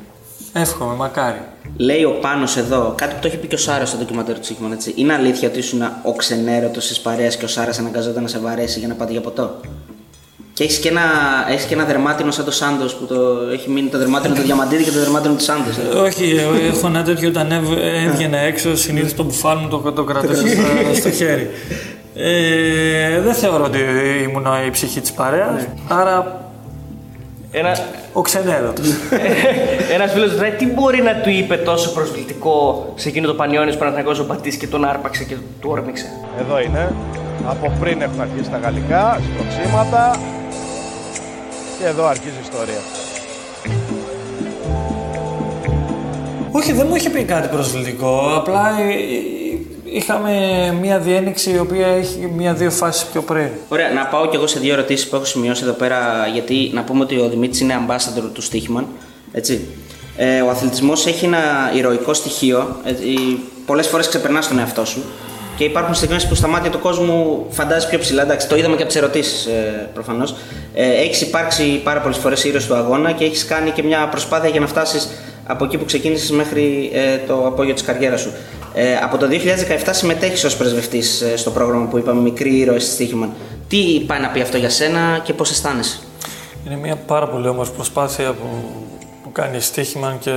εύχομαι, 0.54 0.96
μακάρι. 0.96 1.42
Λέει 1.78 2.04
ο 2.04 2.12
Πάνος 2.22 2.58
εδώ, 2.58 2.94
κάτι 2.98 3.14
που 3.14 3.20
το 3.22 3.28
έχει 3.28 3.38
πει 3.38 3.48
και 3.48 3.56
ο 3.56 3.58
Σάρας 3.58 3.90
στο 3.90 3.98
ντοκιμαντέρ 3.98 4.40
του 4.40 4.46
Σίγμαν, 4.46 4.72
έτσι. 4.72 4.94
Είναι 4.96 5.14
αλήθεια 5.14 5.48
ότι 5.48 5.60
ήσουν 5.60 5.82
ο 6.04 6.14
ξενέρωτος 6.16 6.88
της 6.88 7.00
παρέας 7.00 7.38
και 7.38 7.46
ο 7.46 7.48
Σάρας 7.48 7.80
αναγκαζόταν 7.80 8.22
να 8.22 8.30
σε 8.30 8.40
βαρέσει 8.40 8.80
για 8.80 8.88
να 8.88 8.94
πάτε 8.94 9.12
για 9.12 9.22
ποτό; 9.22 9.60
Και 10.54 10.64
έχεις 10.64 10.78
και, 10.78 10.90
ένα, 10.90 11.02
έχεις 11.50 11.66
και 11.66 11.74
ένα 11.74 11.84
δερμάτινο 11.84 12.32
σαν 12.32 12.46
το 12.46 12.52
Σάντος 12.52 12.94
που 12.96 13.06
το, 13.06 13.16
έχει 13.54 13.70
μείνει 13.70 13.90
το 13.90 13.98
δερμάτινο 13.98 14.36
του 14.36 14.42
Διαμαντίδη 14.42 14.84
και 14.84 14.92
το 14.92 15.00
δερμάτινο 15.00 15.34
του 15.34 15.44
Σάντος. 15.44 15.78
Όχι, 16.04 16.36
εγώ 16.40 16.54
έχω 16.76 16.88
ένα 16.88 17.04
τέτοιο 17.04 17.30
όταν 17.30 17.52
έβ- 17.52 17.78
έβγαινα 18.08 18.38
έξω, 18.38 18.76
συνήθως 18.76 19.14
το 19.14 19.24
μπουφάν 19.24 19.58
μου 19.62 19.68
το, 19.68 19.92
το 19.92 20.04
κρατούσα 20.04 20.48
στο, 20.48 20.96
στο 20.96 21.12
χέρι. 21.12 21.50
Ε, 22.16 23.20
δεν 23.22 23.34
θεωρώ 23.34 23.64
ότι 23.64 23.80
ήμουν 24.30 24.46
η 24.68 24.70
ψυχή 24.72 25.02
της 25.02 25.12
παρέας, 25.12 25.68
άρα 25.88 26.42
Ένα, 27.52 27.78
ο 28.14 28.22
ξενέρωτος. 28.22 28.88
Ένας 29.96 30.12
φίλος 30.12 30.32
ρωτάει 30.32 30.52
τι 30.52 30.66
μπορεί 30.66 31.02
να 31.02 31.16
του 31.16 31.30
είπε 31.30 31.56
τόσο 31.56 31.92
προσβλητικό 31.94 32.92
σε 32.96 33.08
εκείνο 33.10 33.28
το 33.28 33.34
πανιόνιος 33.34 33.78
Παναθηναϊκός 33.78 34.20
ο 34.20 34.26
Μπατής 34.26 34.56
και 34.56 34.68
τον 34.68 34.86
άρπαξε 34.86 35.24
και 35.24 35.36
του 35.62 35.70
όρμηξε; 35.72 36.06
Εδώ 36.40 36.60
είναι. 36.62 36.94
Από 37.48 37.72
πριν 37.80 38.02
έχουν 38.02 38.22
αρχίσει 38.22 38.50
τα 38.50 38.58
γαλλικά, 38.58 39.20
σπροξήματα. 39.34 40.16
Και 41.84 41.90
εδώ 41.90 42.06
αρχίζει 42.06 42.36
η 42.36 42.42
ιστορία. 42.42 42.82
Όχι, 46.52 46.74
δεν 46.74 46.88
μου 46.90 46.96
είχε 46.96 47.10
πει 47.10 47.24
κάτι 47.24 47.48
προσβλητικό. 47.48 48.36
Απλά 48.36 48.80
ε, 48.80 48.84
ε, 48.84 49.96
είχαμε 49.98 50.32
μία 50.82 51.00
διένεξη 51.00 51.52
η 51.52 51.58
οποία 51.58 51.88
έχει 51.88 52.32
μία-δύο 52.36 52.72
φάσεις 52.72 53.06
πιο 53.06 53.22
πριν. 53.22 53.48
Ωραία, 53.70 53.92
να 53.92 54.06
πάω 54.06 54.28
κι 54.30 54.36
εγώ 54.36 54.48
σε 54.48 54.60
δύο 54.60 54.74
ερωτήσεις 54.74 55.10
που 55.10 55.16
έχω 55.16 55.26
σημειώσει 55.26 55.64
εδώ 55.64 55.74
πέρα. 55.74 56.28
Γιατί 56.34 56.72
να 56.74 56.84
πούμε 56.84 57.04
ότι 57.04 57.20
ο 57.20 57.30
Δημήτρης 57.30 57.60
είναι 57.60 57.86
ambassador 57.88 58.30
του 58.34 58.42
Στίχημαν. 58.42 58.88
Έτσι. 59.32 59.68
Ε, 60.18 60.42
ο 60.42 60.50
αθλητισμός 60.50 61.06
έχει 61.06 61.26
ένα 61.26 61.72
ηρωικό 61.76 62.14
στοιχείο. 62.14 62.76
Πολλές 63.66 63.88
φορές 63.88 64.08
ξεπερνάς 64.08 64.48
τον 64.48 64.60
εαυτό 64.60 64.86
σου. 64.86 65.04
Και 65.58 65.64
υπάρχουν 65.64 65.94
στιγμές 65.94 66.28
που 66.28 66.36
στα 66.36 66.48
μάτια 66.48 66.72
του 66.72 66.80
κόσμου 66.80 67.46
φαντάζει 67.50 67.88
πιο 67.90 68.00
ψηλά. 68.00 68.22
Εντάξει, 68.22 68.48
το 68.48 68.56
είδαμε 68.56 68.76
και 68.76 68.82
από 68.82 68.92
τις 68.92 69.02
ερωτήσεις 69.02 69.46
ε, 69.46 69.90
προφανώς. 69.94 70.36
Ε, 70.74 70.92
έχεις 70.92 71.22
υπάρξει 71.22 71.82
πάρα 71.84 72.00
πολλές 72.00 72.18
φορές 72.18 72.44
ήρωα 72.44 72.62
του 72.68 72.76
αγώνα 72.76 73.12
και 73.12 73.24
έχεις 73.24 73.46
κάνει 73.46 73.72
και 73.72 73.84
μια 73.84 74.08
προσπάθεια 74.08 74.50
για 74.50 74.60
να 74.60 74.68
φτάσεις 74.68 75.10
από 75.48 75.66
εκεί 75.66 75.78
που 75.78 75.86
ξεκίνησες 75.86 76.32
μέχρι 76.32 76.92
ε, 76.94 77.18
το 77.18 77.48
απόγειο 77.48 77.74
της 77.74 77.84
καριέρας 77.84 78.22
σου. 78.22 78.32
Ε, 78.74 78.96
από 78.96 79.18
το 79.18 79.28
2017 79.86 79.90
συμμετέχεις 79.92 80.44
ως 80.44 80.58
πρεσβευτής 80.58 81.22
ε, 81.22 81.38
στο 81.38 81.52
πρόγραμμα 81.52 81.86
που 81.86 81.98
είπαμε 81.98 82.22
Μικρή 82.22 82.58
ήρωε 82.58 82.80
στη 82.80 82.92
Στίχημαν. 82.92 83.34
Τι 83.68 84.04
πάει 84.08 84.20
να 84.20 84.28
πει 84.30 84.42
αυτό 84.42 84.58
για 84.58 84.70
σένα 84.70 85.20
και 85.24 85.34
πώς 85.34 85.52
αισθάνεσαι; 85.52 86.00
Είναι 86.66 86.76
μια 86.76 86.96
πάρα 86.96 87.28
πολύ 87.28 87.48
όμορφη 87.48 87.72
προσπάθεια 87.72 88.32
που, 88.32 88.48
που 89.24 89.32
κάνει 89.32 89.60
στοίχημα 89.60 90.18
και 90.20 90.32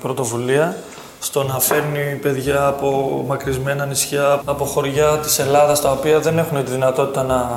πρωτοβουλία 0.00 0.76
στο 1.22 1.42
να 1.42 1.60
φέρνει 1.60 2.18
παιδιά 2.22 2.66
από 2.66 3.24
μακρισμένα 3.28 3.86
νησιά, 3.86 4.42
από 4.44 4.64
χωριά 4.64 5.18
της 5.18 5.38
Ελλάδας 5.38 5.80
τα 5.80 5.90
οποία 5.90 6.20
δεν 6.20 6.38
έχουν 6.38 6.64
τη 6.64 6.70
δυνατότητα 6.70 7.22
να, 7.22 7.50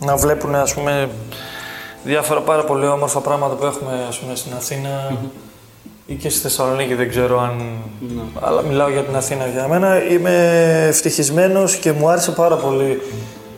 να 0.00 0.16
βλέπουν 0.16 0.54
ας 0.54 0.74
πούμε 0.74 1.08
διάφορα 2.04 2.40
πάρα 2.40 2.64
πολύ 2.64 2.86
όμορφα 2.86 3.20
πράγματα 3.20 3.54
που 3.54 3.64
έχουμε 3.64 4.04
ας 4.08 4.18
πούμε, 4.18 4.34
στην 4.34 4.52
αθηνα 4.56 5.16
ή 6.06 6.14
και 6.14 6.28
στη 6.28 6.40
Θεσσαλονίκη, 6.40 6.94
δεν 6.94 7.08
ξέρω 7.08 7.40
αν. 7.40 7.62
Αλλά 8.40 8.62
μιλάω 8.62 8.88
για 8.88 9.02
την 9.02 9.16
Αθήνα 9.16 9.46
για 9.46 9.68
μένα. 9.68 10.04
Είμαι 10.04 10.86
ευτυχισμένος 10.88 11.76
και 11.76 11.92
μου 11.92 12.08
άρεσε 12.08 12.30
πάρα 12.30 12.56
πολύ 12.56 13.00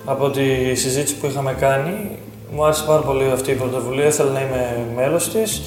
από 0.05 0.31
τη 0.31 0.75
συζήτηση 0.75 1.17
που 1.17 1.27
είχαμε 1.27 1.53
κάνει. 1.53 2.19
Μου 2.53 2.65
άρεσε 2.65 2.85
πάρα 2.87 3.01
πολύ 3.01 3.31
αυτή 3.31 3.51
η 3.51 3.55
πρωτοβουλία. 3.55 4.07
Ήθελα 4.07 4.31
να 4.31 4.41
είμαι 4.41 4.87
μέλος 4.97 5.29
της 5.29 5.63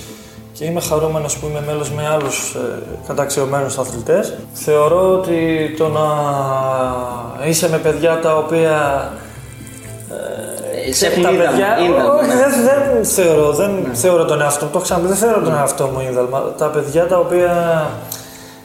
και 0.60 0.66
είμαι 0.66 0.82
χαρούμενος 0.82 1.38
που 1.38 1.48
είμαι 1.48 1.64
μέλος 1.66 1.92
με 1.92 2.08
άλλους 2.08 2.56
ε, 2.56 2.60
καταξιωμένους 3.08 3.78
αθλητές. 3.78 4.34
Θεωρώ 4.54 5.14
ότι 5.14 5.40
το 5.78 5.88
να 5.88 6.08
είσαι 7.48 7.70
με 7.70 7.78
παιδιά 7.78 8.20
τα 8.20 8.38
οποία 8.38 8.74
Ε, 10.88 10.94
Σε 10.94 11.06
έχουν 11.08 11.24
τα 11.24 11.32
είδα, 11.32 11.44
παιδιά, 11.44 11.68
είδα, 11.86 12.14
όχι, 12.14 12.28
ναι. 12.28 12.36
δεν, 12.36 12.52
δεν 12.64 13.06
θεωρώ, 13.06 13.52
δεν 13.52 13.72
θεωρώ 13.94 14.26
τον 14.26 14.42
εαυτό 14.42 14.66
μου, 14.66 14.72
το 14.72 14.78
έχω 14.78 14.86
ξαναπεί, 14.86 15.08
δεν 15.08 15.18
θεωρώ 15.18 15.42
τον 15.42 15.54
εαυτό 15.56 15.86
μου 15.86 16.00
ίνδαλμα. 16.10 16.42
Τα 16.58 16.68
παιδιά 16.68 17.08
τα 17.08 17.18
οποία 17.18 17.54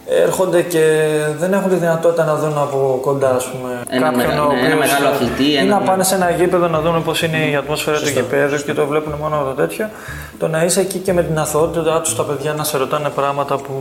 έρχονται 0.09 0.62
και 0.62 1.09
δεν 1.38 1.53
έχουν 1.53 1.69
τη 1.71 1.75
δυνατότητα 1.77 2.25
να 2.25 2.35
δουν 2.35 2.59
από 2.59 2.99
κοντά, 3.03 3.31
ας 3.35 3.45
πούμε, 3.45 3.81
Ένα 3.90 4.07
κάποιον 4.11 4.27
μεγα- 4.27 4.43
ο 4.45 4.53
ναι, 4.53 4.59
ένα 4.59 4.67
οποίος, 4.75 4.79
μεγάλο 4.79 5.07
ε, 5.07 5.11
αθλητή, 5.11 5.45
ή 5.51 5.57
ένα- 5.57 5.79
να 5.79 5.85
πάνε 5.85 6.05
σε 6.05 6.14
ένα 6.14 6.31
γήπεδο 6.31 6.69
να 6.69 6.81
δουν 6.81 7.03
πώς 7.05 7.23
είναι 7.23 7.37
η 7.51 7.57
ατμόσφαιρα 7.57 7.99
του 7.99 8.09
γηπέδου 8.09 8.57
και 8.64 8.73
το 8.75 8.87
βλέπουν 8.87 9.12
μόνο 9.21 9.37
το 9.45 9.51
τέτοιο. 9.51 9.88
Το 10.38 10.49
να 10.49 10.64
είσαι 10.64 10.81
εκεί 10.81 10.99
και 10.99 11.12
με 11.12 11.23
την 11.23 11.38
αθωότητά 11.38 12.01
τους 12.01 12.17
τα 12.17 12.23
παιδιά 12.23 12.53
να 12.53 12.64
σε 12.64 12.77
ρωτάνε 12.77 13.09
πράγματα 13.09 13.57
που 13.57 13.73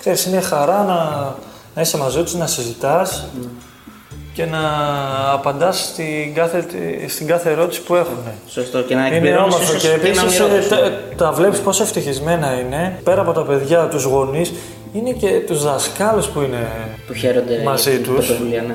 ξέρεις, 0.00 0.24
είναι 0.26 0.40
χαρά 0.40 0.84
να, 0.84 0.94
να 1.74 1.82
είσαι 1.82 1.96
μαζί 1.96 2.22
τους, 2.22 2.34
να 2.34 2.46
συζητάς 2.46 3.26
και 4.34 4.44
να 4.44 4.58
απαντάς 5.32 5.78
στην 5.84 6.34
κάθε, 6.34 6.64
στην 7.08 7.26
κάθε 7.26 7.50
ερώτηση 7.50 7.82
που 7.82 7.94
έχουν. 7.94 8.18
Σωστό 8.48 8.80
και 8.82 8.94
να 8.94 9.06
Είναι 9.06 9.16
εκπληρώνεις 9.16 9.54
όμορφο 9.54 9.72
ίσως 9.72 9.82
και 9.82 9.88
ένα 9.88 9.96
επίσης 9.96 10.40
όνειρό 10.40 10.56
τους. 10.58 10.68
τα 11.16 11.32
βλέπεις 11.32 11.58
πόσο 11.58 11.82
ευτυχισμένα 11.82 12.52
είναι. 12.60 13.00
Πέρα 13.04 13.20
από 13.20 13.32
τα 13.32 13.42
παιδιά, 13.42 13.86
τους 13.88 14.04
γονείς, 14.04 14.52
είναι 14.92 15.10
και 15.10 15.28
τους 15.46 15.62
δασκάλους 15.64 16.26
που 16.26 16.40
είναι 16.40 16.68
Που 17.06 17.12
χαίρονται 17.14 17.62
μαζί 17.64 17.90
για 17.90 17.98
την 18.00 18.14
τους. 18.14 18.26
πρωτοβουλία, 18.26 18.62
ναι. 18.62 18.74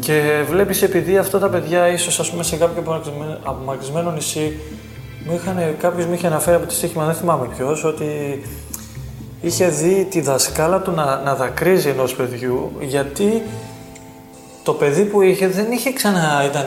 Και 0.00 0.42
βλέπεις 0.50 0.82
επειδή 0.82 1.16
αυτά 1.18 1.38
τα 1.38 1.48
παιδιά 1.48 1.88
ίσως 1.88 2.20
ας 2.20 2.30
πούμε 2.30 2.42
σε 2.42 2.56
κάποιο 2.56 2.80
απομακρυσμένο- 2.82 3.38
απομακρυσμένο 3.42 4.10
νησί 4.10 4.58
μου 5.26 5.34
είχαν, 5.34 5.74
κάποιος 5.80 6.06
μου 6.06 6.14
είχε 6.14 6.26
αναφέρει 6.26 6.56
από 6.56 6.66
τη 6.66 6.74
στοίχημα, 6.74 7.04
δεν 7.04 7.14
θυμάμαι 7.14 7.46
ποιος, 7.56 7.84
ότι 7.84 8.04
είχε 9.40 9.68
δει 9.68 10.06
τη 10.10 10.20
δασκάλα 10.20 10.80
του 10.80 10.90
να, 10.90 11.20
να 11.24 11.34
δακρύζει 11.34 11.88
ενός 11.88 12.14
παιδιού 12.14 12.72
γιατί 12.80 13.42
το 14.62 14.72
παιδί 14.72 15.02
που 15.04 15.22
είχε 15.22 15.48
δεν 15.48 15.70
είχε 15.72 15.92
ξανά 15.92 16.44
ήταν 16.50 16.64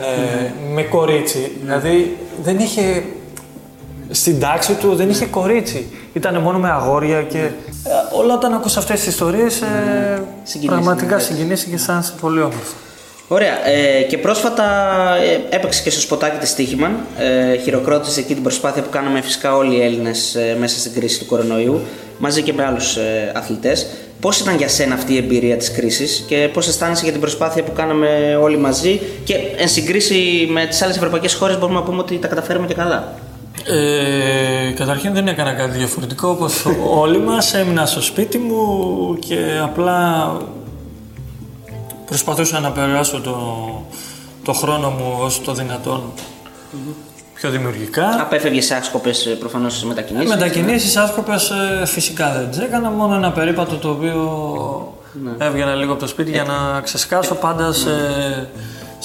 με 0.72 0.82
κορίτσι. 0.82 1.52
Δηλαδή 1.60 2.16
δεν 2.42 2.58
είχε 2.58 3.02
στην 4.10 4.40
τάξη 4.40 4.72
του 4.72 4.94
δεν 4.94 5.08
είχε 5.08 5.26
κορίτσι. 5.26 5.86
Ήταν 6.12 6.40
μόνο 6.40 6.58
με 6.58 6.70
αγόρια 6.70 7.22
και 7.22 7.38
ε, 7.38 7.50
όλα 8.18 8.34
όταν 8.34 8.52
ακούς 8.52 8.76
αυτές 8.76 8.98
τις 8.98 9.08
ιστορίες 9.08 9.60
ε, 9.60 10.22
Συγκινήσεις, 10.42 10.80
πραγματικά 10.80 11.14
ναι. 11.14 11.22
συγκινήσει 11.22 11.68
και 11.68 11.74
αισθάνεσαι 11.74 12.12
πολύ 12.20 12.40
όμορφο. 12.40 12.74
Ωραία. 13.28 13.68
Ε, 13.68 14.02
και 14.02 14.18
πρόσφατα 14.18 14.64
ε, 15.50 15.56
έπαιξε 15.56 15.82
και 15.82 15.90
στο 15.90 16.00
σποτάκι 16.00 16.38
της 16.38 16.48
Στίχημαν. 16.48 16.96
Ε, 17.18 17.56
χειροκρότησε 17.56 18.20
εκεί 18.20 18.34
την 18.34 18.42
προσπάθεια 18.42 18.82
που 18.82 18.90
κάναμε 18.90 19.20
φυσικά 19.20 19.56
όλοι 19.56 19.76
οι 19.76 19.82
Έλληνες 19.82 20.34
ε, 20.34 20.56
μέσα 20.58 20.78
στην 20.78 20.92
κρίση 20.92 21.18
του 21.18 21.26
κορονοϊού, 21.26 21.80
μαζί 22.18 22.42
και 22.42 22.52
με 22.52 22.64
άλλους 22.64 22.96
ε, 22.96 23.32
αθλητές. 23.34 23.86
Πώς 24.20 24.40
ήταν 24.40 24.56
για 24.56 24.68
σένα 24.68 24.94
αυτή 24.94 25.14
η 25.14 25.16
εμπειρία 25.16 25.56
της 25.56 25.70
κρίσης 25.70 26.24
και 26.28 26.50
πώς 26.52 26.68
αισθάνεσαι 26.68 27.02
για 27.02 27.12
την 27.12 27.20
προσπάθεια 27.20 27.62
που 27.62 27.72
κάναμε 27.72 28.38
όλοι 28.42 28.56
μαζί 28.58 29.00
και 29.24 29.34
εν 29.56 29.68
συγκρίση 29.68 30.48
με 30.50 30.66
τις 30.66 30.82
άλλες 30.82 30.96
ευρωπαϊκές 30.96 31.34
χώρες 31.34 31.58
μπορούμε 31.58 31.78
να 31.78 31.84
πούμε 31.84 31.98
ότι 31.98 32.18
τα 32.18 32.28
καταφέραμε 32.28 32.66
και 32.66 32.74
καλά; 32.74 33.14
Ε, 33.64 34.70
καταρχήν 34.70 35.12
δεν 35.12 35.28
έκανα 35.28 35.52
κάτι 35.52 35.78
διαφορετικό 35.78 36.28
όπως 36.28 36.64
όλοι 36.90 37.18
μας. 37.18 37.54
Έμεινα 37.54 37.86
στο 37.86 38.00
σπίτι 38.00 38.38
μου 38.38 39.16
και 39.18 39.60
απλά 39.62 40.32
προσπαθούσα 42.06 42.60
να 42.60 42.70
περάσω 42.70 43.20
το, 43.20 43.36
το 44.44 44.52
χρόνο 44.52 44.90
μου 44.90 45.16
όσο 45.20 45.40
το 45.44 45.52
δυνατόν 45.52 46.02
πιο 47.34 47.50
δημιουργικά. 47.50 48.20
Απέφευγες 48.20 48.64
σε 48.64 48.74
άσκοπε 48.74 49.10
προφανώς 49.38 49.84
μετακινήσεις. 49.84 50.28
Μετακινήσεις 50.28 50.96
άσκοπες 50.96 51.50
ε, 51.50 51.86
φυσικά 51.86 52.32
δεν 52.32 52.50
τις 52.50 52.58
έκανα, 52.58 52.90
μόνο 52.90 53.14
ένα 53.14 53.32
περίπατο 53.32 53.76
το 53.76 53.88
οποίο 53.88 54.94
έβγαινα 55.38 55.74
λίγο 55.74 55.92
από 55.92 56.00
το 56.00 56.06
σπίτι 56.06 56.30
για 56.30 56.44
να 56.44 56.80
ξεσκάσω 56.80 57.34
πάντα 57.34 57.72
σε, 57.72 57.90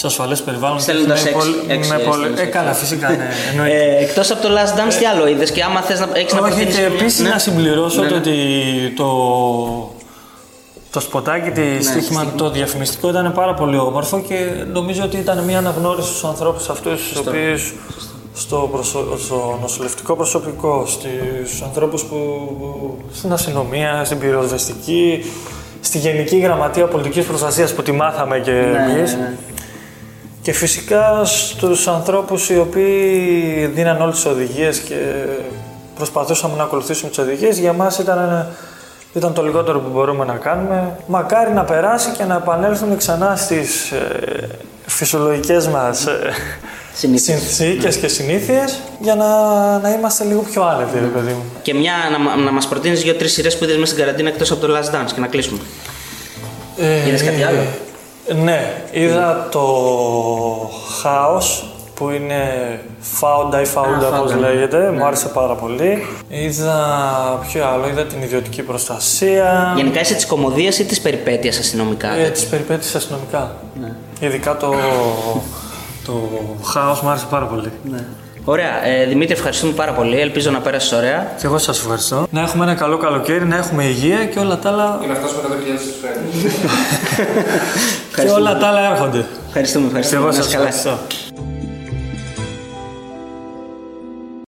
σε 0.02 0.08
ασφαλές 0.08 0.42
περιβάλλον. 0.42 0.78
και 0.78 0.84
Στέλνοντας 0.84 1.24
με 1.24 1.30
έξι- 1.30 1.38
πολύ- 1.44 1.64
έξι 1.68 1.90
με 1.90 1.98
πολύ- 1.98 2.10
έστελνες 2.10 2.40
Έκανα 2.40 2.70
έξι. 2.70 2.80
φυσικά, 2.82 3.10
ναι. 3.10 3.28
εννοείται. 3.52 3.76
Ε, 3.76 4.04
Εκτός 4.04 4.32
από 4.32 4.42
το 4.42 4.50
Last 4.50 4.78
Dance, 4.80 4.94
τι 5.00 5.06
άλλο 5.06 5.28
είδες 5.28 5.52
και 5.52 5.64
άμα 5.64 5.82
θες 5.82 6.00
να 6.00 6.08
έχεις 6.14 6.34
να 6.34 6.40
Όχι, 6.40 6.50
προτείνεις 6.50 6.76
και 6.76 6.82
μια- 6.82 6.96
επίσης 7.00 7.20
ναι. 7.20 7.30
να 7.30 7.38
συμπληρώσω 7.38 8.02
Ναι, 8.02 8.08
το 8.08 8.14
ναι. 8.14 8.20
ότι 8.20 8.36
το, 8.96 9.10
το 10.92 11.00
σποτάκι 11.00 11.50
τη 11.50 11.84
στοίχημα, 11.84 12.26
το 12.38 12.50
διαφημιστικό 12.50 13.10
ήταν 13.10 13.32
πάρα 13.34 13.54
πολύ 13.54 13.78
όμορφο 13.78 14.22
και 14.22 14.36
νομίζω 14.74 15.04
ότι 15.04 15.18
ήταν 15.18 15.44
μια 15.44 15.58
αναγνώριση 15.58 16.08
στους 16.08 16.24
ανθρώπους 16.24 16.70
αυτούς 16.70 17.08
τους 17.10 17.18
οποίους 17.18 17.74
στο, 18.36 18.70
προσω... 18.72 19.18
στο 19.24 19.58
νοσηλευτικό 19.62 20.16
προσωπικό, 20.16 20.86
στους 20.88 21.62
ανθρώπους 21.62 22.04
που 22.04 22.18
στην 23.14 23.32
αστυνομία, 23.34 24.02
στην 24.06 24.20
πυροσβεστική, 24.20 25.26
στη 25.82 25.98
Γενική 25.98 26.38
Γραμματεία 26.38 26.86
Πολιτικής 26.88 27.26
Προστασίας 27.26 27.74
που 27.74 27.82
τη 27.82 27.92
μάθαμε 27.92 28.40
και 28.40 28.52
εμείς. 28.52 29.14
ναι. 29.16 29.34
Και 30.42 30.52
φυσικά 30.54 31.26
στους 31.26 31.88
ανθρώπους 31.88 32.50
οι 32.50 32.58
οποίοι 32.58 33.66
δίναν 33.74 34.02
όλες 34.02 34.16
τις 34.16 34.26
οδηγίες 34.26 34.80
και 34.80 34.96
προσπαθούσαμε 35.96 36.56
να 36.58 36.64
ακολουθήσουμε 36.64 37.10
τις 37.10 37.18
οδηγίες, 37.20 37.58
για 37.58 37.74
μας 37.74 37.98
ήταν, 37.98 38.48
ήταν 39.14 39.34
το 39.34 39.44
λιγότερο 39.44 39.80
που 39.80 39.90
μπορούμε 39.94 40.26
να 40.26 40.34
κάνουμε. 40.34 40.96
Μακάρι 41.08 41.54
να 41.54 41.64
περάσει 41.64 42.10
και 42.18 42.24
να 42.24 42.36
επανέλθουμε 42.36 42.96
ξανά 42.96 43.36
στις 43.36 43.92
ε, 43.92 44.48
φυσιολογικές 44.86 45.68
μας 45.68 46.06
ε, 46.06 46.20
Συνήθειες. 46.94 47.40
συνθήκες 47.40 47.98
και 47.98 48.08
συνήθειες 48.08 48.80
για 49.00 49.16
να, 49.16 49.28
να 49.80 49.90
είμαστε 49.90 50.24
λίγο 50.24 50.42
πιο 50.42 50.64
άνετοι, 50.64 51.00
ρε 51.00 51.06
παιδί 51.06 51.32
μου. 51.32 51.44
Και 51.62 51.74
μια 51.74 51.94
να, 52.12 52.44
να 52.44 52.52
μας 52.52 52.68
προτείνεις 52.68 53.02
δύο-τρει 53.02 53.28
σειρές 53.28 53.58
που 53.58 53.64
είδε 53.64 53.74
μέσα 53.74 53.86
στην 53.94 54.04
καραντίνα 54.06 54.30
εκτός 54.30 54.52
από 54.52 54.66
το 54.68 54.74
Last 54.78 54.96
Dance 54.96 55.12
και 55.14 55.20
να 55.20 55.28
κλείσουμε. 55.28 55.60
Ε, 56.78 57.08
Είδες 57.08 57.24
κάτι 57.24 57.44
άλλο; 57.44 57.60
Ναι, 58.36 58.84
είδα 58.92 59.48
το 59.52 59.62
Χάος 61.02 61.66
που 61.94 62.10
είναι 62.10 62.44
Found 63.22 63.54
I 63.54 63.62
Found, 63.76 64.04
Α, 64.04 64.18
όπως 64.18 64.32
Found, 64.32 64.40
ναι. 64.40 64.48
λέγεται. 64.48 64.92
Μου 64.92 65.06
άρεσε 65.06 65.28
πάρα 65.28 65.54
πολύ. 65.54 66.04
Είδα 66.30 66.76
ποιο 67.48 67.68
άλλο, 67.68 67.88
είδα 67.88 68.04
την 68.04 68.22
ιδιωτική 68.22 68.62
προστασία. 68.62 69.74
Γενικά 69.76 70.00
είσαι 70.00 70.14
της 70.14 70.26
κομμωδίας 70.26 70.80
ή 70.80 70.86
της 70.86 71.02
περιπέτειας 71.02 71.58
αστυνομικά; 71.60 72.16
Ε, 72.16 72.30
τις 72.30 72.46
περιπέτειες 72.46 72.96
αστυνομικά. 72.96 73.56
Ειδικά 74.20 74.58
το, 74.58 74.74
το 76.06 76.14
Χάος 76.64 77.02
μου 77.02 77.10
άρεσε 77.10 77.26
πάρα 77.30 77.46
πολύ. 77.46 77.72
Ναι. 77.84 78.06
Ωραία. 78.46 78.86
Ε, 78.86 79.06
Δημήτρη, 79.06 79.34
ευχαριστούμε 79.34 79.72
πάρα 79.74 79.92
πολύ. 79.94 80.20
Ελπίζω 80.20 80.52
να 80.52 80.60
πέρασε 80.60 80.96
ωραία. 80.96 81.32
Και 81.40 81.46
εγώ 81.46 81.58
σας 81.58 81.80
ευχαριστώ. 81.80 82.28
Να 82.32 82.42
έχουμε 82.42 82.64
ένα 82.64 82.74
καλό 82.74 82.98
καλοκαίρι, 82.98 83.46
να 83.46 83.56
έχουμε 83.58 83.84
υγεία 83.84 84.26
και 84.26 84.40
όλα 84.40 84.58
τα 84.60 84.70
άλλα, 84.70 84.98
Και 85.02 85.08
να 85.08 85.14
φτάσουμε 85.16 85.42
τα 85.42 85.48
2.000 85.50 85.56
εισφαίρες. 85.90 86.56
και 88.26 88.30
όλα 88.32 88.58
τα 88.58 88.68
άλλα 88.68 88.92
έρχονται. 88.92 89.26
Ευχαριστούμε, 89.48 89.84
Και 89.84 89.88
ευχαριστούμε. 89.98 90.22
εγώ 90.22 90.28
Να 90.30 90.34
σας 90.36 90.46
είσαι 90.46 90.56
καλά. 90.56 90.68
ευχαριστώ. 90.68 91.00